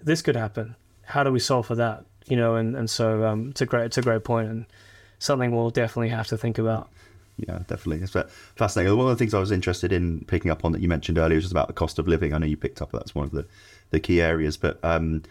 this 0.01 0.21
could 0.21 0.35
happen. 0.35 0.75
How 1.03 1.23
do 1.23 1.31
we 1.31 1.39
solve 1.39 1.67
for 1.67 1.75
that? 1.75 2.03
You 2.25 2.35
know, 2.35 2.55
and 2.55 2.75
and 2.75 2.89
so 2.89 3.25
um, 3.25 3.49
it's 3.51 3.61
a 3.61 3.65
great 3.65 3.85
it's 3.85 3.97
a 3.97 4.01
great 4.01 4.23
point 4.23 4.49
and 4.49 4.65
something 5.19 5.55
we'll 5.55 5.69
definitely 5.69 6.09
have 6.09 6.27
to 6.27 6.37
think 6.37 6.57
about. 6.57 6.89
Yeah, 7.37 7.59
definitely. 7.67 8.03
It's 8.03 8.15
fascinating. 8.55 8.95
One 8.95 9.07
of 9.07 9.17
the 9.17 9.21
things 9.21 9.33
I 9.33 9.39
was 9.39 9.51
interested 9.51 9.91
in 9.91 10.23
picking 10.25 10.51
up 10.51 10.63
on 10.65 10.71
that 10.73 10.81
you 10.81 10.87
mentioned 10.87 11.17
earlier 11.17 11.37
was 11.37 11.51
about 11.51 11.67
the 11.67 11.73
cost 11.73 11.97
of 11.97 12.07
living. 12.07 12.33
I 12.33 12.37
know 12.37 12.45
you 12.45 12.57
picked 12.57 12.81
up 12.81 12.91
that's 12.91 13.15
one 13.15 13.25
of 13.25 13.31
the, 13.31 13.47
the 13.89 13.99
key 13.99 14.21
areas, 14.21 14.55
but 14.55 14.77
um, 14.83 15.23
uh, 15.23 15.29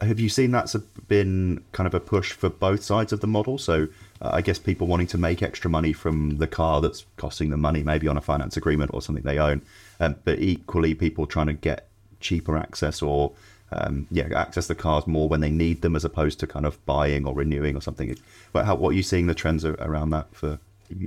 have 0.00 0.20
you 0.20 0.28
seen 0.28 0.50
that's 0.50 0.74
been 1.08 1.62
kind 1.72 1.86
of 1.86 1.94
a 1.94 2.00
push 2.00 2.32
for 2.32 2.48
both 2.48 2.82
sides 2.82 3.12
of 3.12 3.20
the 3.20 3.26
model? 3.26 3.58
So 3.58 3.88
uh, 4.20 4.30
I 4.32 4.40
guess 4.40 4.58
people 4.58 4.86
wanting 4.86 5.06
to 5.08 5.18
make 5.18 5.42
extra 5.42 5.70
money 5.70 5.92
from 5.92 6.38
the 6.38 6.46
car 6.46 6.80
that's 6.80 7.04
costing 7.16 7.50
them 7.50 7.60
money, 7.60 7.82
maybe 7.82 8.08
on 8.08 8.16
a 8.16 8.20
finance 8.20 8.56
agreement 8.56 8.90
or 8.94 9.02
something 9.02 9.24
they 9.24 9.38
own, 9.38 9.62
um, 10.00 10.16
but 10.24 10.38
equally 10.38 10.94
people 10.94 11.26
trying 11.26 11.46
to 11.48 11.52
get 11.52 11.88
cheaper 12.20 12.56
access 12.56 13.02
or 13.02 13.32
um, 13.72 14.06
yeah, 14.10 14.28
access 14.34 14.68
the 14.68 14.74
cars 14.74 15.06
more 15.06 15.28
when 15.28 15.40
they 15.40 15.50
need 15.50 15.82
them 15.82 15.96
as 15.96 16.04
opposed 16.04 16.38
to 16.40 16.46
kind 16.46 16.64
of 16.64 16.84
buying 16.86 17.26
or 17.26 17.34
renewing 17.34 17.76
or 17.76 17.80
something. 17.80 18.16
But 18.52 18.64
how, 18.64 18.76
what 18.76 18.90
are 18.90 18.92
you 18.94 19.02
seeing 19.02 19.26
the 19.26 19.34
trends 19.34 19.64
around 19.64 20.10
that 20.10 20.26
for? 20.32 20.58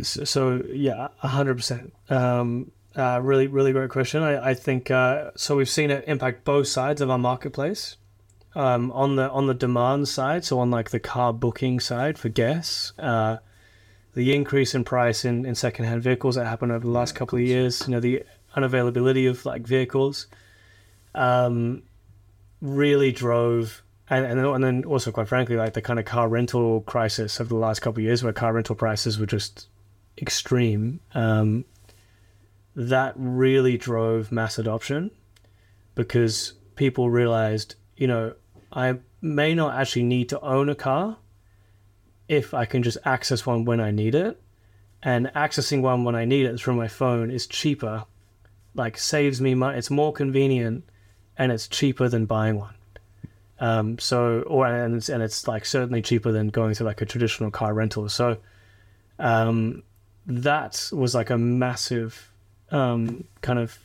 So, 0.01 0.25
so 0.25 0.63
yeah, 0.69 1.07
hundred 1.19 1.55
percent. 1.55 1.93
Um, 2.09 2.71
uh, 2.95 3.19
really, 3.23 3.47
really 3.47 3.71
great 3.71 3.89
question. 3.89 4.23
I, 4.23 4.49
I 4.49 4.53
think 4.53 4.91
uh, 4.91 5.31
so. 5.35 5.55
We've 5.55 5.69
seen 5.69 5.89
it 5.89 6.03
impact 6.07 6.43
both 6.43 6.67
sides 6.67 6.99
of 6.99 7.09
our 7.09 7.17
marketplace. 7.17 7.95
Um, 8.55 8.91
on 8.93 9.15
the 9.15 9.29
on 9.29 9.45
the 9.45 9.53
demand 9.53 10.07
side, 10.07 10.43
so 10.43 10.59
on 10.59 10.71
like 10.71 10.89
the 10.89 10.99
car 10.99 11.31
booking 11.31 11.79
side 11.79 12.17
for 12.17 12.29
guests, 12.29 12.93
uh, 12.97 13.38
the 14.15 14.33
increase 14.33 14.73
in 14.73 14.83
price 14.83 15.23
in, 15.23 15.45
in 15.45 15.53
secondhand 15.53 16.01
vehicles 16.01 16.35
that 16.35 16.45
happened 16.45 16.71
over 16.71 16.85
the 16.85 16.91
last 16.91 17.13
couple 17.13 17.38
of 17.38 17.45
years, 17.45 17.83
you 17.88 17.91
know, 17.91 17.99
the 17.99 18.23
unavailability 18.55 19.29
of 19.29 19.45
like 19.45 19.62
vehicles, 19.62 20.27
um, 21.13 21.83
really 22.62 23.12
drove, 23.12 23.83
and 24.09 24.25
and 24.25 24.39
then, 24.39 24.45
and 24.45 24.63
then 24.63 24.83
also 24.83 25.12
quite 25.12 25.27
frankly, 25.27 25.55
like 25.55 25.73
the 25.73 25.81
kind 25.81 25.99
of 25.99 26.05
car 26.05 26.27
rental 26.27 26.81
crisis 26.81 27.39
of 27.39 27.49
the 27.49 27.55
last 27.55 27.81
couple 27.81 27.99
of 27.99 28.05
years, 28.05 28.23
where 28.23 28.33
car 28.33 28.53
rental 28.53 28.75
prices 28.75 29.19
were 29.19 29.27
just 29.27 29.67
extreme. 30.17 30.99
Um, 31.13 31.65
that 32.75 33.13
really 33.15 33.77
drove 33.77 34.31
mass 34.31 34.57
adoption 34.57 35.12
because 35.95 36.53
people 36.75 37.09
realized, 37.09 37.75
you 37.99 38.07
know, 38.07 38.33
I 38.71 38.97
may 39.21 39.53
not 39.53 39.75
actually 39.75 40.03
need 40.03 40.29
to 40.29 40.39
own 40.39 40.69
a 40.69 40.75
car 40.75 41.17
if 42.29 42.53
I 42.53 42.65
can 42.65 42.81
just 42.81 42.97
access 43.03 43.45
one 43.45 43.65
when 43.65 43.81
I 43.81 43.91
need 43.91 44.15
it. 44.15 44.41
And 45.03 45.27
accessing 45.35 45.81
one 45.81 46.05
when 46.05 46.15
I 46.15 46.25
need 46.25 46.45
it 46.45 46.59
through 46.59 46.75
my 46.75 46.88
phone 46.88 47.29
is 47.29 47.45
cheaper, 47.45 48.05
like 48.73 48.97
saves 48.97 49.41
me 49.41 49.53
money. 49.53 49.77
It's 49.77 49.91
more 49.91 50.13
convenient 50.13 50.85
and 51.38 51.51
it's 51.51 51.67
cheaper 51.67 52.07
than 52.07 52.25
buying 52.25 52.57
one. 52.57 52.73
Um, 53.59 53.99
so, 53.99 54.43
or 54.47 54.65
and 54.65 54.95
it's, 54.95 55.09
and 55.09 55.21
it's 55.21 55.45
like 55.45 55.65
certainly 55.65 56.01
cheaper 56.01 56.31
than 56.31 56.47
going 56.47 56.75
to 56.75 56.85
like 56.85 57.01
a 57.01 57.05
traditional 57.05 57.51
car 57.51 57.73
rental. 57.73 58.07
So, 58.07 58.38
um, 59.17 59.83
that 60.25 60.89
was 60.93 61.13
like 61.13 61.29
a 61.29 61.38
massive 61.38 62.31
um, 62.71 63.25
kind 63.41 63.59
of 63.59 63.77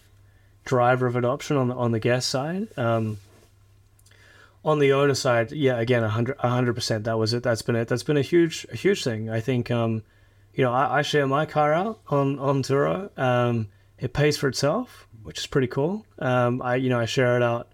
driver 0.65 1.07
of 1.07 1.17
adoption 1.17 1.57
on 1.57 1.69
the 1.69 1.75
on 1.75 1.91
the 1.91 1.99
guest 1.99 2.29
side. 2.29 2.69
Um, 2.79 3.19
on 4.65 4.79
the 4.79 4.93
owner 4.93 5.15
side, 5.15 5.53
yeah, 5.53 5.79
again, 5.79 6.03
a 6.03 6.09
hundred 6.09 6.37
a 6.41 6.49
hundred 6.49 6.75
percent. 6.75 7.05
That 7.05 7.19
was 7.19 7.35
it. 7.35 7.43
That's 7.43 7.63
been 7.63 7.77
it. 7.77 7.89
That's 7.89 8.03
been 8.03 8.17
a 8.17 8.23
huge 8.23 8.67
a 8.73 8.77
huge 8.77 9.05
thing. 9.05 9.29
I 9.29 9.41
think, 9.41 9.71
um, 9.71 10.03
you 10.55 10.65
know, 10.65 10.73
I, 10.73 10.99
I 10.99 11.03
share 11.03 11.27
my 11.27 11.47
car 11.47 11.73
out 11.73 12.01
on 12.09 12.39
on 12.39 12.63
Turo. 12.63 13.17
Um, 13.19 13.69
it 13.99 14.13
pays 14.13 14.37
for 14.37 14.49
itself, 14.49 15.07
which 15.23 15.39
is 15.39 15.47
pretty 15.47 15.69
cool. 15.69 16.07
Um, 16.19 16.63
I 16.63 16.77
you 16.77 16.89
know 16.89 16.99
I 16.99 17.05
share 17.05 17.37
it 17.37 17.43
out 17.43 17.69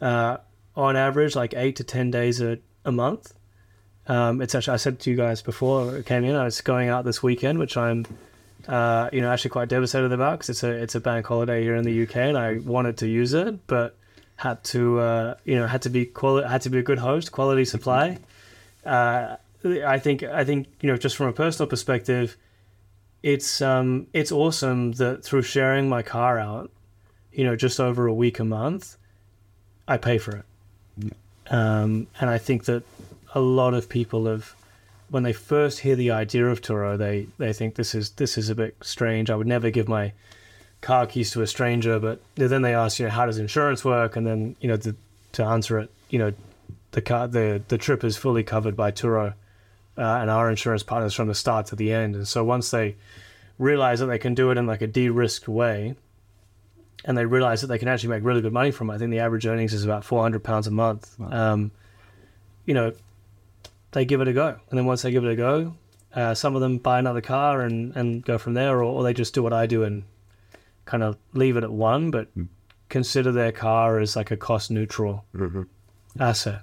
uh, 0.00 0.38
on 0.74 0.96
average 0.96 1.34
like 1.34 1.54
eight 1.54 1.76
to 1.76 1.84
ten 1.84 2.10
days 2.10 2.40
a 2.40 2.58
a 2.84 2.92
month. 2.92 3.32
Um, 4.08 4.40
it's 4.40 4.54
actually 4.54 4.74
I 4.74 4.76
said 4.76 5.00
to 5.00 5.10
you 5.10 5.16
guys 5.16 5.42
before 5.42 5.96
it 5.96 6.06
came 6.06 6.24
in, 6.24 6.36
I 6.36 6.44
was 6.44 6.60
going 6.60 6.88
out 6.88 7.04
this 7.04 7.22
weekend, 7.22 7.58
which 7.58 7.76
I'm 7.76 8.06
uh, 8.68 9.08
you 9.12 9.20
know, 9.20 9.30
actually 9.30 9.50
quite 9.50 9.68
devastated 9.68 10.12
about 10.12 10.38
because 10.38 10.50
it's 10.50 10.62
a 10.62 10.70
it's 10.70 10.94
a 10.94 11.00
bank 11.00 11.26
holiday 11.26 11.62
here 11.62 11.76
in 11.76 11.84
the 11.84 12.02
UK, 12.02 12.16
and 12.16 12.38
I 12.38 12.58
wanted 12.58 12.98
to 12.98 13.08
use 13.08 13.32
it, 13.32 13.66
but 13.66 13.96
had 14.36 14.62
to 14.64 15.00
uh, 15.00 15.34
you 15.44 15.56
know 15.56 15.66
had 15.66 15.82
to 15.82 15.90
be 15.90 16.06
quali- 16.06 16.46
had 16.46 16.62
to 16.62 16.70
be 16.70 16.78
a 16.78 16.82
good 16.82 16.98
host, 16.98 17.32
quality 17.32 17.64
supply. 17.64 18.18
Uh, 18.84 19.36
I 19.64 19.98
think 19.98 20.22
I 20.22 20.44
think 20.44 20.68
you 20.80 20.90
know 20.90 20.96
just 20.96 21.16
from 21.16 21.26
a 21.28 21.32
personal 21.32 21.68
perspective, 21.68 22.36
it's 23.22 23.60
um 23.60 24.06
it's 24.12 24.30
awesome 24.30 24.92
that 24.92 25.24
through 25.24 25.42
sharing 25.42 25.88
my 25.88 26.02
car 26.02 26.38
out, 26.38 26.70
you 27.32 27.44
know, 27.44 27.56
just 27.56 27.80
over 27.80 28.06
a 28.06 28.14
week 28.14 28.38
a 28.38 28.44
month, 28.44 28.96
I 29.88 29.96
pay 29.96 30.18
for 30.18 30.36
it. 30.36 30.44
Um, 31.48 32.06
and 32.20 32.28
I 32.28 32.38
think 32.38 32.64
that 32.64 32.82
a 33.34 33.40
lot 33.40 33.74
of 33.74 33.88
people 33.88 34.26
have 34.26 34.54
when 35.10 35.22
they 35.22 35.32
first 35.32 35.80
hear 35.80 35.94
the 35.96 36.10
idea 36.10 36.46
of 36.46 36.60
Turo, 36.60 36.98
they 36.98 37.28
they 37.38 37.52
think 37.52 37.74
this 37.74 37.94
is 37.94 38.10
this 38.10 38.36
is 38.36 38.48
a 38.50 38.54
bit 38.54 38.76
strange. 38.82 39.30
I 39.30 39.36
would 39.36 39.46
never 39.46 39.70
give 39.70 39.88
my 39.88 40.12
car 40.80 41.06
keys 41.06 41.30
to 41.32 41.42
a 41.42 41.46
stranger. 41.46 41.98
But 41.98 42.20
then 42.34 42.62
they 42.62 42.74
ask, 42.74 42.98
you 42.98 43.06
know, 43.06 43.12
how 43.12 43.26
does 43.26 43.38
insurance 43.38 43.84
work? 43.84 44.16
And 44.16 44.26
then 44.26 44.56
you 44.60 44.68
know, 44.68 44.76
the, 44.76 44.94
to 45.32 45.44
answer 45.44 45.78
it, 45.78 45.90
you 46.10 46.18
know, 46.18 46.32
the 46.92 47.02
car 47.02 47.28
the 47.28 47.62
the 47.68 47.78
trip 47.78 48.04
is 48.04 48.16
fully 48.16 48.42
covered 48.42 48.76
by 48.76 48.90
Turo, 48.92 49.34
uh, 49.98 50.02
and 50.02 50.30
our 50.30 50.48
insurance 50.50 50.82
partners 50.82 51.14
from 51.14 51.28
the 51.28 51.34
start 51.34 51.66
to 51.66 51.76
the 51.76 51.92
end. 51.92 52.14
And 52.14 52.28
so 52.28 52.44
once 52.44 52.70
they 52.70 52.96
realize 53.58 54.00
that 54.00 54.06
they 54.06 54.18
can 54.18 54.34
do 54.34 54.50
it 54.50 54.58
in 54.58 54.66
like 54.66 54.82
a 54.82 54.86
de-risked 54.86 55.48
way, 55.48 55.94
and 57.04 57.16
they 57.16 57.24
realize 57.24 57.60
that 57.60 57.68
they 57.68 57.78
can 57.78 57.88
actually 57.88 58.10
make 58.10 58.24
really 58.24 58.42
good 58.42 58.52
money 58.52 58.70
from 58.70 58.90
it, 58.90 58.94
I 58.94 58.98
think 58.98 59.10
the 59.10 59.20
average 59.20 59.46
earnings 59.46 59.72
is 59.72 59.84
about 59.84 60.04
four 60.04 60.22
hundred 60.22 60.44
pounds 60.44 60.66
a 60.66 60.70
month. 60.70 61.18
Um, 61.20 61.70
you 62.64 62.74
know, 62.74 62.92
they 63.92 64.04
give 64.04 64.20
it 64.20 64.28
a 64.28 64.32
go. 64.32 64.48
And 64.48 64.78
then 64.78 64.86
once 64.86 65.02
they 65.02 65.10
give 65.10 65.24
it 65.24 65.30
a 65.30 65.36
go, 65.36 65.74
uh, 66.14 66.34
some 66.34 66.54
of 66.54 66.60
them 66.60 66.78
buy 66.78 66.98
another 66.98 67.20
car 67.20 67.62
and, 67.62 67.94
and 67.96 68.24
go 68.24 68.38
from 68.38 68.54
there, 68.54 68.78
or, 68.78 68.82
or 68.82 69.02
they 69.04 69.14
just 69.14 69.34
do 69.34 69.42
what 69.42 69.52
I 69.52 69.66
do 69.66 69.84
and 69.84 70.02
kind 70.86 71.02
of 71.02 71.16
leave 71.34 71.56
it 71.56 71.64
at 71.64 71.72
one, 71.72 72.10
but 72.10 72.28
consider 72.88 73.30
their 73.32 73.52
car 73.52 73.98
as 74.00 74.16
like 74.16 74.30
a 74.30 74.36
cost 74.36 74.70
neutral 74.70 75.24
asset. 76.18 76.62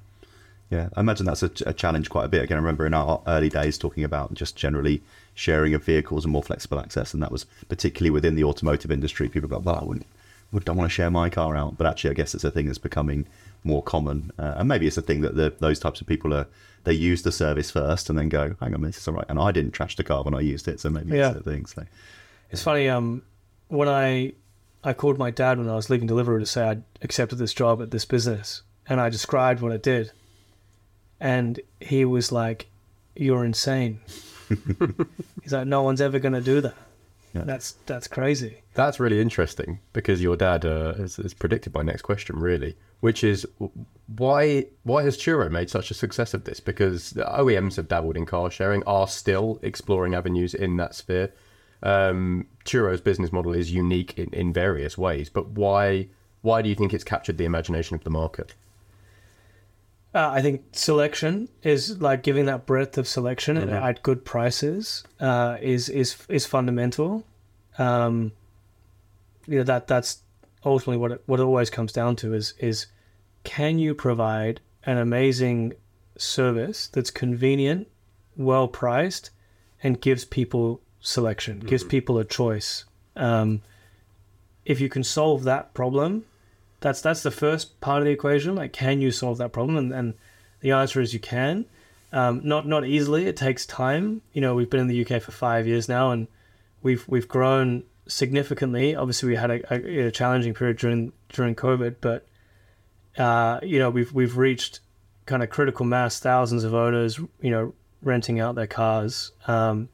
Yeah, 0.70 0.90
I 0.96 1.02
imagine 1.02 1.26
that's 1.28 1.44
a, 1.44 1.52
a 1.68 1.74
challenge 1.74 2.10
quite 2.10 2.26
a 2.26 2.30
bit. 2.30 2.42
Again, 2.44 2.58
I 2.58 2.62
remember 2.62 2.86
in 2.88 2.94
our 2.96 3.22
early 3.28 3.50
days 3.50 3.78
talking 3.78 4.04
about 4.04 4.34
just 4.34 4.56
generally 4.56 5.04
sharing 5.36 5.74
of 5.76 5.84
vehicles 5.84 6.26
and 6.26 6.32
more 6.32 6.42
flexible 6.42 6.80
access, 6.80 7.14
and 7.14 7.22
that 7.22 7.32
was 7.32 7.46
particularly 7.70 8.10
within 8.10 8.34
the 8.36 8.44
automotive 8.44 8.90
industry. 8.92 9.30
People 9.30 9.50
go, 9.50 9.60
"Well, 9.60 9.76
I 9.80 9.84
wouldn't, 9.84 10.08
would 10.52 10.66
don't 10.66 10.78
want 10.78 10.90
to 10.90 10.94
share 10.94 11.12
my 11.12 11.30
car 11.30 11.56
out," 11.56 11.78
but 11.78 11.86
actually, 11.86 12.10
I 12.10 12.14
guess 12.14 12.34
it's 12.34 12.44
a 12.44 12.50
thing 12.50 12.66
that's 12.66 12.80
becoming 12.80 13.28
more 13.64 13.84
common, 13.84 14.32
uh, 14.40 14.56
and 14.58 14.68
maybe 14.68 14.88
it's 14.88 14.98
a 14.98 15.02
thing 15.04 15.22
that 15.22 15.36
the, 15.36 15.54
those 15.60 15.80
types 15.80 16.02
of 16.02 16.08
people 16.08 16.34
are 16.34 16.48
they 16.86 16.94
use 16.94 17.22
the 17.22 17.32
service 17.32 17.70
first 17.70 18.10
and 18.10 18.18
then 18.18 18.30
go, 18.30 18.56
"Hang 18.60 18.74
on, 18.74 18.82
this 18.82 18.98
is 18.98 19.08
all 19.08 19.14
right," 19.14 19.26
and 19.30 19.38
I 19.38 19.52
didn't 19.52 19.74
trash 19.74 19.96
the 19.96 20.04
car 20.04 20.24
when 20.24 20.34
I 20.34 20.40
used 20.40 20.68
it, 20.68 20.80
so 20.80 20.90
maybe 20.90 21.16
Yeah. 21.16 21.32
it's 21.32 21.40
a 21.40 21.44
thing. 21.44 21.66
So 21.68 21.84
It's 22.50 22.64
funny. 22.64 22.90
Um, 22.90 23.22
when 23.74 23.90
I 23.90 24.34
I 24.84 24.94
called 24.94 25.18
my 25.18 25.32
dad 25.32 25.58
when 25.58 25.70
I 25.70 25.76
was 25.76 25.90
leaving 25.90 26.08
Deliveroo 26.08 26.40
to 26.40 26.46
say 26.46 26.64
I'd 26.64 26.84
accepted 27.02 27.38
this 27.38 27.54
job 27.54 27.82
at 27.82 27.92
this 27.92 28.06
business, 28.06 28.62
and 28.88 29.02
I 29.02 29.10
described 29.10 29.62
what 29.62 29.72
it 29.72 29.82
did, 29.82 30.12
and 31.20 31.60
he 31.80 32.06
was 32.06 32.32
like, 32.32 32.68
"You're 33.16 33.44
insane." 33.44 34.00
He's 35.42 35.54
like, 35.54 35.68
"No 35.68 35.82
one's 35.82 36.02
ever 36.02 36.20
going 36.20 36.34
to 36.34 36.42
do 36.42 36.62
that." 36.62 36.76
Yeah. 37.34 37.46
That's 37.46 37.72
that's 37.88 38.08
crazy. 38.08 38.62
That's 38.76 39.00
really 39.00 39.20
interesting 39.20 39.80
because 39.92 40.22
your 40.22 40.36
dad 40.36 40.66
uh, 40.66 40.94
has, 40.94 41.16
has 41.16 41.34
predicted 41.34 41.74
my 41.74 41.82
next 41.82 42.04
question, 42.04 42.36
really, 42.40 42.78
which 43.00 43.24
is 43.24 43.48
why 44.18 44.68
why 44.84 45.02
has 45.02 45.18
Turo 45.18 45.50
made 45.50 45.72
such 45.72 45.90
a 45.90 45.96
success 45.96 46.36
of 46.36 46.44
this? 46.44 46.60
Because 46.60 47.12
the 47.12 47.24
OEMs 47.24 47.78
have 47.78 47.88
dabbled 47.88 48.18
in 48.18 48.28
car 48.28 48.52
sharing, 48.52 48.84
are 48.84 49.08
still 49.08 49.60
exploring 49.64 50.14
avenues 50.14 50.54
in 50.54 50.78
that 50.78 50.94
sphere. 50.94 51.34
Um, 51.84 52.48
Turo's 52.66 53.02
business 53.02 53.32
model 53.32 53.54
is 53.54 53.72
unique 53.72 54.18
in, 54.18 54.30
in 54.34 54.54
various 54.54 54.98
ways, 54.98 55.30
but 55.30 55.50
why 55.50 56.08
why 56.42 56.62
do 56.62 56.70
you 56.70 56.76
think 56.76 56.94
it's 56.94 57.04
captured 57.04 57.38
the 57.38 57.46
imagination 57.46 57.96
of 57.96 58.04
the 58.04 58.10
market? 58.10 58.54
Uh, 60.16 60.30
I 60.32 60.42
think 60.42 60.64
selection 60.74 61.50
is 61.64 62.00
like 62.02 62.22
giving 62.22 62.46
that 62.46 62.66
breadth 62.66 62.98
of 62.98 63.08
selection 63.08 63.58
Mhm. 63.58 63.72
at 63.72 64.04
good 64.04 64.24
prices 64.24 65.04
uh, 65.20 65.58
is 65.62 65.90
is 65.90 66.18
is 66.30 66.46
fundamental. 66.46 67.26
Um, 67.78 68.32
you 69.48 69.58
know 69.58 69.64
that 69.64 69.88
that's 69.88 70.22
ultimately 70.64 70.98
what 70.98 71.12
it, 71.14 71.24
what 71.26 71.40
it 71.40 71.44
always 71.44 71.70
comes 71.70 71.92
down 71.92 72.16
to 72.18 72.34
is 72.34 72.54
is 72.60 72.86
can 73.44 73.80
you 73.80 73.94
provide 73.96 74.62
an 74.86 74.98
amazing 74.98 75.74
service 76.18 76.88
that's 76.88 77.10
convenient, 77.12 77.88
well 78.38 78.68
priced, 78.68 79.32
and 79.82 80.00
gives 80.00 80.24
people 80.26 80.80
selection, 81.04 81.60
gives 81.60 81.84
Mhm. 81.84 81.90
people 81.90 82.18
a 82.18 82.26
choice. 82.26 82.86
Um, 83.16 83.62
if 84.66 84.82
you 84.82 84.90
can 84.90 85.04
solve 85.04 85.44
that 85.44 85.74
problem, 85.76 86.24
that's 86.80 87.02
that's 87.02 87.22
the 87.22 87.30
first 87.32 87.80
part 87.82 88.00
of 88.00 88.06
the 88.06 88.12
equation. 88.12 88.56
Like, 88.56 88.74
can 88.74 89.00
you 89.02 89.12
solve 89.12 89.38
that 89.38 89.52
problem? 89.54 89.78
And, 89.78 89.94
and 89.94 90.14
the 90.62 90.72
answer 90.72 91.00
is 91.02 91.14
you 91.14 91.20
can. 91.20 91.66
Um, 92.12 92.42
not 92.44 92.68
not 92.68 92.86
easily. 92.86 93.26
It 93.28 93.36
takes 93.38 93.66
time. 93.66 94.22
You 94.34 94.42
know, 94.42 94.56
we've 94.56 94.70
been 94.70 94.80
in 94.80 94.88
the 94.88 95.06
UK 95.06 95.22
for 95.22 95.32
five 95.32 95.68
years 95.68 95.88
now, 95.88 96.12
and 96.12 96.28
we've 96.82 97.08
we've 97.08 97.28
grown 97.28 97.84
significantly. 98.08 98.96
Obviously, 98.96 99.30
we 99.30 99.36
had 99.36 99.52
a, 99.52 99.74
a, 99.74 100.08
a 100.08 100.12
challenging 100.12 100.54
period 100.54 100.78
during 100.78 101.12
during 101.30 101.56
COVID, 101.56 101.96
but 102.02 102.26
uh, 103.18 103.60
you 103.64 103.80
know, 103.80 103.90
we've 103.90 104.12
we've 104.14 104.38
reached 104.38 104.80
kind 105.26 105.44
of 105.44 105.50
critical 105.50 105.86
mass, 105.86 106.20
thousands 106.20 106.64
of 106.64 106.74
owners, 106.74 107.18
you 107.42 107.50
know, 107.52 107.74
renting 108.02 108.40
out 108.40 108.56
their 108.56 108.68
cars. 108.68 109.32
Um, 109.48 109.90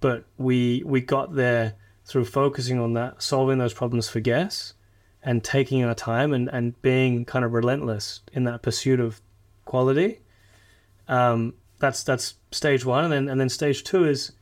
but 0.00 0.24
we 0.36 0.82
we 0.84 1.00
got 1.00 1.34
there 1.34 1.74
through 2.04 2.24
focusing 2.26 2.78
on 2.78 2.92
that, 2.94 3.22
solving 3.22 3.58
those 3.58 3.74
problems 3.74 4.08
for 4.08 4.20
guests, 4.20 4.74
and 5.22 5.42
taking 5.42 5.82
our 5.84 5.94
time 5.94 6.32
and, 6.32 6.48
and 6.48 6.80
being 6.82 7.24
kind 7.24 7.44
of 7.44 7.52
relentless 7.52 8.20
in 8.32 8.44
that 8.44 8.62
pursuit 8.62 9.00
of 9.00 9.20
quality. 9.64 10.20
Um, 11.08 11.54
that's 11.78 12.02
that's 12.04 12.34
stage 12.50 12.84
one, 12.84 13.04
and 13.04 13.12
then 13.12 13.28
and 13.28 13.40
then 13.40 13.48
stage 13.48 13.84
two 13.84 14.04
is, 14.04 14.32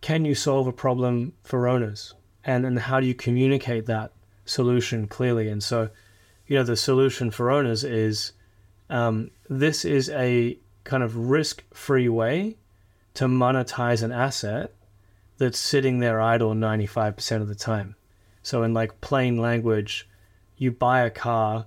can 0.00 0.24
you 0.24 0.34
solve 0.34 0.66
a 0.66 0.72
problem 0.72 1.32
for 1.42 1.66
owners, 1.66 2.14
and 2.44 2.66
and 2.66 2.78
how 2.78 3.00
do 3.00 3.06
you 3.06 3.14
communicate 3.14 3.86
that 3.86 4.12
solution 4.44 5.06
clearly? 5.06 5.48
And 5.48 5.62
so, 5.62 5.90
you 6.46 6.56
know, 6.56 6.64
the 6.64 6.76
solution 6.76 7.30
for 7.30 7.50
owners 7.50 7.84
is, 7.84 8.32
um, 8.88 9.30
this 9.48 9.84
is 9.84 10.08
a 10.10 10.58
kind 10.84 11.02
of 11.02 11.16
risk-free 11.16 12.08
way 12.08 12.56
to 13.14 13.26
monetize 13.26 14.02
an 14.02 14.12
asset 14.12 14.72
that's 15.38 15.58
sitting 15.58 16.00
there 16.00 16.20
idle 16.20 16.52
95% 16.52 17.40
of 17.40 17.48
the 17.48 17.54
time. 17.54 17.94
So 18.42 18.62
in 18.62 18.74
like 18.74 19.00
plain 19.00 19.38
language, 19.38 20.08
you 20.56 20.72
buy 20.72 21.00
a 21.02 21.10
car, 21.10 21.66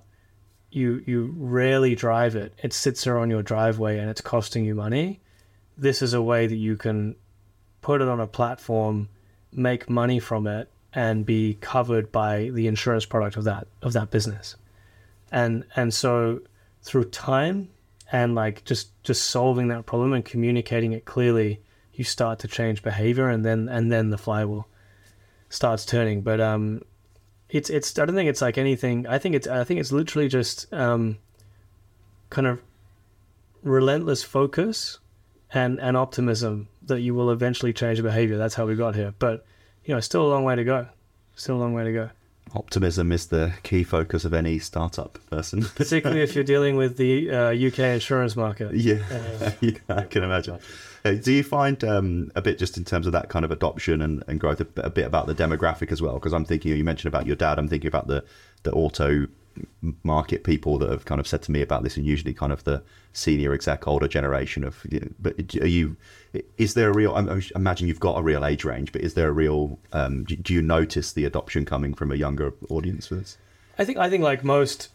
you 0.70 1.02
you 1.06 1.34
rarely 1.36 1.94
drive 1.94 2.34
it. 2.36 2.54
It 2.62 2.72
sits 2.72 3.04
there 3.04 3.18
on 3.18 3.30
your 3.30 3.42
driveway 3.42 3.98
and 3.98 4.08
it's 4.08 4.20
costing 4.20 4.64
you 4.64 4.74
money. 4.74 5.20
This 5.76 6.02
is 6.02 6.14
a 6.14 6.22
way 6.22 6.46
that 6.46 6.56
you 6.56 6.76
can 6.76 7.16
put 7.80 8.00
it 8.00 8.08
on 8.08 8.20
a 8.20 8.26
platform, 8.26 9.08
make 9.52 9.88
money 9.88 10.18
from 10.18 10.46
it 10.46 10.68
and 10.94 11.24
be 11.24 11.54
covered 11.60 12.12
by 12.12 12.50
the 12.52 12.66
insurance 12.66 13.06
product 13.06 13.36
of 13.36 13.44
that 13.44 13.66
of 13.82 13.92
that 13.92 14.10
business. 14.10 14.56
And 15.30 15.64
and 15.76 15.92
so 15.92 16.40
through 16.82 17.04
time 17.04 17.68
and 18.10 18.34
like 18.34 18.64
just 18.64 18.90
just 19.02 19.24
solving 19.24 19.68
that 19.68 19.86
problem 19.86 20.12
and 20.12 20.24
communicating 20.24 20.92
it 20.92 21.04
clearly, 21.04 21.60
you 21.94 22.04
start 22.04 22.38
to 22.40 22.48
change 22.48 22.82
behavior 22.82 23.28
and 23.28 23.44
then 23.44 23.68
and 23.68 23.92
then 23.92 24.10
the 24.10 24.18
flywheel 24.18 24.66
starts 25.48 25.84
turning. 25.84 26.22
But 26.22 26.40
um 26.40 26.82
it's 27.52 27.68
it's 27.70 27.98
I 27.98 28.06
don't 28.06 28.14
think 28.14 28.30
it's 28.30 28.40
like 28.40 28.58
anything. 28.58 29.06
I 29.06 29.18
think 29.18 29.34
it's 29.34 29.46
I 29.46 29.62
think 29.64 29.78
it's 29.78 29.92
literally 29.92 30.28
just 30.28 30.72
um, 30.72 31.18
kind 32.30 32.46
of 32.46 32.60
relentless 33.62 34.22
focus 34.22 34.98
and 35.52 35.78
and 35.78 35.96
optimism 35.96 36.68
that 36.86 37.00
you 37.00 37.14
will 37.14 37.30
eventually 37.30 37.72
change 37.72 37.98
the 37.98 38.02
behavior. 38.02 38.38
That's 38.38 38.54
how 38.54 38.66
we 38.66 38.74
got 38.74 38.94
here. 38.94 39.12
But 39.18 39.44
you 39.84 39.94
know, 39.94 40.00
still 40.00 40.26
a 40.26 40.30
long 40.30 40.44
way 40.44 40.56
to 40.56 40.64
go. 40.64 40.86
Still 41.36 41.56
a 41.56 41.60
long 41.60 41.74
way 41.74 41.84
to 41.84 41.92
go. 41.92 42.10
Optimism 42.54 43.12
is 43.12 43.26
the 43.26 43.52
key 43.62 43.82
focus 43.84 44.24
of 44.24 44.34
any 44.34 44.58
startup 44.58 45.18
person. 45.30 45.62
Particularly 45.74 46.22
if 46.22 46.34
you're 46.34 46.44
dealing 46.44 46.76
with 46.76 46.96
the 46.96 47.30
uh, 47.30 47.50
UK 47.50 47.78
insurance 47.80 48.36
market. 48.36 48.74
yeah, 48.74 48.98
Uh, 49.10 49.50
yeah, 49.60 49.78
I 49.88 50.02
can 50.02 50.22
imagine. 50.22 50.58
Do 51.04 51.32
you 51.32 51.42
find 51.42 51.82
um, 51.82 52.30
a 52.36 52.42
bit 52.42 52.58
just 52.58 52.76
in 52.76 52.84
terms 52.84 53.06
of 53.06 53.12
that 53.12 53.28
kind 53.28 53.44
of 53.44 53.50
adoption 53.50 54.00
and, 54.02 54.22
and 54.28 54.38
growth, 54.38 54.60
a, 54.60 54.64
bit- 54.64 54.84
a 54.84 54.90
bit 54.90 55.04
about 55.04 55.26
the 55.26 55.34
demographic 55.34 55.90
as 55.90 56.00
well? 56.00 56.14
Because 56.14 56.32
I'm 56.32 56.44
thinking, 56.44 56.76
you 56.76 56.84
mentioned 56.84 57.12
about 57.12 57.26
your 57.26 57.34
dad, 57.34 57.58
I'm 57.58 57.68
thinking 57.68 57.88
about 57.88 58.06
the, 58.06 58.24
the 58.62 58.72
auto 58.72 59.26
market 60.02 60.44
people 60.44 60.78
that 60.78 60.90
have 60.90 61.04
kind 61.04 61.20
of 61.20 61.26
said 61.26 61.42
to 61.42 61.52
me 61.52 61.60
about 61.60 61.82
this, 61.82 61.96
and 61.96 62.06
usually 62.06 62.32
kind 62.32 62.52
of 62.52 62.64
the 62.64 62.82
senior 63.12 63.52
exec, 63.52 63.86
older 63.86 64.08
generation 64.08 64.64
of. 64.64 64.84
You 64.88 65.00
know, 65.00 65.08
but 65.18 65.54
are 65.60 65.66
you? 65.66 65.96
Is 66.56 66.74
there 66.74 66.90
a 66.90 66.94
real? 66.94 67.14
I 67.14 67.40
imagine 67.54 67.88
you've 67.88 68.00
got 68.00 68.18
a 68.18 68.22
real 68.22 68.44
age 68.44 68.64
range, 68.64 68.92
but 68.92 69.02
is 69.02 69.14
there 69.14 69.28
a 69.28 69.32
real? 69.32 69.78
Um, 69.92 70.24
do, 70.24 70.36
do 70.36 70.54
you 70.54 70.62
notice 70.62 71.12
the 71.12 71.24
adoption 71.24 71.64
coming 71.64 71.94
from 71.94 72.12
a 72.12 72.14
younger 72.14 72.54
audience 72.70 73.08
for 73.08 73.16
this? 73.16 73.36
I 73.78 73.84
think 73.84 73.98
I 73.98 74.08
think 74.08 74.22
like 74.22 74.44
most 74.44 74.88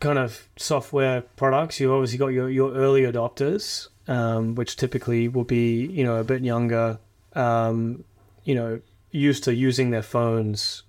kind 0.00 0.18
of 0.18 0.48
software 0.56 1.22
products, 1.22 1.80
you 1.80 1.92
obviously 1.92 2.18
got 2.18 2.28
your, 2.28 2.50
your 2.50 2.74
early 2.74 3.02
adopters, 3.02 3.88
um, 4.08 4.54
which 4.54 4.76
typically 4.76 5.28
will 5.28 5.44
be 5.44 5.86
you 5.86 6.04
know 6.04 6.16
a 6.16 6.24
bit 6.24 6.42
younger, 6.42 6.98
um, 7.34 8.04
you 8.44 8.54
know, 8.54 8.80
used 9.10 9.44
to 9.44 9.54
using 9.54 9.90
their 9.90 10.02
phones, 10.02 10.82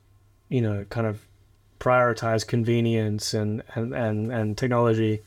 you 0.49 0.61
know, 0.61 0.86
kind 0.89 1.07
of 1.07 1.26
prioritize 1.80 2.45
convenience 2.45 3.34
and 3.34 3.63
and 3.76 3.93
and, 3.93 4.32
and 4.32 4.57
technology. 4.57 5.22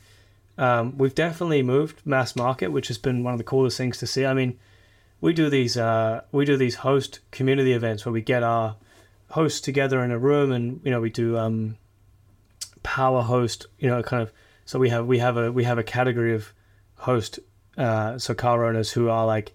Um, 0.57 0.97
we've 0.97 1.15
definitely 1.15 1.63
moved 1.63 2.05
mass 2.05 2.35
market, 2.35 2.71
which 2.71 2.89
has 2.89 2.97
been 2.97 3.23
one 3.23 3.33
of 3.33 3.37
the 3.37 3.45
coolest 3.45 3.77
things 3.77 3.97
to 3.99 4.07
see. 4.07 4.25
I 4.25 4.33
mean, 4.33 4.59
we 5.21 5.33
do 5.33 5.49
these 5.49 5.77
uh, 5.77 6.21
we 6.31 6.45
do 6.45 6.57
these 6.57 6.75
host 6.75 7.19
community 7.31 7.73
events 7.73 8.05
where 8.05 8.13
we 8.13 8.21
get 8.21 8.43
our 8.43 8.75
hosts 9.31 9.61
together 9.61 10.03
in 10.03 10.11
a 10.11 10.17
room 10.17 10.51
and 10.51 10.81
you 10.83 10.91
know 10.91 10.99
we 10.99 11.09
do 11.09 11.37
um 11.37 11.77
power 12.81 13.21
host 13.21 13.67
you 13.77 13.87
know 13.87 14.01
kind 14.01 14.23
of 14.23 14.31
so 14.65 14.79
we 14.79 14.89
have 14.89 15.05
we 15.05 15.19
have 15.19 15.37
a 15.37 15.51
we 15.51 15.63
have 15.63 15.77
a 15.77 15.83
category 15.83 16.33
of 16.33 16.51
host 16.95 17.39
uh 17.79 18.19
so 18.19 18.35
car 18.35 18.63
owners 18.65 18.91
who 18.91 19.09
are 19.09 19.25
like 19.25 19.53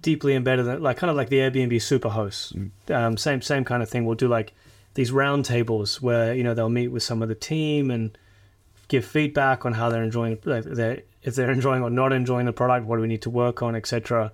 deeply 0.00 0.34
embedded 0.34 0.66
in, 0.66 0.82
like 0.82 0.96
kind 0.96 1.10
of 1.10 1.16
like 1.16 1.28
the 1.28 1.38
airbnb 1.38 1.82
super 1.82 2.08
hosts. 2.08 2.54
Um 2.88 3.18
same 3.18 3.42
same 3.42 3.64
kind 3.64 3.82
of 3.82 3.90
thing. 3.90 4.06
We'll 4.06 4.14
do 4.14 4.28
like 4.28 4.54
these 4.94 5.12
round 5.12 5.44
tables 5.44 6.00
where 6.00 6.32
you 6.32 6.42
know 6.42 6.54
they'll 6.54 6.70
meet 6.70 6.88
with 6.88 7.02
some 7.02 7.22
of 7.22 7.28
the 7.28 7.34
team 7.34 7.90
and 7.90 8.16
give 8.88 9.04
feedback 9.04 9.66
on 9.66 9.74
how 9.74 9.90
they're 9.90 10.02
enjoying 10.02 10.38
like 10.44 10.64
they're, 10.64 11.02
if 11.22 11.34
they're 11.34 11.50
enjoying 11.58 11.82
or 11.82 11.90
not 11.90 12.12
enjoying 12.12 12.46
the 12.46 12.52
product 12.52 12.86
what 12.86 12.96
do 12.96 13.02
we 13.02 13.08
need 13.08 13.22
to 13.22 13.30
work 13.30 13.62
on 13.62 13.74
etc 13.74 14.32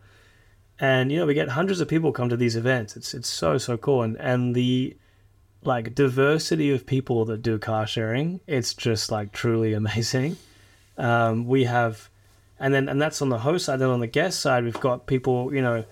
and 0.80 1.12
you 1.12 1.18
know 1.18 1.26
we 1.26 1.34
get 1.34 1.51
hundreds 1.51 1.80
of 1.80 1.88
people 1.88 2.11
come 2.11 2.30
to 2.30 2.36
these 2.36 2.57
events. 2.57 2.96
It's 2.96 3.14
it's 3.14 3.28
so 3.28 3.59
so 3.59 3.76
cool. 3.76 4.03
And 4.03 4.16
and 4.16 4.55
the 4.55 4.96
like 5.62 5.94
diversity 5.94 6.70
of 6.70 6.86
people 6.86 7.26
that 7.26 7.42
do 7.42 7.59
car 7.59 7.86
sharing 7.86 8.40
it's 8.46 8.72
just 8.72 9.12
like 9.12 9.32
truly 9.32 9.72
amazing. 9.82 10.36
Um, 10.96 11.46
we 11.46 11.64
have 11.64 12.09
and 12.61 12.72
then 12.72 12.88
and 12.88 13.02
that's 13.02 13.20
on 13.20 13.28
the 13.30 13.38
host 13.38 13.64
side 13.64 13.78
then 13.78 13.88
on 13.88 14.00
the 14.00 14.06
guest 14.06 14.38
side 14.40 14.62
we've 14.62 14.80
got 14.80 15.06
people 15.06 15.52
you 15.52 15.62
know 15.62 15.84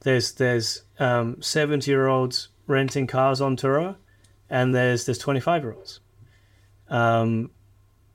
there's 0.00 0.32
there's 0.32 0.82
um 0.98 1.40
70 1.42 1.90
year 1.90 2.06
olds 2.06 2.48
renting 2.66 3.06
cars 3.06 3.40
on 3.40 3.56
Turo 3.56 3.96
and 4.48 4.74
there's 4.74 5.06
there's 5.06 5.18
25 5.18 5.62
year 5.62 5.72
olds 5.72 6.00
um 6.88 7.50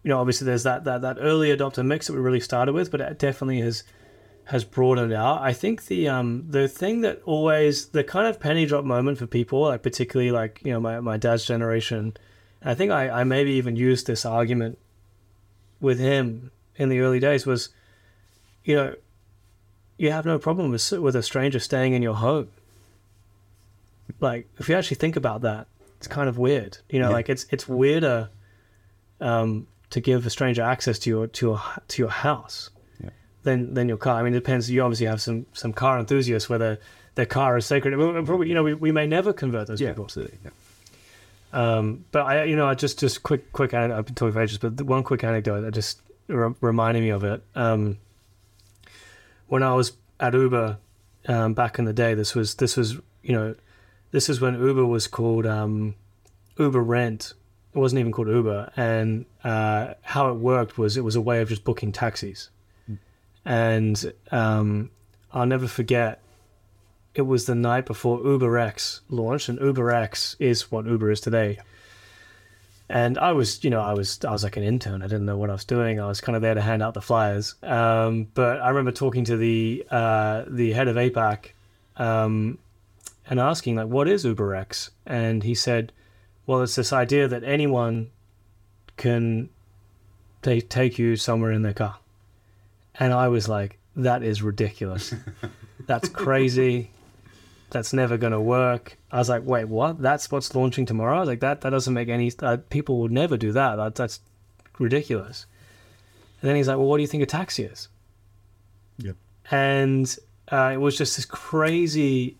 you 0.04 0.10
know 0.10 0.20
obviously 0.20 0.46
there's 0.46 0.64
that 0.64 0.86
that 0.86 1.02
that 1.02 1.18
early 1.20 1.50
adopter 1.50 1.86
mix 1.86 2.08
that 2.08 2.14
we 2.14 2.20
really 2.20 2.40
started 2.40 2.74
with 2.74 2.92
but 2.92 3.02
it 3.02 3.20
definitely 3.20 3.60
has 3.60 3.84
has 4.46 4.64
broadened 4.64 5.12
out. 5.12 5.42
I 5.42 5.54
think 5.54 5.86
the 5.88 6.08
um 6.08 6.46
the 6.48 6.68
thing 6.68 7.02
that 7.02 7.22
always 7.26 7.88
the 7.88 8.04
kind 8.04 8.28
of 8.28 8.40
penny 8.40 8.66
drop 8.66 8.86
moment 8.86 9.18
for 9.18 9.28
people, 9.28 9.62
like 9.62 9.82
particularly 9.82 10.32
like 10.32 10.62
you 10.64 10.72
know 10.72 10.80
my, 10.80 11.00
my 11.00 11.18
dad's 11.18 11.46
generation, 11.46 12.16
I 12.64 12.76
think 12.76 12.92
I, 12.92 13.10
I 13.10 13.24
maybe 13.24 13.52
even 13.54 13.76
used 13.76 14.08
this 14.08 14.26
argument 14.26 14.78
with 15.82 16.00
him 16.00 16.52
in 16.76 16.90
the 16.90 17.00
early 17.00 17.20
days 17.20 17.46
was, 17.46 17.70
you 18.66 18.76
know, 18.76 18.96
you 19.98 20.12
have 20.12 20.26
no 20.26 20.38
problem 20.38 20.72
with 20.72 20.92
with 20.92 21.16
a 21.16 21.24
stranger 21.24 21.60
staying 21.60 21.94
in 21.94 22.02
your 22.02 22.16
home. 22.16 22.50
Like 24.20 24.48
if 24.60 24.70
you 24.70 24.76
actually 24.76 24.98
think 24.98 25.16
about 25.16 25.42
that, 25.42 25.68
it's 25.98 26.08
kind 26.08 26.30
of 26.30 26.38
weird. 26.38 26.78
You 26.90 27.00
know, 27.00 27.10
Yeah. 27.10 27.16
like 27.16 27.30
it's 27.30 27.46
it's 27.52 27.68
weirder 27.68 28.30
um, 29.22 29.68
to 29.90 30.00
give 30.02 30.26
a 30.26 30.30
stranger 30.30 30.62
access 30.62 31.00
to 31.00 31.10
your 31.10 31.28
to 31.28 31.46
your 31.48 31.62
to 31.88 32.02
your 32.02 32.12
house 32.12 32.70
than 33.44 33.74
than 33.74 33.88
your 33.88 33.98
car. 33.98 34.20
I 34.20 34.24
mean, 34.24 34.34
it 34.34 34.38
depends. 34.40 34.70
You 34.70 34.82
obviously 34.84 35.08
have 35.08 35.22
some 35.22 35.46
some 35.54 35.74
car 35.74 36.00
enthusiasts 36.00 36.50
where 36.50 36.60
their 36.60 36.78
their 37.16 37.26
car 37.26 37.58
is 37.58 37.66
sacred. 37.66 37.94
Probably, 38.26 38.48
you 38.50 38.54
know, 38.54 38.64
we, 38.64 38.74
we 38.74 38.92
may 38.92 39.08
never 39.08 39.32
convert 39.34 39.68
those 39.68 39.80
Yeah, 39.82 39.90
people. 39.90 40.06
absolutely. 40.06 40.38
Yeah. 40.44 40.52
Um, 41.54 42.04
but 42.12 42.26
I, 42.26 42.44
you 42.44 42.56
know, 42.58 42.68
I 42.68 42.74
just 42.76 43.00
just 43.00 43.24
quick 43.24 43.52
quick. 43.54 43.74
I've 43.74 44.06
been 44.06 44.16
talking 44.16 44.34
for 44.34 44.42
ages, 44.42 44.58
but 44.58 44.82
one 44.82 45.04
quick 45.04 45.24
anecdote 45.24 45.62
that 45.62 45.72
just 45.74 46.02
re- 46.28 46.54
reminded 46.62 47.02
me 47.02 47.10
of 47.10 47.24
it. 47.24 47.42
Um, 47.56 47.98
when 49.48 49.64
I 49.64 49.74
was 49.74 49.94
at 50.20 50.34
Uber 50.34 50.78
um, 51.28 51.54
back 51.54 51.80
in 51.80 51.86
the 51.86 51.94
day, 51.94 52.14
this 52.14 52.36
was 52.36 52.56
this 52.56 52.78
was 52.78 52.96
you 53.24 53.34
know, 53.34 53.56
this 54.12 54.30
is 54.30 54.40
when 54.40 54.60
Uber 54.60 54.86
was 54.86 55.08
called 55.08 55.46
um, 55.46 55.96
Uber 56.58 56.82
Rent. 56.82 57.34
It 57.74 57.80
wasn't 57.80 58.00
even 58.00 58.12
called 58.12 58.30
Uber, 58.30 58.72
and 58.78 59.26
uh, 59.44 59.96
how 60.02 60.30
it 60.30 60.36
worked 60.36 60.78
was 60.78 60.96
it 60.96 61.04
was 61.04 61.16
a 61.16 61.22
way 61.22 61.42
of 61.42 61.50
just 61.50 61.64
booking 61.64 61.92
taxis. 61.92 62.50
And 63.44 64.14
um, 64.32 64.90
I'll 65.34 65.46
never 65.46 65.68
forget 65.68 66.22
it 67.14 67.24
was 67.24 67.46
the 67.46 67.56
night 67.56 67.86
before 67.86 68.20
UberX 68.20 69.02
launched, 69.10 69.50
and 69.50 69.60
UberX 69.60 70.36
is 70.40 70.72
what 70.72 70.86
Uber 70.86 71.12
is 71.12 71.22
today. 71.22 71.60
And 72.88 73.18
I 73.18 73.32
was, 73.32 73.64
you 73.64 73.70
know, 73.72 73.82
I 73.82 73.94
was, 73.94 74.24
I 74.24 74.32
was 74.32 74.44
like 74.44 74.58
an 74.58 74.64
intern. 74.64 75.02
I 75.02 75.08
didn't 75.08 75.26
know 75.26 75.38
what 75.38 75.50
I 75.50 75.54
was 75.54 75.66
doing. 75.66 76.00
I 76.00 76.08
was 76.08 76.22
kind 76.22 76.36
of 76.36 76.42
there 76.42 76.54
to 76.54 76.62
hand 76.62 76.84
out 76.84 76.94
the 76.94 77.02
flyers. 77.02 77.56
Um, 77.64 78.28
but 78.36 78.62
I 78.62 78.70
remember 78.70 78.92
talking 78.92 79.26
to 79.26 79.38
the 79.38 79.86
uh, 79.90 80.44
the 80.48 80.72
head 80.74 80.88
of 80.88 80.96
APAC 80.96 81.48
um, 81.98 82.60
and 83.28 83.40
asking 83.40 83.76
like, 83.76 83.88
"What 83.88 84.08
is 84.08 84.24
UberX?" 84.24 84.92
And 85.06 85.42
he 85.42 85.56
said, 85.56 85.94
"Well, 86.46 86.62
it's 86.62 86.76
this 86.76 86.94
idea 86.94 87.28
that 87.28 87.44
anyone 87.44 88.12
can 88.98 89.50
they 90.44 90.62
take 90.62 91.00
you 91.00 91.16
somewhere 91.16 91.52
in 91.52 91.64
their 91.64 91.74
car." 91.74 91.98
And 93.00 93.14
I 93.14 93.30
was 93.30 93.50
like, 93.50 93.80
"That 93.96 94.22
is 94.22 94.44
ridiculous. 94.44 95.14
That's 95.88 96.08
crazy." 96.10 96.92
That's 97.76 97.92
never 97.92 98.16
going 98.16 98.32
to 98.32 98.40
work. 98.40 98.98
I 99.12 99.18
was 99.18 99.28
like, 99.28 99.44
wait, 99.44 99.66
what? 99.66 100.02
That's 100.02 100.32
what's 100.32 100.56
launching 100.56 100.86
tomorrow? 100.86 101.18
I 101.18 101.20
was 101.20 101.28
like, 101.28 101.42
that 101.42 101.60
that 101.60 101.72
doesn't 101.72 101.94
make 101.94 102.08
any. 102.08 102.32
Uh, 102.40 102.56
people 102.70 103.00
would 103.00 103.12
never 103.12 103.36
do 103.36 103.52
that. 103.52 103.76
that. 103.76 103.96
That's 103.96 104.22
ridiculous. 104.80 105.46
And 106.42 106.48
then 106.50 106.56
he's 106.56 106.70
like, 106.70 106.78
well, 106.78 106.86
what 106.86 106.98
do 106.98 107.02
you 107.02 107.08
think 107.08 107.22
a 107.22 107.26
taxi 107.26 107.64
is? 107.64 107.90
Yep. 109.00 109.18
And 109.52 110.18
uh, 110.50 110.72
it 110.74 110.78
was 110.78 110.98
just 110.98 111.18
this 111.18 111.26
crazy 111.26 112.38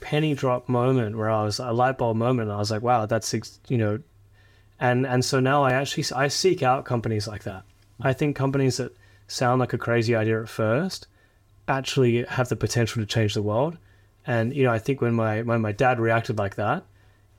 penny 0.00 0.34
drop 0.34 0.68
moment 0.68 1.16
where 1.16 1.30
I 1.30 1.44
was 1.44 1.60
a 1.60 1.70
light 1.70 1.96
bulb 1.96 2.16
moment. 2.16 2.48
And 2.48 2.56
I 2.56 2.58
was 2.58 2.72
like, 2.72 2.82
wow, 2.82 3.06
that's 3.06 3.32
you 3.68 3.78
know, 3.78 4.00
and 4.80 5.06
and 5.06 5.24
so 5.24 5.38
now 5.38 5.62
I 5.62 5.70
actually 5.74 6.04
I 6.16 6.26
seek 6.26 6.64
out 6.64 6.84
companies 6.84 7.28
like 7.28 7.44
that. 7.44 7.62
I 8.00 8.12
think 8.12 8.34
companies 8.34 8.78
that 8.78 8.92
sound 9.28 9.60
like 9.60 9.72
a 9.72 9.78
crazy 9.78 10.16
idea 10.16 10.42
at 10.42 10.48
first 10.48 11.06
actually 11.68 12.24
have 12.24 12.48
the 12.48 12.56
potential 12.56 13.00
to 13.00 13.06
change 13.06 13.34
the 13.34 13.42
world. 13.42 13.78
And 14.26 14.54
you 14.54 14.64
know, 14.64 14.72
I 14.72 14.78
think 14.78 15.00
when 15.00 15.14
my 15.14 15.42
when 15.42 15.60
my 15.60 15.72
dad 15.72 16.00
reacted 16.00 16.38
like 16.38 16.54
that, 16.56 16.84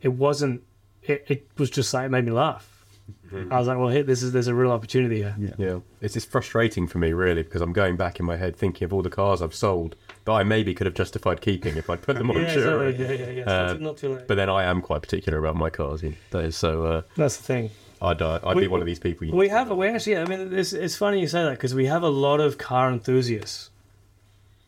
it 0.01 0.09
wasn't. 0.09 0.63
It, 1.03 1.23
it 1.27 1.47
was 1.57 1.69
just 1.69 1.93
like 1.93 2.05
it 2.07 2.09
made 2.09 2.25
me 2.25 2.31
laugh. 2.31 2.71
I 3.51 3.59
was 3.59 3.67
like, 3.67 3.77
well, 3.77 3.89
here, 3.89 4.01
this 4.01 4.23
is 4.23 4.31
there's 4.31 4.47
a 4.47 4.55
real 4.55 4.71
opportunity 4.71 5.17
here. 5.17 5.35
Yeah. 5.37 5.49
Yeah, 5.57 5.79
it's 6.01 6.15
just 6.15 6.29
frustrating 6.31 6.87
for 6.87 6.97
me 6.97 7.13
really 7.13 7.43
because 7.43 7.61
I'm 7.61 7.73
going 7.73 7.97
back 7.97 8.19
in 8.19 8.25
my 8.25 8.35
head 8.37 8.55
thinking 8.55 8.85
of 8.85 8.93
all 8.93 9.01
the 9.03 9.09
cars 9.11 9.41
I've 9.43 9.53
sold 9.53 9.95
that 10.23 10.31
I 10.31 10.43
maybe 10.43 10.73
could 10.73 10.87
have 10.87 10.95
justified 10.95 11.41
keeping 11.41 11.77
if 11.77 11.87
I'd 11.89 12.01
put 12.01 12.17
them 12.17 12.31
on 12.31 12.37
Yeah, 12.41 12.55
Turo. 12.55 12.89
exactly. 12.89 13.19
yeah, 13.19 13.25
yeah, 13.25 13.43
yeah. 13.45 13.51
Uh, 13.51 13.67
not, 13.73 13.81
not 13.81 13.97
too 13.97 14.15
late. 14.15 14.27
But 14.27 14.35
then 14.35 14.49
I 14.49 14.63
am 14.63 14.81
quite 14.81 15.01
particular 15.03 15.37
about 15.37 15.55
my 15.55 15.69
cars. 15.69 16.01
You 16.01 16.11
know, 16.11 16.15
that 16.31 16.45
is 16.45 16.55
so. 16.55 16.85
Uh, 16.85 17.01
That's 17.15 17.37
the 17.37 17.43
thing. 17.43 17.69
I'd 18.01 18.21
uh, 18.21 18.39
I'd 18.43 18.55
We- 18.55 18.63
be 18.63 18.67
one 18.67 18.79
of 18.79 18.87
these 18.87 18.99
people. 18.99 19.27
You 19.27 19.35
We 19.35 19.49
have, 19.49 19.69
we 19.69 19.87
actually, 19.87 20.17
I 20.17 20.25
mean, 20.25 20.51
it's, 20.53 20.73
it's 20.73 20.95
funny 20.95 21.19
you 21.19 21.27
say 21.27 21.43
that 21.43 21.51
because 21.51 21.75
we 21.75 21.85
have 21.85 22.01
a 22.03 22.09
lot 22.09 22.39
of 22.39 22.57
car 22.57 22.89
enthusiasts, 22.91 23.69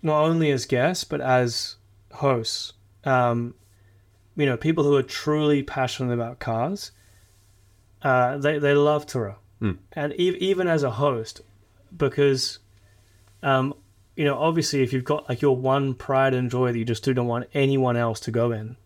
not 0.04 0.22
only 0.24 0.52
as 0.52 0.66
guests, 0.66 1.04
but 1.04 1.22
as 1.22 1.76
hosts. 2.14 2.74
Um, 3.04 3.54
you 4.36 4.46
know, 4.46 4.58
people 4.58 4.84
who 4.84 4.96
are 4.96 5.04
truly 5.04 5.64
passionate 5.64 6.14
about 6.14 6.40
cars. 6.40 6.92
Uh, 8.02 8.38
they, 8.38 8.60
they 8.60 8.74
love 8.74 9.06
Turo. 9.06 9.36
Hmm. 9.60 9.72
And 9.94 10.14
e- 10.14 10.38
even 10.40 10.68
as 10.68 10.84
a 10.84 10.92
host, 10.92 11.42
because, 11.96 12.60
um, 13.42 13.74
you 14.16 14.24
know, 14.26 14.38
obviously, 14.38 14.84
if 14.84 14.94
you've 14.94 15.04
got 15.04 15.28
like 15.28 15.42
your 15.42 15.56
one 15.58 15.96
pride 15.96 16.34
and 16.34 16.50
joy 16.52 16.72
that 16.72 16.78
you 16.78 16.86
just 16.86 17.04
don't 17.04 17.26
want 17.28 17.48
anyone 17.54 17.98
else 17.98 18.20
to 18.22 18.32
go 18.32 18.52
in, 18.52 18.78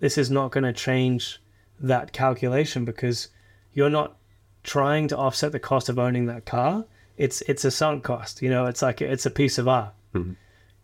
this 0.00 0.18
is 0.18 0.30
not 0.30 0.50
going 0.50 0.64
to 0.64 0.72
change 0.72 1.40
that 1.80 2.12
calculation 2.12 2.84
because 2.84 3.28
you're 3.72 3.90
not 3.90 4.16
trying 4.62 5.08
to 5.08 5.16
offset 5.16 5.52
the 5.52 5.58
cost 5.58 5.88
of 5.88 5.98
owning 5.98 6.26
that 6.26 6.44
car. 6.44 6.84
It's 7.16 7.40
it's 7.42 7.64
a 7.64 7.70
sunk 7.70 8.04
cost. 8.04 8.42
You 8.42 8.50
know, 8.50 8.66
it's 8.66 8.82
like 8.82 9.00
it's 9.00 9.26
a 9.26 9.30
piece 9.30 9.58
of 9.58 9.68
art. 9.68 9.94
Mhm. 10.14 10.36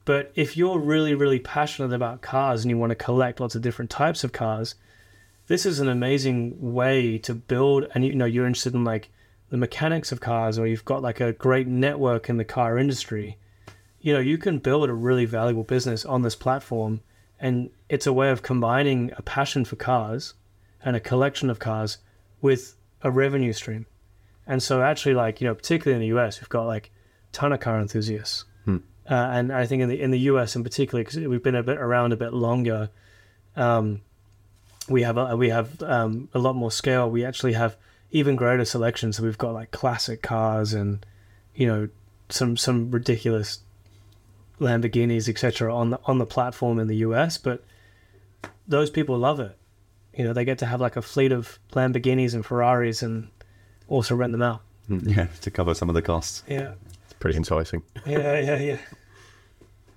But 0.09 0.33
if 0.35 0.57
you're 0.57 0.79
really 0.79 1.15
really 1.15 1.39
passionate 1.39 1.93
about 1.93 2.23
cars 2.23 2.65
and 2.65 2.71
you 2.71 2.79
want 2.79 2.93
to 2.93 2.95
collect 2.97 3.41
lots 3.41 3.55
of 3.55 3.61
different 3.61 3.91
types 3.91 4.25
of 4.25 4.33
cars, 4.33 4.75
this 5.49 5.67
is 5.67 5.81
an 5.81 5.89
amazing 5.91 6.73
way 6.73 7.19
to 7.19 7.35
build. 7.35 7.89
And 7.95 8.07
you 8.07 8.15
know, 8.15 8.25
you're 8.25 8.47
interested 8.47 8.75
in 8.75 8.85
like 8.85 9.11
the 9.51 9.59
mechanics 9.59 10.11
of 10.11 10.23
cars, 10.23 10.59
or 10.59 10.67
you've 10.67 10.87
got 10.87 11.03
like 11.03 11.21
a 11.21 11.35
great 11.35 11.67
network 11.67 12.31
in 12.31 12.39
the 12.39 12.45
car 12.47 12.79
industry. 12.79 13.37
You 14.01 14.15
know, 14.15 14.19
you 14.19 14.39
can 14.39 14.61
build 14.61 14.89
a 14.89 14.95
really 14.95 15.27
valuable 15.27 15.63
business 15.63 16.07
on 16.07 16.23
this 16.23 16.35
platform, 16.35 17.03
and 17.39 17.69
it's 17.91 18.07
a 18.07 18.13
way 18.15 18.31
of 18.31 18.41
combining 18.41 19.13
a 19.19 19.21
passion 19.21 19.67
for 19.67 19.77
cars 19.77 20.33
and 20.83 20.97
a 20.97 21.01
collection 21.01 21.51
of 21.51 21.59
cars 21.59 21.99
with 22.41 22.77
a 23.03 23.11
revenue 23.11 23.53
stream. 23.53 23.85
And 24.47 24.63
so, 24.63 24.81
actually, 24.81 25.17
like 25.17 25.43
you 25.43 25.47
know, 25.47 25.55
particularly 25.55 26.03
in 26.03 26.11
the 26.11 26.19
US, 26.19 26.41
we've 26.41 26.49
got 26.49 26.65
like 26.65 26.93
a 27.29 27.33
ton 27.33 27.53
of 27.53 27.61
car 27.61 27.79
enthusiasts. 27.79 28.47
Uh, 29.09 29.31
and 29.33 29.53
I 29.53 29.67
think 29.67 29.83
in 29.83 29.89
the 29.89 30.01
in 30.01 30.11
the 30.11 30.21
US 30.21 30.55
in 30.57 30.63
particular, 30.63 31.03
because 31.03 31.19
we've 31.19 31.43
been 31.43 31.55
a 31.55 31.63
bit 31.63 31.79
around 31.79 32.13
a 32.13 32.17
bit 32.17 32.33
longer, 32.33 32.91
um, 33.57 34.03
we 34.89 35.03
have 35.03 35.17
a, 35.17 35.37
we 35.37 35.49
have 35.51 35.83
um, 35.83 36.29
a 36.35 36.39
lot 36.39 36.55
more 36.55 36.71
scale. 36.71 37.11
We 37.11 37.25
actually 37.25 37.55
have 37.55 37.77
even 38.11 38.37
greater 38.37 38.65
selection. 38.65 39.13
So 39.13 39.23
we've 39.23 39.39
got 39.39 39.55
like 39.55 39.71
classic 39.71 40.23
cars 40.23 40.73
and 40.73 41.05
you 41.55 41.67
know 41.67 41.89
some 42.29 42.57
some 42.57 42.91
ridiculous 42.91 43.61
Lamborghinis, 44.61 45.29
etc. 45.29 45.75
on 45.75 45.91
the 45.91 46.01
on 46.05 46.19
the 46.19 46.27
platform 46.27 46.79
in 46.79 46.89
the 46.89 46.97
US, 46.97 47.39
but 47.39 47.65
those 48.67 48.91
people 48.91 49.17
love 49.17 49.41
it. 49.41 49.57
You 50.15 50.25
know, 50.25 50.33
they 50.33 50.45
get 50.45 50.59
to 50.59 50.67
have 50.67 50.81
like 50.81 50.97
a 50.97 51.03
fleet 51.03 51.33
of 51.33 51.59
Lamborghinis 51.73 52.35
and 52.35 52.45
Ferraris 52.45 53.03
and 53.03 53.29
also 53.89 54.15
rent 54.17 54.33
them 54.33 54.43
out. 54.43 54.63
Yeah, 54.89 55.27
to 55.43 55.51
cover 55.51 55.75
some 55.75 55.91
of 55.91 55.95
the 55.95 56.01
costs. 56.01 56.43
Yeah, 56.49 56.73
pretty 57.21 57.37
enticing. 57.37 57.83
yeah, 58.07 58.39
yeah, 58.39 58.59
yeah. 58.59 58.79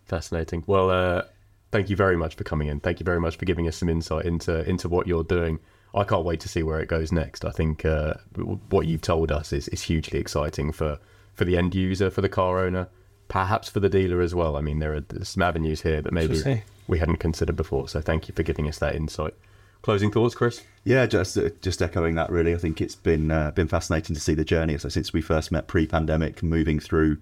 Fascinating. 0.05 0.63
Well, 0.67 0.89
uh, 0.89 1.23
thank 1.71 1.89
you 1.89 1.95
very 1.95 2.17
much 2.17 2.35
for 2.35 2.43
coming 2.43 2.67
in. 2.67 2.79
Thank 2.79 2.99
you 2.99 3.03
very 3.03 3.19
much 3.19 3.37
for 3.37 3.45
giving 3.45 3.67
us 3.67 3.77
some 3.77 3.89
insight 3.89 4.25
into 4.25 4.67
into 4.69 4.89
what 4.89 5.07
you're 5.07 5.23
doing. 5.23 5.59
I 5.93 6.03
can't 6.03 6.25
wait 6.25 6.39
to 6.41 6.49
see 6.49 6.63
where 6.63 6.79
it 6.79 6.87
goes 6.87 7.11
next. 7.11 7.43
I 7.43 7.51
think 7.51 7.85
uh, 7.85 8.13
what 8.69 8.87
you've 8.87 9.01
told 9.01 9.31
us 9.31 9.51
is, 9.51 9.67
is 9.69 9.83
hugely 9.83 10.19
exciting 10.19 10.71
for, 10.71 10.99
for 11.33 11.43
the 11.43 11.57
end 11.57 11.75
user, 11.75 12.09
for 12.09 12.21
the 12.21 12.29
car 12.29 12.59
owner, 12.59 12.87
perhaps 13.27 13.67
for 13.69 13.81
the 13.81 13.89
dealer 13.89 14.21
as 14.21 14.33
well. 14.33 14.55
I 14.55 14.61
mean, 14.61 14.79
there 14.79 14.95
are 14.95 15.03
some 15.23 15.43
avenues 15.43 15.81
here 15.81 16.01
that 16.01 16.13
maybe 16.13 16.63
we 16.87 16.99
hadn't 16.99 17.17
considered 17.17 17.57
before. 17.57 17.89
So 17.89 17.99
thank 17.99 18.29
you 18.29 18.33
for 18.33 18.43
giving 18.43 18.69
us 18.69 18.79
that 18.79 18.95
insight. 18.95 19.33
Closing 19.81 20.11
thoughts, 20.11 20.35
Chris? 20.35 20.63
Yeah, 20.83 21.05
just 21.05 21.37
uh, 21.37 21.49
just 21.61 21.81
echoing 21.81 22.15
that. 22.15 22.29
Really, 22.29 22.53
I 22.53 22.57
think 22.57 22.81
it's 22.81 22.95
been 22.95 23.31
uh, 23.31 23.51
been 23.51 23.67
fascinating 23.67 24.15
to 24.15 24.21
see 24.21 24.33
the 24.33 24.45
journey. 24.45 24.77
So 24.77 24.89
since 24.89 25.13
we 25.13 25.21
first 25.21 25.51
met 25.51 25.67
pre-pandemic, 25.67 26.43
moving 26.43 26.79
through, 26.79 27.17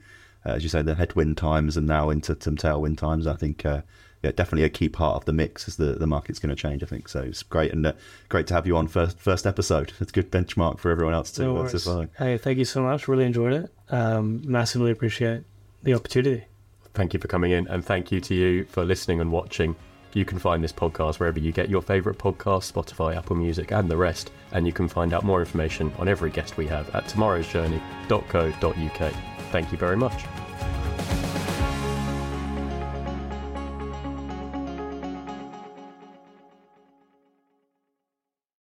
uh, 0.46 0.52
as 0.52 0.64
you 0.64 0.70
say, 0.70 0.82
the 0.82 0.96
headwind 0.96 1.38
times 1.38 1.78
and 1.78 1.88
now 1.88 2.10
into 2.10 2.38
some 2.40 2.58
tailwind 2.58 2.98
times. 2.98 3.28
I 3.28 3.36
think 3.36 3.66
uh, 3.66 3.82
yeah, 4.22 4.32
definitely 4.32 4.66
a 4.66 4.70
key 4.70 4.90
part 4.90 5.16
of 5.16 5.26
the 5.26 5.32
mix 5.32 5.68
as 5.68 5.78
the, 5.78 5.94
the 5.94 6.08
market's 6.08 6.40
going 6.40 6.54
to 6.54 6.62
change. 6.62 6.84
I 6.84 6.86
think 6.86 7.08
so. 7.08 7.22
It's 7.22 7.44
great 7.44 7.72
and 7.72 7.86
uh, 7.86 7.94
great 8.28 8.48
to 8.48 8.54
have 8.54 8.68
you 8.68 8.76
on 8.76 8.88
first 8.88 9.18
first 9.18 9.48
episode. 9.48 9.94
It's 10.00 10.12
a 10.12 10.14
good 10.14 10.32
benchmark 10.32 10.80
for 10.80 10.92
everyone 10.92 11.14
else 11.14 11.32
to, 11.34 11.44
No 11.44 11.58
uh, 11.58 11.70
to 11.70 11.80
follow. 11.80 12.08
Hey, 12.18 12.38
thank 12.38 12.58
you 12.58 12.66
so 12.66 12.82
much. 12.82 13.08
Really 13.08 13.26
enjoyed 13.26 13.54
it. 13.54 13.74
Um, 13.90 14.42
massively 14.46 14.92
appreciate 14.92 15.44
the 15.84 15.94
opportunity. 15.94 16.46
Thank 16.94 17.14
you 17.14 17.20
for 17.20 17.30
coming 17.30 17.52
in, 17.52 17.68
and 17.68 17.86
thank 17.86 18.12
you 18.12 18.20
to 18.20 18.36
you 18.36 18.66
for 18.66 18.84
listening 18.84 19.22
and 19.22 19.32
watching. 19.32 19.76
You 20.14 20.26
can 20.26 20.40
find 20.40 20.64
this 20.64 20.74
podcast 20.74 21.20
wherever 21.20 21.40
you 21.40 21.52
get 21.52 21.70
your 21.70 21.82
favourite 21.82 22.18
podcasts, 22.18 22.72
Spotify, 22.72 23.16
Apple 23.16 23.36
Music, 23.36 23.72
and 23.72 23.90
the 23.90 23.98
rest. 23.98 24.32
And 24.52 24.66
you 24.66 24.74
can 24.74 24.88
find 24.88 25.14
out 25.14 25.24
more 25.24 25.40
information 25.40 25.94
on 26.00 26.08
every 26.08 26.32
guest 26.32 26.58
we 26.58 26.68
have 26.68 26.94
at 26.96 27.06
tomorrowsjourney.co.uk. 27.06 29.14
Thank 29.52 29.72
you 29.72 29.78
very 29.78 29.98
much. 29.98 30.24